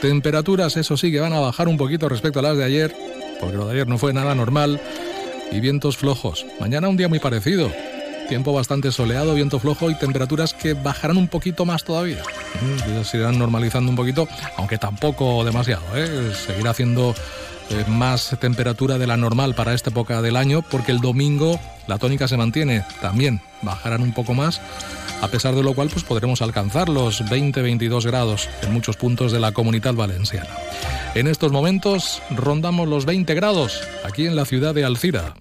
Temperaturas, 0.00 0.76
eso 0.76 0.96
sí, 0.96 1.10
que 1.10 1.20
van 1.20 1.32
a 1.32 1.40
bajar 1.40 1.68
un 1.68 1.76
poquito 1.76 2.08
respecto 2.08 2.40
a 2.40 2.42
las 2.42 2.56
de 2.56 2.64
ayer, 2.64 2.94
porque 3.40 3.56
lo 3.56 3.66
de 3.66 3.72
ayer 3.72 3.88
no 3.88 3.98
fue 3.98 4.12
nada 4.12 4.34
normal. 4.34 4.80
Y 5.50 5.60
vientos 5.60 5.96
flojos. 5.96 6.46
Mañana 6.58 6.88
un 6.88 6.96
día 6.96 7.08
muy 7.08 7.20
parecido. 7.20 7.70
Tiempo 8.28 8.52
bastante 8.52 8.90
soleado, 8.90 9.34
viento 9.34 9.58
flojo 9.58 9.90
y 9.90 9.94
temperaturas 9.94 10.54
que 10.54 10.72
bajarán 10.72 11.18
un 11.18 11.28
poquito 11.28 11.64
más 11.66 11.84
todavía. 11.84 12.22
Mm, 12.60 13.02
Se 13.04 13.18
irán 13.18 13.38
normalizando 13.38 13.90
un 13.90 13.96
poquito, 13.96 14.26
aunque 14.56 14.78
tampoco 14.78 15.44
demasiado. 15.44 15.82
¿eh? 15.94 16.32
Seguirá 16.34 16.70
haciendo 16.70 17.14
eh, 17.70 17.84
más 17.86 18.34
temperatura 18.40 18.96
de 18.98 19.06
la 19.06 19.18
normal 19.18 19.54
para 19.54 19.74
esta 19.74 19.90
época 19.90 20.22
del 20.22 20.36
año, 20.36 20.62
porque 20.62 20.90
el 20.92 21.00
domingo 21.00 21.60
la 21.86 21.98
tónica 21.98 22.26
se 22.26 22.38
mantiene. 22.38 22.84
También 23.02 23.40
bajarán 23.60 24.02
un 24.02 24.12
poco 24.14 24.32
más, 24.32 24.60
a 25.24 25.28
pesar 25.28 25.54
de 25.54 25.62
lo 25.62 25.72
cual 25.72 25.88
pues 25.88 26.04
podremos 26.04 26.42
alcanzar 26.42 26.90
los 26.90 27.22
20-22 27.24 28.04
grados 28.04 28.46
en 28.62 28.74
muchos 28.74 28.98
puntos 28.98 29.32
de 29.32 29.40
la 29.40 29.52
comunidad 29.52 29.94
valenciana. 29.94 30.50
En 31.14 31.28
estos 31.28 31.50
momentos 31.50 32.20
rondamos 32.30 32.88
los 32.88 33.06
20 33.06 33.34
grados 33.34 33.80
aquí 34.04 34.26
en 34.26 34.36
la 34.36 34.44
ciudad 34.44 34.74
de 34.74 34.84
Alcira. 34.84 35.34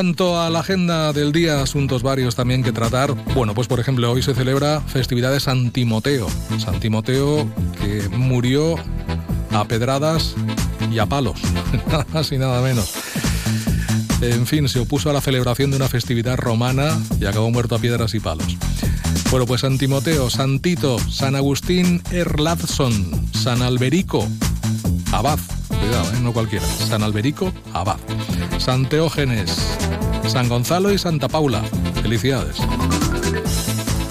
Cuanto 0.00 0.40
a 0.40 0.48
la 0.48 0.60
agenda 0.60 1.12
del 1.12 1.30
día, 1.30 1.60
asuntos 1.60 2.02
varios 2.02 2.34
también 2.34 2.62
que 2.62 2.72
tratar. 2.72 3.12
Bueno, 3.34 3.52
pues 3.52 3.68
por 3.68 3.80
ejemplo, 3.80 4.10
hoy 4.10 4.22
se 4.22 4.32
celebra 4.32 4.80
festividad 4.80 5.30
de 5.30 5.40
San 5.40 5.72
Timoteo. 5.72 6.26
San 6.58 6.80
Timoteo 6.80 7.46
que 7.82 8.08
murió 8.08 8.76
a 9.50 9.64
pedradas 9.66 10.34
y 10.90 10.98
a 11.00 11.04
palos, 11.04 11.38
nada 11.88 12.06
más 12.14 12.32
y 12.32 12.38
nada 12.38 12.62
menos. 12.62 12.94
En 14.22 14.46
fin, 14.46 14.70
se 14.70 14.78
opuso 14.78 15.10
a 15.10 15.12
la 15.12 15.20
celebración 15.20 15.70
de 15.70 15.76
una 15.76 15.88
festividad 15.88 16.38
romana 16.38 16.98
y 17.20 17.26
acabó 17.26 17.50
muerto 17.50 17.74
a 17.74 17.78
piedras 17.78 18.14
y 18.14 18.20
palos. 18.20 18.56
Bueno, 19.30 19.44
pues 19.44 19.60
San 19.60 19.76
Timoteo, 19.76 20.30
San 20.30 20.60
Tito, 20.60 20.98
San 21.10 21.36
Agustín 21.36 22.02
Erladson, 22.10 23.28
San 23.34 23.60
Alberico, 23.60 24.26
Abad, 25.12 25.38
cuidado, 25.68 26.10
¿eh? 26.14 26.20
no 26.22 26.32
cualquiera, 26.32 26.64
San 26.88 27.02
Alberico, 27.02 27.52
Abad, 27.74 27.98
San 28.60 28.86
Teógenes, 28.88 29.56
San 30.28 30.48
Gonzalo 30.48 30.92
y 30.92 30.98
Santa 30.98 31.28
Paula. 31.28 31.62
Felicidades. 32.02 32.56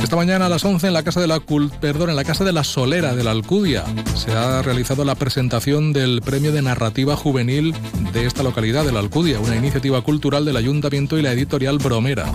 Esta 0.01 0.15
mañana 0.15 0.47
a 0.47 0.49
las 0.49 0.65
11 0.65 0.87
en 0.87 0.93
la 0.93 1.03
casa 1.03 1.21
de 1.21 1.27
la 1.27 1.39
perdón, 1.79 2.09
en 2.09 2.15
la 2.15 2.23
casa 2.23 2.43
de 2.43 2.51
la 2.51 2.63
Solera 2.63 3.15
de 3.15 3.23
la 3.23 3.31
Alcudia 3.31 3.83
se 4.15 4.31
ha 4.31 4.61
realizado 4.63 5.05
la 5.05 5.13
presentación 5.13 5.93
del 5.93 6.21
Premio 6.21 6.51
de 6.51 6.63
Narrativa 6.63 7.15
Juvenil 7.15 7.75
de 8.11 8.25
esta 8.25 8.41
localidad 8.41 8.85
de 8.85 8.91
la 8.91 8.99
Alcudia, 8.99 9.39
una 9.39 9.55
iniciativa 9.55 10.01
cultural 10.01 10.45
del 10.45 10.57
Ayuntamiento 10.57 11.17
y 11.19 11.21
la 11.21 11.31
editorial 11.31 11.77
Bromera. 11.77 12.25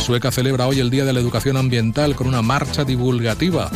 Sueca 0.00 0.32
celebra 0.32 0.66
hoy 0.66 0.80
el 0.80 0.90
Día 0.90 1.04
de 1.04 1.12
la 1.12 1.20
Educación 1.20 1.56
Ambiental 1.56 2.16
con 2.16 2.26
una 2.26 2.42
marcha 2.42 2.84
divulgativa. 2.84 3.70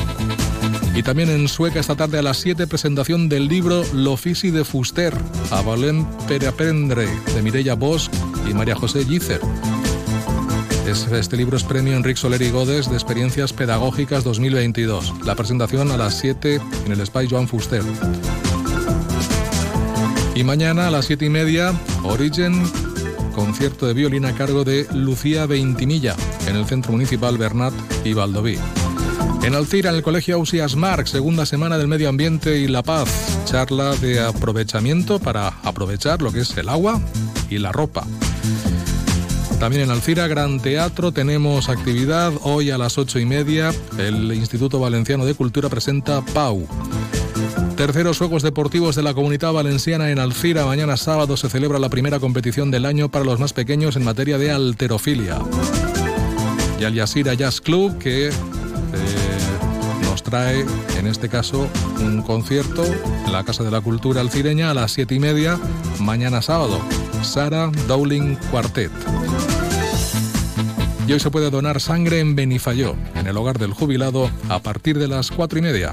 Y 0.97 1.03
también 1.03 1.29
en 1.29 1.47
Sueca 1.47 1.79
esta 1.79 1.95
tarde 1.95 2.19
a 2.19 2.23
las 2.23 2.39
7 2.39 2.67
presentación 2.67 3.29
del 3.29 3.49
libro 3.49 3.85
L'Offici 3.93 4.51
de 4.51 4.65
Fuster, 4.65 5.15
a 5.51 5.61
Valen 5.61 6.07
Perapendre, 6.27 7.07
de 7.35 7.43
Mireia 7.43 7.75
Bosch 7.75 8.09
y 8.49 8.55
María 8.55 8.75
José 8.75 9.05
Gizer. 9.05 9.41
Este 10.87 11.37
libro 11.37 11.59
es 11.59 11.65
premio 11.65 11.95
Enrique 11.95 12.19
Soler 12.19 12.41
y 12.41 12.51
Godes 12.51 12.89
de 12.89 12.95
Experiencias 12.95 13.53
Pedagógicas 13.53 14.25
2022. 14.25 15.13
La 15.27 15.35
presentación 15.35 15.91
a 15.91 15.99
las 15.99 16.19
7 16.19 16.63
en 16.87 16.93
el 16.93 17.07
Spice 17.07 17.29
Joan 17.29 17.47
Fuster. 17.47 17.83
Y 20.35 20.45
mañana 20.45 20.89
a 20.89 20.91
las 20.91 21.05
7 21.05 21.27
y 21.27 21.31
media, 21.31 21.79
Origen 22.05 22.63
concierto 23.35 23.87
de 23.87 23.93
violín 23.93 24.25
a 24.25 24.33
cargo 24.33 24.65
de 24.65 24.87
Lucía 24.95 25.45
Veintimilla 25.45 26.17
en 26.49 26.57
el 26.57 26.65
Centro 26.65 26.93
Municipal 26.93 27.37
Bernat 27.37 27.75
y 28.03 28.15
Valdoví. 28.15 28.57
En 29.47 29.55
Alcira, 29.55 29.91
en 29.91 29.97
el 29.97 30.03
Colegio 30.03 30.35
Ausias 30.35 30.75
Marx, 30.75 31.11
segunda 31.11 31.47
semana 31.47 31.79
del 31.79 31.87
Medio 31.87 32.09
Ambiente 32.09 32.59
y 32.59 32.67
la 32.67 32.83
Paz, 32.83 33.09
charla 33.45 33.95
de 33.95 34.19
aprovechamiento 34.19 35.21
para 35.21 35.47
aprovechar 35.63 36.21
lo 36.21 36.33
que 36.33 36.41
es 36.41 36.57
el 36.57 36.69
agua 36.69 37.01
y 37.49 37.59
la 37.59 37.71
ropa. 37.71 38.05
También 39.61 39.85
en 39.85 39.93
Alcira, 39.93 40.27
Gran 40.27 40.59
Teatro, 40.59 41.13
tenemos 41.13 41.69
actividad 41.69 42.33
hoy 42.43 42.73
a 42.73 42.77
las 42.77 42.99
ocho 42.99 43.21
y 43.21 43.25
media. 43.25 43.73
El 43.97 44.33
Instituto 44.33 44.81
Valenciano 44.81 45.25
de 45.25 45.35
Cultura 45.35 45.69
presenta 45.69 46.23
PAU, 46.23 46.67
Terceros 47.77 48.19
Juegos 48.19 48.43
Deportivos 48.43 48.97
de 48.97 49.05
la 49.05 49.15
Comunidad 49.15 49.53
Valenciana 49.53 50.11
en 50.11 50.19
Alcira. 50.19 50.67
Mañana 50.67 50.97
sábado 50.97 51.37
se 51.37 51.49
celebra 51.49 51.79
la 51.79 51.89
primera 51.89 52.19
competición 52.19 52.73
del 52.73 52.85
año 52.85 53.13
para 53.13 53.25
los 53.25 53.39
más 53.39 53.53
pequeños 53.53 53.95
en 53.95 54.03
materia 54.03 54.39
de 54.39 54.51
alterofilia. 54.51 55.39
Y 56.81 56.85
al 56.85 56.95
Yasira 56.95 57.35
Jazz 57.35 57.61
Club 57.61 57.97
que 57.99 58.31
eh, 58.97 59.26
trae, 60.37 60.66
en 60.99 61.07
este 61.07 61.30
caso, 61.30 61.66
un 61.99 62.20
concierto 62.20 62.84
en 62.84 63.32
la 63.32 63.43
Casa 63.43 63.64
de 63.64 63.70
la 63.70 63.80
Cultura 63.80 64.20
Alcireña 64.20 64.70
a 64.70 64.74
las 64.74 64.93
siete 64.93 65.14
y 65.14 65.18
media, 65.18 65.59
mañana 65.99 66.43
sábado. 66.43 66.78
Sara 67.22 67.70
Dowling 67.89 68.37
Quartet. 68.51 68.93
Y 71.09 71.12
hoy 71.14 71.20
se 71.20 71.30
puede 71.30 71.49
donar 71.49 71.80
sangre 71.80 72.20
en 72.20 72.37
Benifayó, 72.37 72.97
en 73.14 73.28
el 73.28 73.37
hogar 73.39 73.59
del 73.59 73.72
jubilado, 73.72 74.30
a 74.51 74.59
partir 74.59 74.99
de 74.99 75.09
las 75.09 75.30
cuatro 75.30 75.59
y 75.59 75.62
media. 75.62 75.93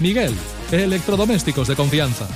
Miguel, 0.00 0.34
electrodomésticos 0.72 1.68
de 1.68 1.76
confianza. 1.76 2.26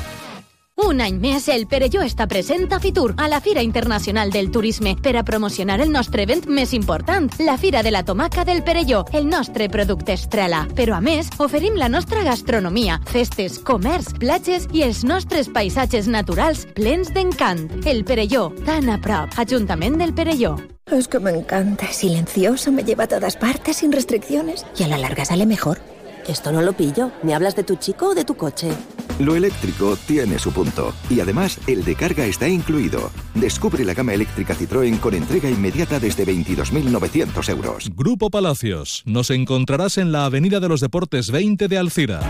Un 0.77 0.99
any 1.01 1.21
més, 1.23 1.47
el 1.49 1.69
Perelló 1.71 2.03
està 2.03 2.27
present 2.27 2.67
a 2.75 2.81
Fitur, 2.83 3.15
a 3.17 3.29
la 3.31 3.39
Fira 3.41 3.63
Internacional 3.63 4.33
del 4.35 4.51
Turisme, 4.51 4.97
per 5.01 5.15
a 5.17 5.23
promocionar 5.23 5.79
el 5.81 5.93
nostre 5.95 6.25
event 6.27 6.49
més 6.51 6.75
important, 6.75 7.31
la 7.39 7.55
Fira 7.57 7.85
de 7.87 7.93
la 7.95 8.03
Tomaca 8.05 8.45
del 8.45 8.65
Perelló, 8.67 9.05
el 9.13 9.29
nostre 9.31 9.69
producte 9.71 10.13
estrella. 10.13 10.65
Però 10.75 10.99
a 10.99 11.01
més, 11.01 11.31
oferim 11.39 11.79
la 11.79 11.89
nostra 11.89 12.25
gastronomia, 12.27 12.99
festes, 13.07 13.61
comerç, 13.63 14.13
platges 14.19 14.67
i 14.73 14.83
els 14.83 15.05
nostres 15.07 15.49
paisatges 15.49 16.11
naturals 16.11 16.67
plens 16.75 17.15
d'encant. 17.15 17.65
El 17.87 18.05
Perelló, 18.05 18.51
tan 18.67 18.91
a 18.91 19.01
prop. 19.01 19.31
Ajuntament 19.39 19.97
del 20.03 20.13
Perelló. 20.13 20.57
Es 20.91 21.09
que 21.09 21.21
me 21.21 21.31
encanta, 21.31 21.87
silencioso, 21.93 22.73
me 22.73 22.85
lleva 22.85 23.05
a 23.05 23.09
todas 23.09 23.37
partes 23.37 23.79
sin 23.79 23.93
restricciones 23.93 24.67
y 24.77 24.83
a 24.83 24.89
la 24.89 24.99
larga 24.99 25.25
sale 25.25 25.47
mejor. 25.47 25.94
Esto 26.27 26.53
no 26.53 26.63
lo 26.63 26.73
pillo. 26.73 27.13
¿Me 27.23 27.35
hablas 27.35 27.55
de 27.55 27.65
tu 27.65 27.77
chico 27.77 28.09
o 28.09 28.15
de 28.15 28.25
tu 28.25 28.37
coche? 28.37 28.71
Lo 29.19 29.37
eléctrico 29.37 29.97
tiene 30.07 30.39
su 30.39 30.53
punto. 30.53 30.93
Y 31.11 31.21
además, 31.21 31.59
el 31.67 31.85
de 31.85 31.95
carga 31.95 32.25
está 32.25 32.49
incluido. 32.49 33.11
Descubre 33.35 33.85
la 33.85 33.95
gama 33.95 34.15
eléctrica 34.15 34.55
Citroën 34.55 34.99
con 34.99 35.15
entrega 35.15 35.49
inmediata 35.49 36.01
desde 36.01 36.27
22.900 36.27 37.49
euros. 37.51 37.91
Grupo 37.95 38.31
Palacios. 38.31 39.03
Nos 39.07 39.31
encontrarás 39.31 39.99
en 39.99 40.13
la 40.13 40.25
Avenida 40.25 40.61
de 40.61 40.69
los 40.69 40.81
Deportes 40.81 41.31
20 41.31 41.69
de 41.69 41.79
Alcira. 41.79 42.21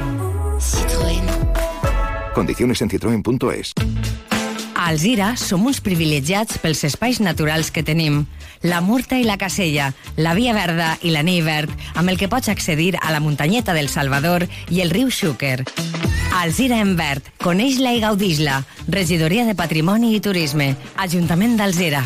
Citroën. 0.58 1.24
Condiciones 2.34 2.82
en 2.82 2.90
citroen.es. 2.90 3.72
A 4.84 4.88
Alzira 4.88 5.38
som 5.40 5.62
uns 5.64 5.78
privilegiats 5.80 6.58
pels 6.60 6.82
espais 6.84 7.16
naturals 7.16 7.70
que 7.72 7.80
tenim. 7.80 8.26
La 8.60 8.82
Murta 8.84 9.16
i 9.16 9.24
la 9.24 9.38
Casella, 9.40 9.86
la 10.20 10.34
Via 10.36 10.52
Verda 10.52 10.90
i 11.00 11.08
l'Anell 11.14 11.40
Verd, 11.46 11.72
amb 11.96 12.12
el 12.12 12.20
que 12.20 12.28
pots 12.28 12.52
accedir 12.52 12.90
a 13.00 13.08
la 13.14 13.22
muntanyeta 13.24 13.72
del 13.72 13.88
Salvador 13.88 14.44
i 14.68 14.82
el 14.84 14.92
riu 14.92 15.08
Xúquer. 15.08 15.64
Alzira 16.36 16.82
en 16.84 16.98
verd, 17.00 17.32
coneix-la 17.40 17.96
i 17.96 18.04
gaudix-la. 18.04 18.60
Regidoria 18.92 19.48
de 19.48 19.56
Patrimoni 19.56 20.12
i 20.18 20.20
Turisme, 20.20 20.74
Ajuntament 21.00 21.56
d'Alzira. 21.56 22.04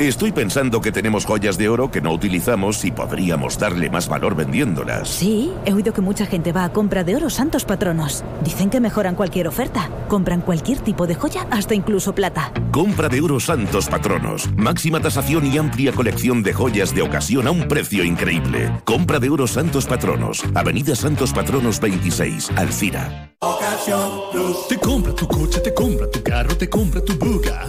Estoy 0.00 0.32
pensando 0.32 0.80
que 0.80 0.90
tenemos 0.90 1.24
joyas 1.24 1.56
de 1.56 1.68
oro 1.68 1.88
que 1.88 2.00
no 2.00 2.12
utilizamos 2.12 2.84
y 2.84 2.90
podríamos 2.90 3.60
darle 3.60 3.90
más 3.90 4.08
valor 4.08 4.34
vendiéndolas. 4.34 5.08
Sí, 5.08 5.52
he 5.64 5.72
oído 5.72 5.92
que 5.92 6.00
mucha 6.00 6.26
gente 6.26 6.52
va 6.52 6.64
a 6.64 6.72
compra 6.72 7.04
de 7.04 7.14
oro 7.14 7.30
santos 7.30 7.64
patronos. 7.64 8.24
Dicen 8.42 8.70
que 8.70 8.80
mejoran 8.80 9.14
cualquier 9.14 9.46
oferta. 9.46 9.88
Compran 10.08 10.40
cualquier 10.40 10.80
tipo 10.80 11.06
de 11.06 11.14
joya, 11.14 11.46
hasta 11.48 11.76
incluso 11.76 12.12
plata. 12.12 12.52
Compra 12.72 13.08
de 13.08 13.20
oro 13.20 13.38
santos 13.38 13.88
patronos. 13.88 14.52
Máxima 14.56 14.98
tasación 14.98 15.46
y 15.46 15.58
amplia 15.58 15.92
colección 15.92 16.42
de 16.42 16.52
joyas 16.52 16.92
de 16.92 17.02
ocasión 17.02 17.46
a 17.46 17.52
un 17.52 17.68
precio 17.68 18.02
increíble. 18.02 18.72
Compra 18.84 19.20
de 19.20 19.30
oro 19.30 19.46
santos 19.46 19.86
patronos. 19.86 20.42
Avenida 20.54 20.96
Santos 20.96 21.32
Patronos 21.32 21.78
26, 21.80 22.50
Alcira. 22.56 23.32
Ocasión 23.38 24.10
Plus. 24.32 24.68
Te 24.68 24.76
compra 24.76 25.14
tu 25.14 25.28
coche, 25.28 25.60
te 25.60 25.72
compra 25.72 26.10
tu 26.10 26.20
carro, 26.20 26.56
te 26.56 26.68
compra 26.68 27.00
tu 27.00 27.14
buga. 27.16 27.64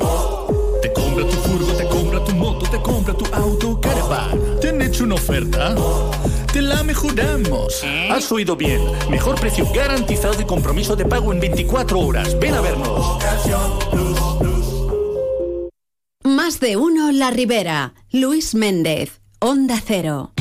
Te 0.81 0.91
compra 0.93 1.23
tu 1.23 1.35
furgo, 1.37 1.73
te 1.73 1.83
compra 1.83 1.93
tu 1.93 1.94
moto, 2.45 2.69
te 2.69 2.79
compra 2.81 3.13
tu 3.13 3.25
auto, 3.33 3.81
caravan. 3.81 4.39
¿Te 4.61 4.69
han 4.69 4.81
hecho 4.81 5.03
una 5.03 5.15
oferta? 5.15 5.75
Te 6.53 6.61
la 6.61 6.83
mejoramos. 6.83 7.83
Has 8.11 8.31
oído 8.31 8.55
bien. 8.55 8.81
Mejor 9.09 9.39
precio 9.39 9.67
garantizado 9.73 10.39
y 10.39 10.45
compromiso 10.45 10.95
de 10.95 11.05
pago 11.05 11.33
en 11.33 11.39
24 11.39 11.99
horas. 11.99 12.39
Ven 12.39 12.53
a 12.53 12.61
vernos. 12.61 13.17
Más 16.23 16.59
de 16.59 16.77
uno 16.77 17.11
La 17.11 17.31
Ribera. 17.31 17.93
Luis 18.11 18.53
Méndez, 18.53 19.21
Onda 19.39 19.81
Cero. 19.83 20.34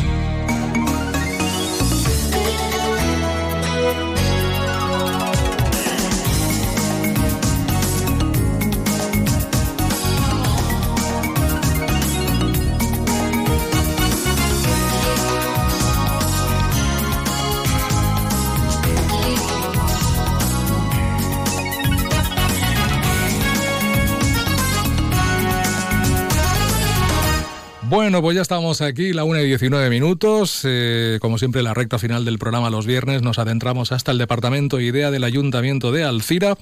Bueno, 28.05 28.21
pues 28.21 28.37
ya 28.37 28.43
estamos 28.43 28.83
aquí, 28.83 29.15
la 29.15 29.25
1 29.25 29.41
y 29.41 29.47
19 29.47 29.89
minutos. 29.89 30.61
Eh, 30.65 31.17
como 31.23 31.39
siempre, 31.39 31.63
la 31.63 31.73
recta 31.73 31.99
final 31.99 32.27
del 32.27 32.39
programa 32.39 32.69
los 32.69 32.85
viernes 32.85 33.23
nos 33.23 33.39
adentramos 33.39 33.93
hasta 33.93 34.13
el 34.13 34.19
departamento 34.19 34.79
IDEA 34.79 35.11
del 35.11 35.25
Ayuntamiento 35.25 35.91
de 35.91 36.05
Alcira. 36.05 36.59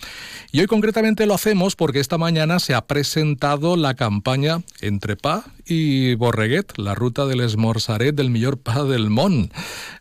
Y 0.53 0.61
hoy 0.61 0.67
concretamente 0.69 1.27
lo 1.27 1.35
hacemos 1.35 1.75
porque 1.75 1.99
esta 1.99 2.17
mañana 2.17 2.61
se 2.61 2.75
ha 2.75 2.87
presentado 2.87 3.75
la 3.75 3.95
campaña 3.95 4.63
Entre 4.81 5.17
Pa 5.17 5.45
y 5.67 6.15
Borreguet, 6.15 6.75
la 6.77 6.95
ruta 6.95 7.27
del 7.27 7.41
esmorzaret 7.41 8.15
del 8.15 8.31
millor 8.31 8.59
pa 8.59 8.85
del 8.85 9.11
Mon. 9.11 9.51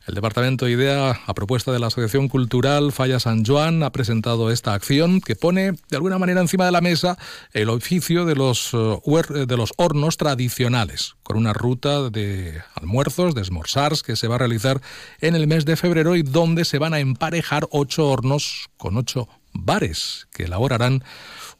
El 0.07 0.15
departamento 0.15 0.67
IDEA, 0.67 1.21
a 1.25 1.33
propuesta 1.33 1.71
de 1.71 1.79
la 1.79 1.87
Asociación 1.87 2.27
Cultural 2.27 2.91
Falla 2.91 3.19
San 3.19 3.45
Juan, 3.45 3.83
ha 3.83 3.91
presentado 3.91 4.51
esta 4.51 4.73
acción 4.73 5.21
que 5.21 5.35
pone 5.35 5.73
de 5.89 5.95
alguna 5.95 6.17
manera 6.17 6.41
encima 6.41 6.65
de 6.65 6.71
la 6.71 6.81
mesa 6.81 7.17
el 7.53 7.69
oficio 7.69 8.25
de 8.25 8.35
los, 8.35 8.71
eh, 8.73 9.45
de 9.45 9.57
los 9.57 9.73
hornos 9.77 10.17
tradicionales, 10.17 11.15
una 11.35 11.53
ruta 11.53 12.09
de 12.09 12.61
almuerzos, 12.75 13.35
de 13.35 13.41
esmorzars, 13.41 14.03
que 14.03 14.15
se 14.15 14.27
va 14.27 14.35
a 14.35 14.39
realizar 14.39 14.81
en 15.19 15.35
el 15.35 15.47
mes 15.47 15.65
de 15.65 15.75
febrero 15.75 16.15
y 16.15 16.23
donde 16.23 16.65
se 16.65 16.79
van 16.79 16.93
a 16.93 16.99
emparejar 16.99 17.67
ocho 17.71 18.09
hornos 18.09 18.69
con 18.77 18.97
ocho 18.97 19.27
bares 19.53 20.27
que 20.31 20.43
elaborarán 20.43 21.03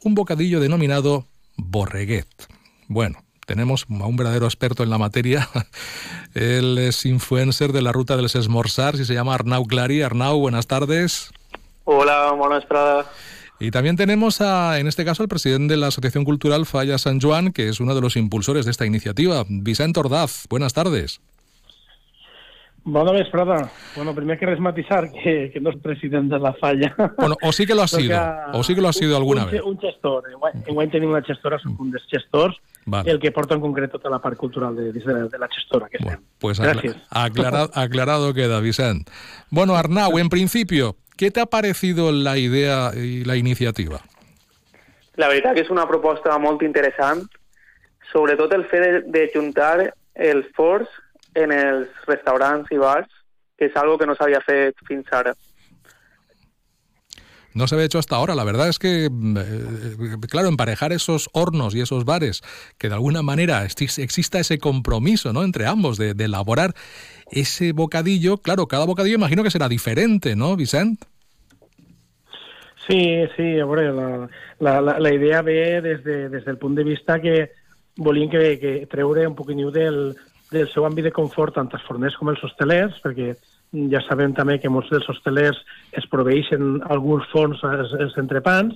un 0.04 0.16
bocadillo 0.16 0.60
denominado 0.60 1.26
Borreguet. 1.58 2.28
Bueno, 2.88 3.24
tenemos 3.46 3.86
a 3.90 4.06
un 4.06 4.16
verdadero 4.16 4.46
experto 4.46 4.84
en 4.84 4.90
la 4.90 4.98
materia. 4.98 5.50
Él 6.34 6.78
es 6.78 7.06
influencer 7.06 7.72
de 7.72 7.82
la 7.82 7.92
ruta 7.92 8.16
de 8.16 8.22
los 8.22 8.36
esmorzars 8.36 9.00
y 9.00 9.06
se 9.06 9.14
llama 9.14 9.36
Arnau 9.36 9.66
Clari. 9.66 10.02
Arnau, 10.02 10.40
buenas 10.40 10.68
tardes. 10.68 11.32
Hola, 11.84 12.32
buenas 12.32 12.68
tardes. 12.68 13.08
Y 13.62 13.70
también 13.70 13.96
tenemos 13.96 14.42
a, 14.42 14.80
en 14.80 14.88
este 14.88 15.06
caso, 15.06 15.22
al 15.22 15.30
presidente 15.30 15.76
de 15.76 15.80
la 15.80 15.88
Asociación 15.88 16.26
Cultural 16.26 16.66
Falla 16.66 16.98
San 16.98 17.22
Juan, 17.22 17.52
que 17.54 17.70
es 17.70 17.80
uno 17.80 17.94
de 17.94 18.02
los 18.02 18.16
impulsores 18.18 18.66
de 18.66 18.72
esta 18.72 18.88
iniciativa, 18.88 19.46
Vicente 19.48 20.00
Ordaz. 20.00 20.46
Buenas 20.50 20.74
tardes. 20.74 21.22
Bona 22.84 23.12
vesprada. 23.12 23.70
Bueno, 23.96 24.16
primer 24.16 24.40
que 24.40 24.48
res 24.48 24.60
matisar 24.60 25.12
que, 25.12 25.52
que 25.54 25.60
no 25.62 25.70
és 25.70 25.78
president 25.78 26.32
de 26.34 26.40
la 26.42 26.50
falla. 26.58 26.90
Bueno, 27.20 27.36
o 27.44 27.52
sí 27.54 27.68
que 27.68 27.76
lo 27.76 27.84
ha 27.84 27.88
sido, 27.88 28.18
o 28.54 28.64
sí 28.64 28.74
que 28.74 28.82
lo 28.82 28.90
ha 28.90 28.94
sido 28.94 29.16
alguna 29.16 29.46
un, 29.46 29.52
vez. 29.52 29.62
Un 29.62 29.78
gestor. 29.78 30.24
En 30.66 30.74
guany 30.74 30.90
tenim 30.90 31.12
una 31.14 31.22
gestora, 31.22 31.60
soc 31.62 31.78
un 31.80 31.92
dels 31.94 32.08
gestors, 32.10 32.58
el 33.06 33.20
que 33.22 33.30
porta 33.32 33.54
en 33.54 33.62
concret 33.62 33.94
tota 33.94 34.10
la 34.10 34.18
part 34.18 34.34
cultural 34.42 34.74
de, 34.76 34.90
de, 34.92 35.00
de 35.30 35.38
la 35.38 35.48
gestora 35.54 35.90
que 35.94 36.02
estem. 36.02 36.18
Pues 36.40 36.60
acla- 36.60 36.98
aclara- 37.12 37.70
aclarado 37.76 38.34
queda, 38.34 38.60
Vicente. 38.66 39.12
Bueno, 39.52 39.76
Arnau, 39.76 40.18
en 40.18 40.30
principio, 40.30 40.96
¿qué 41.22 41.30
te 41.30 41.40
ha 41.40 41.46
parecido 41.46 42.12
la 42.12 42.40
idea 42.40 42.94
y 42.96 43.24
la 43.24 43.36
iniciativa? 43.36 44.02
La 45.22 45.28
veritat 45.30 45.54
que 45.54 45.62
és 45.62 45.70
una 45.70 45.84
proposta 45.86 46.34
molt 46.42 46.64
interessant, 46.66 47.28
sobretot 48.10 48.56
el 48.58 48.64
fet 48.72 48.82
de, 48.82 49.02
de 49.14 49.28
juntar 49.30 49.92
els 50.18 50.48
forts 50.58 50.90
en 51.38 51.54
els 51.54 52.08
restaurants 52.10 52.74
i 52.74 52.80
bars, 52.82 53.12
que 53.54 53.70
és 53.70 53.78
algo 53.78 54.00
que 54.02 54.08
no 54.10 54.16
s'havia 54.18 54.42
fet 54.42 54.82
fins 54.88 55.14
ara. 55.14 55.36
No 57.54 57.68
se 57.68 57.76
había 57.76 57.86
hecho 57.86 58.00
hasta 58.00 58.16
ahora. 58.16 58.34
La 58.34 58.46
verdad 58.46 58.70
es 58.70 58.80
que, 58.80 59.08
mm, 59.12 59.38
eh, 59.38 60.18
claro, 60.28 60.48
emparejar 60.48 60.92
esos 60.92 61.30
hornos 61.34 61.76
y 61.76 61.82
esos 61.82 62.04
bares, 62.04 62.42
que 62.80 62.90
de 62.90 62.96
alguna 62.96 63.22
manera 63.22 63.64
exista 63.64 64.40
ese 64.40 64.58
compromiso 64.58 65.34
¿no? 65.34 65.44
entre 65.44 65.68
ambos 65.68 66.00
de, 66.00 66.16
de 66.16 66.26
elaborar 66.26 66.74
ese 67.30 67.74
bocadillo. 67.74 68.40
Claro, 68.40 68.66
cada 68.68 68.86
bocadillo 68.86 69.18
imagino 69.18 69.44
que 69.44 69.52
será 69.52 69.70
diferente, 69.70 70.36
¿no, 70.36 70.56
Vicent? 70.56 71.11
Sí, 72.88 73.24
sí, 73.36 73.60
a 73.60 73.66
veure, 73.66 73.92
la, 73.94 74.28
la, 74.60 74.82
la, 74.82 74.98
la 75.00 75.14
idea 75.14 75.42
ve 75.42 75.82
des, 75.82 76.04
de, 76.04 76.30
des 76.30 76.46
del 76.46 76.58
punt 76.58 76.76
de 76.76 76.84
vista 76.84 77.20
que 77.22 77.52
volien 77.96 78.30
que, 78.30 78.58
que 78.60 78.88
treure 78.90 79.28
un 79.28 79.36
poquiniu 79.36 79.70
del, 79.72 80.16
del 80.52 80.68
seu 80.72 80.86
àmbit 80.88 81.08
de 81.08 81.16
confort 81.16 81.56
tant 81.56 81.70
els 81.72 81.86
forners 81.88 82.18
com 82.18 82.32
els 82.32 82.42
hostelers, 82.44 82.98
perquè 83.04 83.36
ja 83.92 84.02
sabem 84.08 84.34
també 84.36 84.58
que 84.60 84.72
molts 84.72 84.90
dels 84.92 85.08
hostelers 85.10 85.62
es 85.98 86.08
proveeixen 86.12 86.82
alguns 86.90 87.28
forns 87.32 87.62
als, 87.64 87.94
als 87.94 88.18
entrepans, 88.20 88.76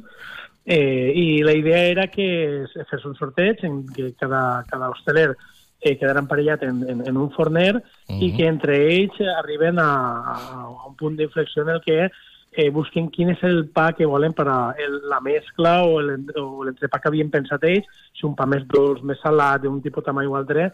eh, 0.66 1.12
i 1.14 1.44
la 1.44 1.54
idea 1.54 1.84
era 1.90 2.08
que 2.08 2.64
es 2.64 2.78
fes 2.90 3.04
un 3.06 3.18
sorteig 3.18 3.66
en 3.68 3.84
què 3.90 4.14
cada, 4.20 4.64
cada 4.70 4.90
hosteler 4.94 5.34
eh, 5.82 5.98
quedarà 6.00 6.22
emparellat 6.24 6.64
en, 6.64 6.82
en, 6.90 7.04
en 7.10 7.18
un 7.18 7.30
forner 7.36 7.74
i 8.10 8.32
que 8.38 8.48
entre 8.48 8.78
ells 8.88 9.20
arriben 9.36 9.82
a, 9.82 9.92
a, 10.32 10.38
a 10.64 10.88
un 10.88 10.96
punt 10.98 11.20
d'inflexió 11.20 11.66
en 11.66 11.76
el 11.76 11.84
que 11.86 12.08
eh, 12.56 12.70
busquen 12.72 13.10
quin 13.12 13.34
és 13.34 13.44
el 13.44 13.66
pa 13.76 13.90
que 13.94 14.08
volen 14.08 14.34
per 14.34 14.48
a 14.50 14.58
el, 14.80 15.02
la 15.12 15.20
mescla 15.24 15.78
o 15.84 16.00
l'entrepà 16.02 17.02
que 17.02 17.12
havien 17.12 17.32
pensat 17.34 17.64
ells, 17.68 17.88
si 18.16 18.26
un 18.28 18.36
pa 18.36 18.48
més 18.50 18.64
dolç, 18.72 19.04
més 19.04 19.20
salat, 19.24 19.64
d'un 19.64 19.82
tipus 19.84 20.06
tamany 20.08 20.32
o 20.32 20.38
altre, 20.40 20.72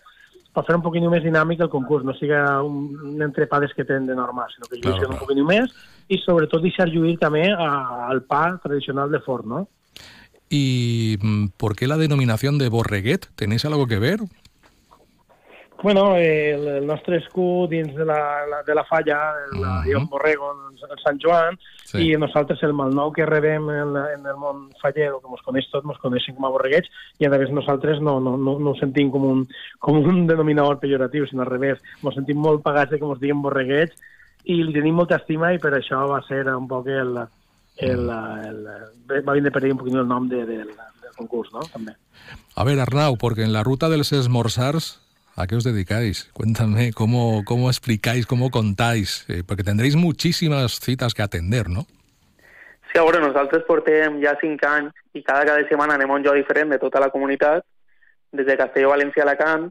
per 0.51 0.65
fer 0.67 0.75
un 0.75 0.83
poquinho 0.83 1.09
més 1.11 1.23
dinàmic 1.23 1.63
el 1.63 1.71
concurs, 1.71 2.05
no 2.05 2.13
siga 2.17 2.43
un, 2.63 2.89
un 3.13 3.25
entrepà 3.25 3.61
des 3.63 3.73
que 3.73 3.85
tenen 3.87 4.09
de 4.09 4.17
normal, 4.17 4.51
sinó 4.53 4.67
que 4.69 4.77
lluïssin 4.77 5.07
claro. 5.07 5.15
un 5.15 5.21
poquinho 5.23 5.45
més 5.47 5.75
i 6.11 6.19
sobretot 6.21 6.63
deixar 6.63 6.89
lluir 6.91 7.15
també 7.21 7.47
a, 7.51 7.69
al 8.09 8.25
pa 8.27 8.43
tradicional 8.63 9.11
de 9.11 9.23
forn, 9.23 9.55
no? 9.55 9.67
¿Y 10.53 11.17
mm, 11.21 11.45
por 11.55 11.77
qué 11.77 11.87
la 11.87 11.95
denominación 11.95 12.57
de 12.57 12.67
Borreguet? 12.67 13.27
¿Tenéis 13.35 13.63
algo 13.63 13.87
que 13.87 13.99
ver? 13.99 14.19
Bueno, 15.81 16.15
eh, 16.15 16.51
el, 16.53 16.67
el 16.67 16.85
nostre 16.85 17.17
escut 17.17 17.69
dins 17.71 17.95
de 17.95 18.05
la, 18.05 18.45
la, 18.45 18.59
de 18.63 18.75
la 18.75 18.83
falla, 18.85 19.33
el, 19.51 19.59
uh 19.59 19.63
-huh. 19.83 20.09
Borrego, 20.09 20.51
el 20.71 20.99
Sant 21.03 21.19
Joan, 21.21 21.57
Sí. 21.91 22.11
i 22.13 22.17
nosaltres 22.17 22.61
el 22.63 22.71
malnou 22.73 23.11
que 23.11 23.25
rebem 23.25 23.69
en, 23.69 23.93
la- 23.93 24.13
en 24.13 24.25
el 24.25 24.35
món 24.37 24.69
fallero, 24.81 25.19
que 25.19 25.27
ens 25.27 25.41
coneix 25.43 25.69
tot, 25.71 25.83
ens 25.83 25.97
coneixen 25.97 26.35
com 26.35 26.45
a 26.45 26.49
borreguets, 26.49 26.87
i 27.19 27.25
a 27.25 27.29
més 27.29 27.49
nosaltres 27.51 27.99
no, 27.99 28.19
no, 28.21 28.37
no, 28.37 28.59
no 28.59 28.69
ho 28.71 28.75
sentim 28.79 29.11
com 29.11 29.23
un, 29.25 29.47
com 29.79 29.97
un 29.97 30.27
denominador 30.31 30.79
pejoratiu, 30.79 31.25
sinó 31.27 31.41
al 31.41 31.49
revés, 31.49 31.81
ens 32.03 32.15
sentim 32.15 32.37
molt 32.37 32.61
pagats 32.63 32.91
de 32.91 32.99
que 32.99 33.05
ens 33.05 33.19
diguin 33.19 33.41
borreguets, 33.41 33.93
i 34.45 34.63
li 34.63 34.71
tenim 34.73 34.95
molta 34.95 35.17
estima 35.17 35.53
i 35.53 35.59
per 35.59 35.73
això 35.73 36.07
va 36.07 36.21
ser 36.27 36.47
un 36.47 36.67
poc 36.67 36.87
el, 36.87 37.17
el, 37.77 38.09
el, 38.09 38.67
el 39.09 39.27
va 39.27 39.33
vindre 39.33 39.51
per 39.51 39.63
ell 39.65 39.71
un 39.73 39.77
poquit 39.77 39.95
el 39.95 40.07
nom 40.07 40.29
de, 40.29 40.45
de, 40.45 40.57
del 40.57 41.15
concurs, 41.17 41.51
no? 41.53 41.59
També. 41.73 41.91
A 42.55 42.63
ver, 42.63 42.79
Arnau, 42.79 43.17
porque 43.17 43.43
en 43.43 43.51
la 43.53 43.63
ruta 43.63 43.89
de 43.89 43.97
los 43.97 44.13
esmorzars, 44.13 45.01
¿a 45.35 45.47
qué 45.47 45.55
os 45.55 45.63
dedicáis? 45.63 46.29
Cuéntame 46.33 46.93
cómo, 46.93 47.43
cómo 47.45 47.69
explicáis, 47.69 48.25
cómo 48.25 48.49
contáis, 48.49 49.25
Eh, 49.29 49.43
porque 49.45 49.63
tendréis 49.63 49.95
muchísimas 49.95 50.79
citas 50.79 51.13
que 51.13 51.21
atender, 51.21 51.69
¿no? 51.69 51.85
Sí, 52.91 52.97
a 52.99 53.03
veure, 53.03 53.21
nosaltres 53.21 53.63
portem 53.63 54.19
ja 54.19 54.35
cinc 54.41 54.63
anys 54.67 54.91
i 55.15 55.21
cada 55.23 55.45
cada 55.45 55.63
setmana 55.67 55.95
anem 55.95 56.11
a 56.11 56.17
un 56.19 56.23
lloc 56.23 56.35
diferent 56.35 56.69
de 56.73 56.79
tota 56.79 56.99
la 56.99 57.09
comunitat, 57.09 57.63
des 58.31 58.45
de 58.45 58.57
Castelló, 58.57 58.89
València, 58.91 59.23
Alacant, 59.23 59.69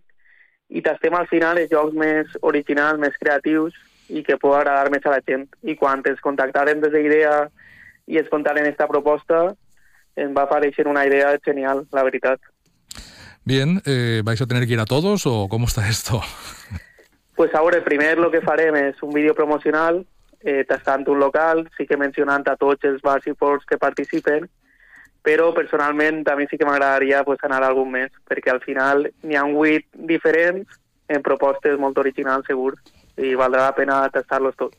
i 0.70 0.80
tastem 0.80 1.14
al 1.14 1.26
final 1.28 1.58
els 1.58 1.70
jocs 1.70 1.92
més 1.92 2.26
originals, 2.40 3.00
més 3.00 3.16
creatius 3.20 3.76
i 4.08 4.22
que 4.24 4.38
pot 4.40 4.56
agradar 4.56 4.90
més 4.90 5.04
a 5.04 5.12
la 5.16 5.20
gent. 5.26 5.48
I 5.62 5.76
quan 5.76 6.00
ens 6.06 6.20
contactaren 6.20 6.80
des 6.80 6.92
d'Idea 6.92 7.50
i 8.06 8.18
ens 8.18 8.30
contaren 8.30 8.66
esta 8.66 8.88
proposta, 8.88 9.50
em 10.16 10.32
va 10.34 10.46
aparèixer 10.46 10.86
una 10.88 11.04
idea 11.06 11.36
genial, 11.44 11.84
la 11.92 12.04
veritat. 12.06 12.40
Bien, 13.44 13.80
eh, 13.86 14.22
¿vais 14.24 14.40
a 14.40 14.46
tener 14.46 14.66
que 14.66 14.74
ir 14.74 14.80
a 14.80 14.84
todos 14.84 15.22
o 15.26 15.48
cómo 15.48 15.66
está 15.66 15.88
esto? 15.88 16.20
Pues 17.36 17.54
a 17.54 17.60
veure, 17.62 17.80
primer 17.80 18.18
el 18.18 18.26
que 18.30 18.42
farem 18.44 18.74
és 18.76 18.98
un 19.00 19.14
vídeo 19.16 19.32
promocional 19.32 20.02
eh, 20.44 20.60
tastant 20.68 21.06
un 21.08 21.16
local, 21.22 21.62
sí 21.72 21.86
que 21.88 21.96
mencionant 21.96 22.44
a 22.52 22.56
tots 22.60 22.84
els 22.84 23.00
bars 23.00 23.24
i 23.30 23.32
ports 23.32 23.64
que 23.64 23.78
participen, 23.80 24.44
però 25.24 25.46
personalment 25.56 26.20
mi 26.36 26.44
sí 26.50 26.58
que 26.60 26.66
m'agradaria 26.68 27.22
pues, 27.24 27.38
anar 27.42 27.62
a 27.64 27.70
algun 27.72 27.88
més, 27.94 28.10
perquè 28.28 28.52
al 28.52 28.60
final 28.60 29.06
n'hi 29.24 29.36
ha 29.40 29.44
vuit 29.48 29.86
diferents 29.94 30.68
en 31.08 31.22
propostes 31.24 31.78
molt 31.80 31.96
originals, 31.96 32.44
segur, 32.44 32.74
i 33.16 33.32
valdrà 33.34 33.70
la 33.70 33.74
pena 33.74 34.02
tastar-los 34.12 34.54
tots. 34.60 34.76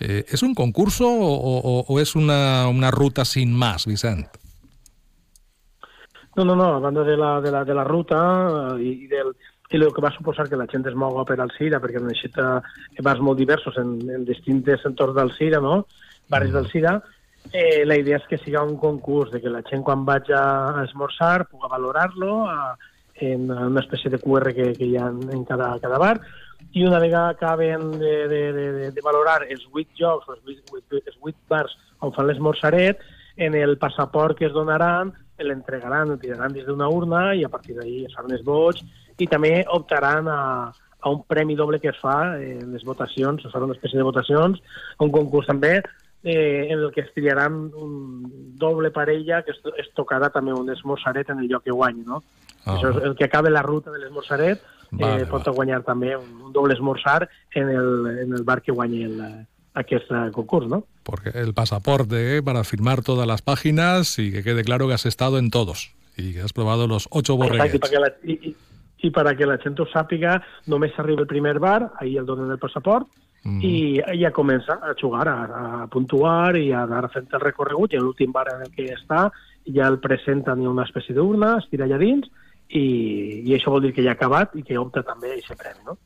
Eh, 0.00 0.24
¿Es 0.32 0.42
un 0.42 0.54
concurso 0.54 1.04
o, 1.06 1.36
o- 1.60 1.84
o 1.86 2.00
es 2.00 2.14
una, 2.16 2.66
una 2.66 2.90
ruta 2.90 3.26
sin 3.26 3.52
más, 3.52 3.84
Vicent? 3.84 4.26
No, 6.36 6.44
no, 6.44 6.56
no, 6.56 6.74
a 6.74 6.80
banda 6.80 7.04
de 7.04 7.16
la, 7.16 7.40
de 7.40 7.50
la, 7.50 7.64
de 7.64 7.74
la 7.74 7.84
ruta 7.84 8.20
eh, 8.76 8.82
i, 8.82 8.94
i 9.04 9.10
del 9.10 9.34
i 9.74 9.76
el 9.76 9.92
que 9.94 10.02
va 10.04 10.12
suposar 10.14 10.48
que 10.48 10.58
la 10.60 10.68
gent 10.70 10.84
es 10.86 10.94
moga 10.94 11.24
per 11.26 11.38
al 11.40 11.50
Cira, 11.56 11.80
perquè 11.82 11.98
necessita 11.98 12.60
bars 13.02 13.22
molt 13.24 13.40
diversos 13.40 13.78
en, 13.80 13.96
en 14.12 14.24
distints 14.28 14.84
entorns 14.86 15.16
del 15.16 15.32
Cira, 15.34 15.58
no? 15.60 15.86
barris 16.30 16.52
del 16.52 16.68
Cira, 16.70 17.00
eh, 17.50 17.82
la 17.84 17.96
idea 17.98 18.20
és 18.20 18.28
que 18.28 18.38
siga 18.38 18.62
un 18.62 18.76
concurs, 18.78 19.32
de 19.32 19.40
que 19.42 19.50
la 19.50 19.64
gent 19.66 19.82
quan 19.82 20.04
vaig 20.06 20.30
a 20.36 20.84
esmorzar 20.84 21.48
puga 21.48 21.72
valorar-lo 21.72 22.44
a, 22.46 22.76
en 23.16 23.50
una 23.50 23.80
espècie 23.80 24.10
de 24.10 24.20
QR 24.22 24.54
que, 24.54 24.72
que 24.78 24.86
hi 24.86 24.96
ha 24.96 25.08
en 25.08 25.44
cada, 25.48 25.72
cada 25.82 25.98
bar, 25.98 26.16
i 26.74 26.84
una 26.86 27.00
vegada 27.02 27.34
acaben 27.34 27.90
de, 27.98 28.14
de, 28.28 28.40
de, 28.52 28.90
de 28.94 29.02
valorar 29.04 29.42
els 29.48 29.66
8 29.72 29.98
jocs, 29.98 30.30
els 30.36 30.62
8, 30.70 31.02
els 31.02 31.18
8 31.20 31.36
bars 31.50 31.76
on 32.00 32.14
fan 32.14 32.28
l'esmorzaret, 32.28 33.02
en 33.36 33.54
el 33.58 33.76
passaport 33.78 34.38
que 34.38 34.46
es 34.46 34.54
donaran 34.54 35.12
l'entregaran, 35.38 36.12
el 36.12 36.20
tiraran 36.22 36.52
des 36.54 36.66
d'una 36.66 36.88
urna 36.88 37.34
i 37.34 37.44
a 37.44 37.50
partir 37.50 37.74
d'ahir 37.74 38.04
es 38.06 38.14
faran 38.14 38.36
els 38.36 38.44
vots 38.46 38.84
i 39.18 39.26
també 39.26 39.64
optaran 39.72 40.28
a, 40.28 40.40
a 41.00 41.10
un 41.10 41.22
premi 41.26 41.56
doble 41.56 41.80
que 41.80 41.90
es 41.90 41.98
fa 42.00 42.36
en 42.38 42.72
les 42.72 42.84
votacions, 42.84 43.44
es 43.44 43.52
farà 43.52 43.66
una 43.66 43.74
espècie 43.74 43.98
de 43.98 44.06
votacions, 44.06 44.60
un 45.00 45.10
concurs 45.14 45.50
també 45.50 45.76
eh, 46.22 46.68
en 46.70 46.78
el 46.78 46.90
que 46.92 47.02
es 47.02 47.12
triaran 47.14 47.70
un 47.74 48.56
doble 48.58 48.90
parella 48.90 49.42
que 49.42 49.52
es, 49.52 49.60
es 49.78 49.90
tocarà 49.94 50.30
també 50.32 50.54
un 50.54 50.70
esmorzaret 50.72 51.30
en 51.30 51.42
el 51.42 51.50
lloc 51.50 51.66
que 51.66 51.74
guanyi, 51.74 52.06
no? 52.06 52.22
Ah. 52.64 52.76
Això 52.76 52.94
és 52.94 53.02
el 53.10 53.16
que 53.18 53.26
acabe 53.28 53.50
la 53.50 53.62
ruta 53.62 53.92
de 53.92 54.00
l'esmorzaret 54.00 54.62
eh, 54.62 54.96
vale, 55.02 55.26
pot 55.26 55.44
vale. 55.44 55.56
guanyar 55.58 55.82
també 55.84 56.14
un, 56.16 56.30
un 56.48 56.52
doble 56.52 56.74
esmorzar 56.74 57.28
en 57.54 57.68
el, 57.68 57.90
en 58.24 58.38
el 58.38 58.44
bar 58.44 58.62
que 58.62 58.72
guanyi 58.72 59.04
el, 59.04 59.20
aquest 59.74 60.10
concurs, 60.32 60.68
¿no? 60.68 60.84
Porque 61.02 61.30
el 61.34 61.52
pasaporte 61.52 62.36
¿eh? 62.36 62.42
para 62.42 62.64
firmar 62.64 63.02
todas 63.02 63.26
las 63.26 63.42
páginas 63.42 64.18
y 64.18 64.32
que 64.32 64.42
quede 64.42 64.64
claro 64.64 64.88
que 64.88 64.94
has 64.94 65.06
estado 65.06 65.38
en 65.38 65.50
todos 65.50 65.92
y 66.16 66.32
que 66.32 66.40
has 66.40 66.52
probado 66.52 66.86
los 66.86 67.08
ocho 67.10 67.36
borreguets. 67.36 67.90
I, 69.04 69.10
per 69.10 69.26
a 69.28 69.34
que 69.36 69.44
la 69.44 69.58
gent 69.60 69.76
ho 69.76 69.84
sàpiga, 69.84 70.38
només 70.72 70.94
s'arriba 70.96 71.20
el 71.20 71.28
primer 71.28 71.58
bar, 71.60 71.90
ahir 72.00 72.22
el 72.22 72.24
donen 72.24 72.48
el 72.54 72.56
passaport, 72.56 73.04
mm. 73.42 73.58
i 73.60 74.00
ja 74.16 74.30
comença 74.32 74.78
a 74.80 74.94
jugar, 74.96 75.26
a, 75.28 75.34
a 75.84 75.88
puntuar 75.92 76.56
i 76.56 76.70
a 76.72 76.86
anar 76.86 77.10
fent 77.12 77.28
el 77.36 77.42
recorregut, 77.42 77.92
i 77.92 78.00
l'últim 78.00 78.32
bar 78.32 78.46
en 78.54 78.64
el 78.64 78.72
que 78.72 78.88
està 78.94 79.26
ja 79.76 79.90
el 79.92 79.98
presenten 80.00 80.64
en 80.64 80.72
una 80.72 80.88
espècie 80.88 81.12
d'urna, 81.12 81.58
es 81.60 81.68
tira 81.68 81.84
allà 81.84 82.00
dins, 82.00 82.30
i, 82.72 82.86
i 83.44 83.52
això 83.52 83.74
vol 83.74 83.84
dir 83.84 83.92
que 83.92 84.06
ja 84.06 84.14
ha 84.14 84.18
acabat 84.18 84.56
i 84.56 84.64
que 84.64 84.80
opta 84.80 85.04
també 85.04 85.34
a 85.34 85.36
aquest 85.36 85.60
premi, 85.60 85.84
no? 85.84 85.98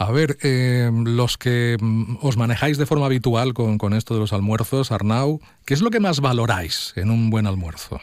A 0.00 0.10
ver, 0.12 0.38
eh, 0.42 0.90
los 1.04 1.36
que 1.36 1.76
mm, 1.78 2.16
os 2.22 2.38
manejáis 2.38 2.78
de 2.78 2.86
forma 2.86 3.04
habitual 3.04 3.52
con, 3.52 3.76
con 3.76 3.92
esto 3.92 4.14
de 4.14 4.20
los 4.20 4.32
almuerzos, 4.32 4.92
Arnau, 4.92 5.40
¿qué 5.66 5.74
es 5.74 5.82
lo 5.82 5.90
que 5.90 6.00
más 6.00 6.22
valoráis 6.22 6.94
en 6.96 7.10
un 7.10 7.28
buen 7.28 7.46
almuerzo? 7.46 8.00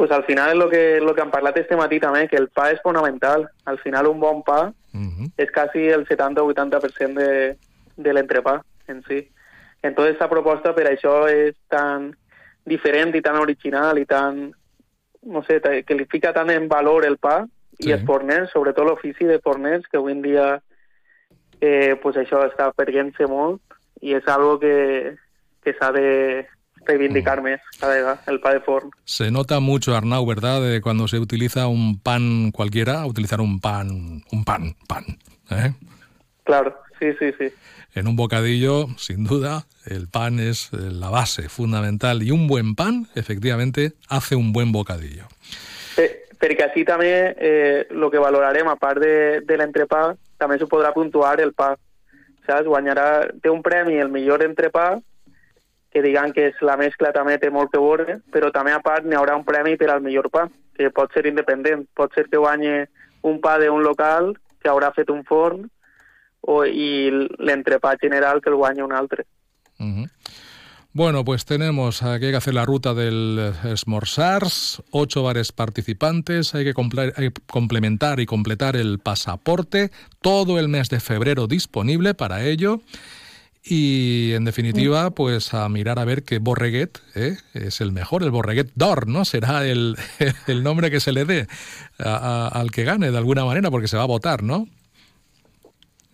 pues 0.00 0.10
al 0.12 0.24
final 0.24 0.48
és 0.48 0.64
el 0.64 0.70
que, 0.70 1.00
lo 1.04 1.14
que 1.14 1.20
han 1.20 1.28
parlat 1.28 1.58
este 1.60 1.76
matí 1.76 1.98
també, 2.00 2.22
que 2.24 2.38
el 2.40 2.46
pa 2.48 2.70
és 2.72 2.78
fonamental. 2.80 3.42
Al 3.68 3.76
final 3.82 4.06
un 4.08 4.18
bon 4.18 4.40
pa 4.42 4.72
uh 4.72 4.96
-huh. 4.96 5.28
és 5.36 5.50
quasi 5.52 5.88
el 5.92 6.06
70-80% 6.08 7.12
de, 7.12 7.58
de 7.96 8.12
l'entrepà 8.14 8.62
en 8.88 9.02
si. 9.04 9.28
Entonces 9.82 10.14
esta 10.14 10.30
proposta 10.30 10.74
per 10.74 10.86
això 10.88 11.28
és 11.28 11.54
tan 11.68 12.16
diferent 12.64 13.14
i 13.14 13.20
tan 13.20 13.36
original 13.36 13.98
i 13.98 14.06
tan, 14.06 14.54
no 15.20 15.42
sé, 15.42 15.60
que 15.60 15.94
li 15.94 16.06
fica 16.06 16.32
tant 16.32 16.48
en 16.48 16.66
valor 16.66 17.04
el 17.04 17.18
pa 17.18 17.44
sí. 17.78 17.90
i 17.90 17.92
els 17.92 18.06
forners, 18.06 18.50
sobretot 18.52 18.86
l'ofici 18.86 19.26
de 19.26 19.38
forners, 19.38 19.86
que 19.86 19.98
avui 19.98 20.12
en 20.12 20.22
dia 20.22 20.62
eh, 21.60 21.96
pues 22.02 22.16
això 22.16 22.44
està 22.46 22.70
perdent-se 22.76 23.28
molt 23.30 23.60
i 24.00 24.14
és 24.16 24.26
algo 24.28 24.58
que, 24.58 25.16
que 25.64 25.74
s'ha 25.76 25.92
de, 25.92 26.08
reivindicarme 26.86 27.60
el 28.26 28.40
pan 28.40 28.54
de 28.54 28.60
forn. 28.60 28.90
Se 29.04 29.30
nota 29.30 29.60
mucho, 29.60 29.94
Arnau, 29.94 30.26
¿verdad? 30.26 30.62
De 30.62 30.80
cuando 30.80 31.08
se 31.08 31.18
utiliza 31.18 31.66
un 31.66 32.00
pan 32.00 32.50
cualquiera, 32.52 33.04
utilizar 33.06 33.40
un 33.40 33.60
pan, 33.60 34.22
un 34.32 34.44
pan, 34.44 34.74
pan. 34.88 35.04
¿eh? 35.50 35.72
Claro, 36.44 36.76
sí, 36.98 37.12
sí, 37.18 37.32
sí. 37.38 37.52
En 37.94 38.06
un 38.06 38.16
bocadillo, 38.16 38.86
sin 38.96 39.24
duda, 39.24 39.66
el 39.84 40.08
pan 40.08 40.38
es 40.38 40.72
la 40.72 41.10
base 41.10 41.48
fundamental 41.48 42.22
y 42.22 42.30
un 42.30 42.46
buen 42.46 42.74
pan, 42.76 43.08
efectivamente, 43.14 43.92
hace 44.08 44.36
un 44.36 44.52
buen 44.52 44.70
bocadillo. 44.70 45.26
Eh, 45.98 46.28
perquè 46.38 46.68
així 46.68 46.84
també 46.86 47.34
eh, 47.36 47.88
lo 47.90 48.08
que 48.10 48.22
valorarem, 48.22 48.68
a 48.70 48.78
part 48.78 49.02
de, 49.02 49.42
de 49.42 49.56
l'entrepà, 49.58 50.14
també 50.40 50.58
s'ho 50.58 50.68
podrà 50.70 50.94
puntuar 50.96 51.36
el 51.44 51.52
pa. 51.52 51.74
Saps? 52.46 52.66
Guanyarà, 52.66 53.06
té 53.42 53.52
un 53.52 53.62
premi 53.62 54.00
el 54.00 54.10
millor 54.10 54.42
entrepà 54.42 54.94
que 55.90 56.02
digan 56.02 56.32
que 56.32 56.46
és 56.50 56.60
la 56.62 56.76
mescla 56.78 57.10
també 57.12 57.36
té 57.42 57.50
molt 57.50 57.72
que 57.72 57.82
veure, 57.82 58.20
però 58.32 58.50
també 58.54 58.72
a 58.72 58.82
part 58.82 59.04
n'hi 59.04 59.18
haurà 59.18 59.34
un 59.36 59.44
premi 59.44 59.76
per 59.76 59.90
al 59.90 60.02
millor 60.04 60.30
pa, 60.30 60.46
que 60.78 60.90
pot 60.94 61.12
ser 61.12 61.26
independent, 61.26 61.84
pot 61.98 62.14
ser 62.14 62.28
que 62.30 62.38
guanyi 62.38 62.84
un 63.26 63.40
pa 63.42 63.56
d'un 63.58 63.82
local 63.82 64.32
que 64.62 64.70
haurà 64.70 64.92
fet 64.94 65.10
un 65.10 65.24
forn 65.26 65.66
o, 66.40 66.62
i 66.64 67.10
l'entrepà 67.10 67.96
general 68.00 68.40
que 68.40 68.50
el 68.52 68.58
guanya 68.60 68.86
un 68.86 68.92
altre. 68.92 69.26
Uh 69.80 69.86
-huh. 69.86 70.06
Bueno, 70.92 71.24
pues 71.24 71.44
tenemos, 71.44 72.02
aquí 72.02 72.26
hay 72.26 72.30
que 72.32 72.36
hacer 72.36 72.54
la 72.54 72.64
ruta 72.64 72.94
del 72.94 73.52
Smorsars, 73.76 74.82
ocho 74.90 75.22
bares 75.22 75.52
participantes, 75.52 76.52
hay 76.56 76.64
que, 76.64 76.74
hay 77.16 77.30
que 77.30 77.40
complementar 77.46 78.18
y 78.18 78.26
completar 78.26 78.74
el 78.74 78.98
pasaporte, 78.98 79.90
todo 80.20 80.58
el 80.58 80.68
mes 80.68 80.88
de 80.88 80.98
febrero 80.98 81.46
disponible 81.46 82.14
para 82.14 82.44
ello. 82.44 82.80
Y 83.62 84.32
en 84.32 84.44
definitiva, 84.44 85.10
pues 85.10 85.54
a 85.54 85.68
mirar 85.68 86.00
a 86.00 86.04
ver 86.04 86.24
qué 86.24 86.38
Borreguet 86.38 86.98
¿eh? 87.14 87.36
es 87.54 87.80
el 87.80 87.92
mejor, 87.92 88.24
el 88.24 88.30
Borreguet 88.30 88.72
d'Or, 88.74 89.06
¿no? 89.06 89.24
Será 89.24 89.66
el, 89.66 89.96
el, 90.48 90.62
nombre 90.64 90.90
que 90.90 90.98
se 90.98 91.12
le 91.12 91.24
dé 91.24 91.46
a, 91.98 92.16
a, 92.16 92.48
al 92.48 92.72
que 92.72 92.82
gane 92.82 93.12
de 93.12 93.18
alguna 93.18 93.44
manera, 93.44 93.70
porque 93.70 93.86
se 93.86 93.96
va 93.96 94.04
a 94.04 94.06
votar, 94.06 94.42
¿no? 94.42 94.66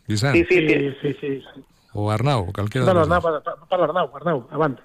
Sí, 0.06 0.16
sí, 0.16 0.36
sí. 0.48 0.94
sí, 1.00 1.16
sí. 1.20 1.62
O 1.96 2.10
Arnau, 2.10 2.52
cualquiera 2.52 2.86
de 2.86 2.94
los 2.94 3.08
Arnau, 3.10 3.22
para, 3.22 3.40
para 3.68 3.84
Arnau, 3.84 4.10
Arnau, 4.14 4.46
avant. 4.50 4.78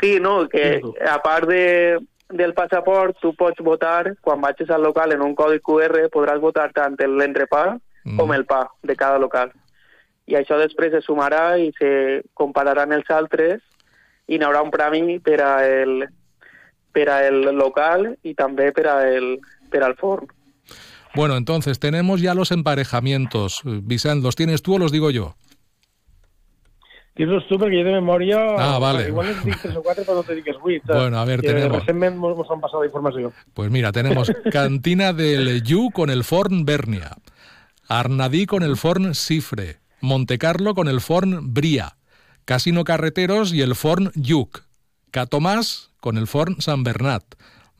Sí, 0.00 0.18
no, 0.20 0.48
que 0.52 0.80
a 1.06 1.20
part 1.22 1.48
de, 1.48 1.98
del 2.30 2.54
passaport 2.54 3.18
tu 3.20 3.34
pots 3.34 3.58
votar, 3.62 4.16
quan 4.20 4.40
vagis 4.40 4.70
al 4.70 4.82
local 4.82 5.12
en 5.12 5.22
un 5.22 5.34
codi 5.34 5.60
QR 5.60 6.06
podràs 6.14 6.40
votar 6.40 6.70
tant 6.72 6.96
l'entrepà 6.96 7.64
mm. 8.04 8.16
com 8.16 8.32
el 8.32 8.46
pa 8.46 8.64
de 8.82 8.96
cada 8.96 9.18
local 9.18 9.52
i 10.30 10.36
això 10.38 10.58
després 10.60 10.94
es 10.94 11.06
sumarà 11.08 11.58
i 11.58 11.70
se 11.78 11.90
compararan 12.38 12.94
els 12.94 13.08
altres 13.10 13.60
i 14.30 14.38
hi 14.38 14.42
haurà 14.46 14.62
un 14.62 14.70
premi 14.70 15.18
per 15.18 15.40
a 15.42 15.54
el, 15.66 16.04
per 16.94 17.08
a 17.10 17.20
el 17.26 17.42
local 17.58 18.12
y 18.22 18.36
també 18.38 18.70
per, 18.76 18.86
a 18.86 18.96
el, 19.10 19.32
per 19.70 19.82
al 19.82 19.96
forn. 19.98 20.30
Bueno, 21.16 21.36
entonces 21.36 21.80
tenemos 21.80 22.20
ya 22.20 22.34
los 22.34 22.52
emparejamientos. 22.52 23.62
Vicent, 23.64 24.22
¿los 24.22 24.36
tienes 24.36 24.62
tú 24.62 24.76
o 24.76 24.78
los 24.78 24.92
digo 24.92 25.10
yo? 25.10 25.34
Tienes 27.14 27.46
tú 27.48 27.58
porque 27.58 27.78
yo 27.78 27.84
de 27.84 27.92
memoria... 27.92 28.38
Ah, 28.58 28.78
vale. 28.78 29.08
Igual 29.08 29.28
es 29.28 29.76
o 29.76 29.82
cuatro, 29.82 30.04
pero 30.06 30.18
no 30.18 30.22
te 30.22 30.34
digas 30.34 30.56
huit. 30.62 30.82
Bueno, 30.86 31.18
a 31.18 31.24
ver, 31.24 31.42
tenemos... 31.42 31.80
Recentment 31.80 32.16
nos 32.16 32.50
han 32.50 32.60
pasado 32.60 32.84
información. 32.84 33.32
Pues 33.52 33.70
mira, 33.70 33.92
tenemos 33.92 34.30
Cantina 34.52 35.12
del 35.12 35.62
Yu 35.62 35.90
con 35.90 36.08
el 36.08 36.24
Forn 36.24 36.64
Bernia, 36.64 37.16
Arnadí 37.88 38.46
con 38.46 38.62
el 38.62 38.76
Forn 38.76 39.14
Cifre, 39.14 39.80
Montecarlo 40.00 40.74
con 40.74 40.88
el 40.88 41.00
Forn 41.00 41.52
Bria, 41.52 41.96
Casino 42.44 42.84
Carreteros 42.84 43.52
y 43.52 43.60
el 43.60 43.74
Forn 43.74 44.12
Yuc, 44.14 44.62
Catomás 45.10 45.90
con 46.00 46.16
el 46.16 46.26
Forn 46.26 46.60
San 46.60 46.84
Bernat, 46.84 47.24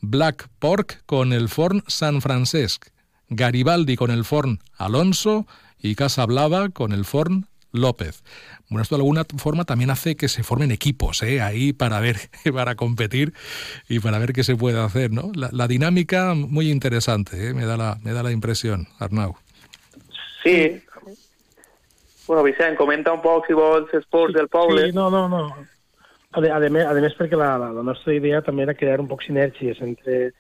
Black 0.00 0.48
Pork 0.58 1.02
con 1.06 1.32
el 1.32 1.48
Forn 1.48 1.82
San 1.86 2.20
Francesc, 2.20 2.88
Garibaldi 3.28 3.96
con 3.96 4.10
el 4.10 4.24
Forn 4.24 4.58
Alonso 4.76 5.46
y 5.78 5.94
Casa 5.94 6.26
Blava 6.26 6.68
con 6.68 6.92
el 6.92 7.04
Forn 7.04 7.46
López. 7.72 8.22
Bueno, 8.68 8.82
esto 8.82 8.96
de 8.96 9.00
alguna 9.00 9.24
forma 9.38 9.64
también 9.64 9.90
hace 9.90 10.16
que 10.16 10.28
se 10.28 10.42
formen 10.42 10.70
equipos 10.70 11.22
¿eh? 11.22 11.40
ahí 11.40 11.72
para 11.72 12.00
ver, 12.00 12.16
para 12.54 12.74
competir 12.74 13.32
y 13.88 14.00
para 14.00 14.18
ver 14.18 14.32
qué 14.32 14.44
se 14.44 14.56
puede 14.56 14.80
hacer, 14.80 15.10
¿no? 15.10 15.32
La, 15.34 15.68
dinámica 15.68 16.34
muy 16.34 16.70
interesante, 16.70 17.48
¿eh? 17.48 17.54
me, 17.54 17.64
da 17.64 17.76
la, 17.76 17.98
me 18.02 18.12
da 18.12 18.22
la 18.22 18.32
impresión, 18.32 18.88
Arnau. 18.98 19.36
Sí, 20.42 20.82
Bueno, 22.30 22.44
Vicent, 22.44 22.76
comenta 22.76 23.12
un 23.12 23.20
poc, 23.20 23.48
si 23.48 23.54
vols, 23.58 23.92
esports 23.92 24.30
sí, 24.30 24.38
del 24.38 24.46
poble. 24.46 24.84
Sí, 24.84 24.92
no, 24.94 25.10
no, 25.10 25.28
no. 25.28 25.48
A, 26.30 26.38
a, 26.38 26.58
a, 26.60 26.68
més, 26.70 26.84
a 26.86 26.92
més, 26.94 27.16
perquè 27.18 27.34
la, 27.34 27.56
la, 27.58 27.72
la 27.74 27.82
nostra 27.82 28.14
idea 28.14 28.38
també 28.46 28.62
era 28.62 28.76
crear 28.78 29.00
un 29.02 29.08
poc 29.10 29.24
sinergies 29.26 29.80
entre 29.82 30.30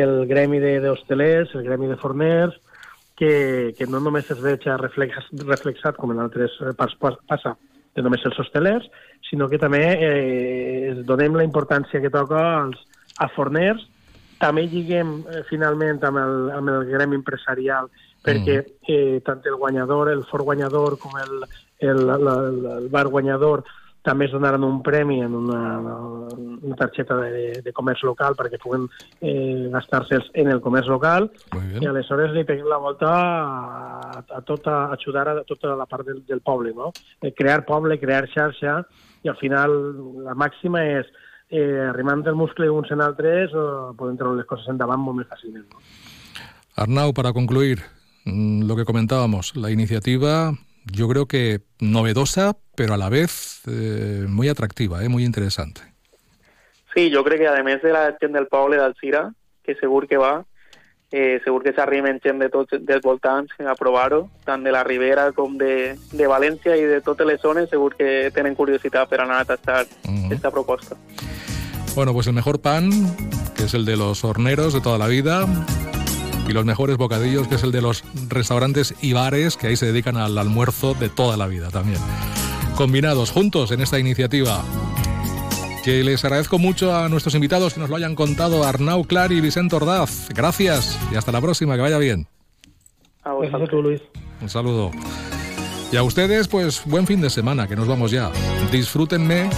el 0.00 0.14
gremi 0.24 0.62
d'hostelers, 0.80 1.52
el 1.52 1.66
gremi 1.66 1.90
de 1.90 1.98
forners, 2.00 2.56
que, 3.16 3.74
que 3.78 3.86
no 3.86 4.00
només 4.02 4.30
es 4.30 4.40
veja 4.42 4.76
reflex, 4.80 5.30
reflexat, 5.44 5.96
com 5.96 6.12
en 6.14 6.22
altres 6.24 6.56
parts 6.78 6.98
passa, 6.98 7.54
de 7.94 8.02
només 8.02 8.24
els 8.26 8.38
hostelers, 8.42 8.86
sinó 9.28 9.48
que 9.48 9.60
també 9.62 9.82
eh, 9.94 10.94
donem 11.06 11.36
la 11.38 11.46
importància 11.46 12.02
que 12.02 12.10
toca 12.10 12.40
als, 12.64 12.80
a 13.22 13.28
forners, 13.30 13.84
també 14.40 14.66
lliguem 14.66 15.20
eh, 15.30 15.44
finalment 15.48 16.02
amb 16.04 16.20
el, 16.20 16.34
amb 16.58 16.72
el 16.72 16.88
gremi 16.90 17.20
empresarial 17.20 17.86
perquè 18.24 18.58
mm. 18.62 18.90
eh, 18.90 19.20
tant 19.24 19.44
el 19.46 19.56
guanyador, 19.60 20.10
el 20.10 20.24
fort 20.26 20.44
guanyador 20.48 20.98
com 20.98 21.14
el, 21.20 21.44
el, 21.78 22.02
el, 22.16 22.66
el 22.78 22.88
bar 22.92 23.06
guanyador 23.12 23.64
també 24.04 24.26
es 24.28 24.34
donaran 24.34 24.64
un 24.66 24.82
premi 24.84 25.22
en 25.24 25.34
una, 25.34 25.62
una 26.36 26.76
targeta 26.76 27.16
de, 27.22 27.62
de 27.64 27.72
comerç 27.72 28.04
local 28.04 28.36
perquè 28.36 28.60
puguen 28.60 28.84
eh, 29.20 29.70
gastar-se'ls 29.72 30.28
en 30.40 30.50
el 30.52 30.60
comerç 30.64 30.90
local 30.92 31.30
i 31.80 31.88
aleshores 31.88 32.34
li 32.36 32.44
peguem 32.44 32.68
la 32.68 32.80
volta 32.82 33.10
a, 33.10 34.20
a 34.20 34.42
tota, 34.44 34.76
a 34.84 34.98
ajudar 34.98 35.26
a 35.32 35.36
tota 35.48 35.72
la 35.78 35.88
part 35.88 36.06
del, 36.06 36.20
del 36.28 36.44
poble, 36.44 36.74
no? 36.76 36.92
Eh, 37.22 37.32
crear 37.32 37.64
poble, 37.64 37.98
crear 38.00 38.28
xarxa 38.28 38.82
i 39.24 39.32
al 39.32 39.38
final 39.40 39.72
la 40.26 40.36
màxima 40.36 40.84
és 40.84 41.08
eh, 41.48 41.88
arrimant 41.88 42.26
el 42.28 42.36
muscle 42.36 42.68
uns 42.68 42.92
en 42.92 43.00
altres 43.00 43.56
o 43.56 43.94
poden 43.96 44.20
treure 44.20 44.42
les 44.42 44.48
coses 44.50 44.68
endavant 44.68 45.00
molt 45.00 45.22
més 45.22 45.30
fàcilment. 45.32 45.64
No? 45.72 45.80
Arnau, 46.84 47.14
para 47.16 47.32
concluir, 47.32 47.80
mm, 48.26 48.68
lo 48.68 48.76
que 48.76 48.84
comentábamos, 48.84 49.56
la 49.56 49.70
iniciativa 49.70 50.52
yo 50.84 51.08
creo 51.08 51.26
que 51.26 51.60
novedosa, 51.80 52.56
pero 52.74 52.94
a 52.94 52.96
la 52.96 53.08
vez 53.08 53.62
eh, 53.66 54.26
muy 54.28 54.48
atractiva, 54.48 55.04
eh, 55.04 55.08
muy 55.08 55.24
interesante. 55.24 55.80
Sí, 56.94 57.10
jo 57.12 57.24
crec 57.24 57.40
que 57.40 57.48
a 57.48 57.62
més 57.66 57.82
de 57.82 57.90
la 57.90 58.14
gent 58.20 58.34
del 58.36 58.46
poble 58.46 58.76
d'Alcira, 58.78 59.32
que 59.64 59.74
segur 59.74 60.06
que 60.06 60.16
va, 60.16 60.44
eh, 61.10 61.40
segur 61.44 61.64
que 61.64 61.72
s'arriben 61.74 62.20
gent 62.22 62.38
de 62.38 62.48
tots 62.50 62.78
dels 62.78 63.02
voltants 63.02 63.50
a 63.66 63.74
provar-ho, 63.74 64.28
tant 64.46 64.62
de 64.62 64.70
la 64.70 64.84
Ribera 64.86 65.32
com 65.32 65.58
de, 65.58 65.96
de 66.12 66.26
València 66.30 66.76
i 66.78 66.86
de 66.86 67.00
totes 67.02 67.26
les 67.26 67.42
zones, 67.42 67.68
segur 67.70 67.96
que 67.98 68.30
tenen 68.34 68.54
curiositat 68.54 69.10
per 69.10 69.20
anar 69.22 69.40
a 69.40 69.44
tastar 69.44 69.86
uh 69.86 70.10
-huh. 70.10 70.32
esta 70.32 70.50
proposta. 70.50 70.96
Bueno, 71.94 72.12
pues 72.12 72.26
el 72.26 72.32
mejor 72.34 72.60
pan, 72.60 72.90
que 73.56 73.64
es 73.64 73.74
el 73.74 73.84
de 73.84 73.96
los 73.96 74.24
horneros 74.24 74.72
de 74.74 74.80
toda 74.80 74.98
la 74.98 75.06
vida, 75.06 75.46
y 76.48 76.52
los 76.52 76.64
mejores 76.64 76.96
bocadillos, 76.96 77.48
que 77.48 77.56
es 77.56 77.62
el 77.62 77.72
de 77.72 77.82
los 77.82 78.04
restaurantes 78.28 78.94
y 79.00 79.12
bares, 79.12 79.56
que 79.56 79.68
ahí 79.68 79.76
se 79.76 79.86
dedican 79.86 80.16
al 80.16 80.36
almuerzo 80.38 80.94
de 80.94 81.08
toda 81.08 81.36
la 81.36 81.46
vida 81.46 81.70
también. 81.70 82.00
Combinados 82.76 83.30
juntos 83.30 83.70
en 83.70 83.80
esta 83.80 83.98
iniciativa. 83.98 84.62
Que 85.84 86.02
les 86.02 86.24
agradezco 86.24 86.58
mucho 86.58 86.96
a 86.96 87.08
nuestros 87.08 87.34
invitados 87.34 87.74
que 87.74 87.80
nos 87.80 87.90
lo 87.90 87.96
hayan 87.96 88.14
contado, 88.14 88.64
Arnau 88.64 89.04
Clar 89.04 89.32
y 89.32 89.40
Vicente 89.40 89.76
Ordaz. 89.76 90.28
Gracias 90.30 90.98
y 91.12 91.16
hasta 91.16 91.30
la 91.30 91.40
próxima, 91.40 91.76
que 91.76 91.82
vaya 91.82 91.98
bien. 91.98 92.26
A 93.22 93.32
Luis. 93.32 94.02
Un 94.40 94.48
saludo. 94.48 94.90
Y 95.92 95.96
a 95.96 96.02
ustedes, 96.02 96.48
pues 96.48 96.82
buen 96.86 97.06
fin 97.06 97.20
de 97.20 97.30
semana, 97.30 97.68
que 97.68 97.76
nos 97.76 97.86
vamos 97.86 98.10
ya. 98.10 98.30
Disfrútenme 98.72 99.48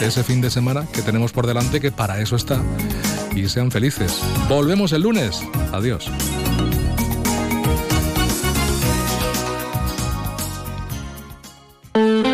ese 0.00 0.24
fin 0.24 0.40
de 0.40 0.50
semana 0.50 0.86
que 0.92 1.02
tenemos 1.02 1.32
por 1.32 1.46
delante, 1.46 1.80
que 1.80 1.92
para 1.92 2.20
eso 2.20 2.36
está. 2.36 2.60
Y 3.34 3.48
sean 3.48 3.70
felices. 3.70 4.20
Volvemos 4.48 4.92
el 4.92 5.02
lunes. 5.02 5.42
Adiós. 5.72 6.10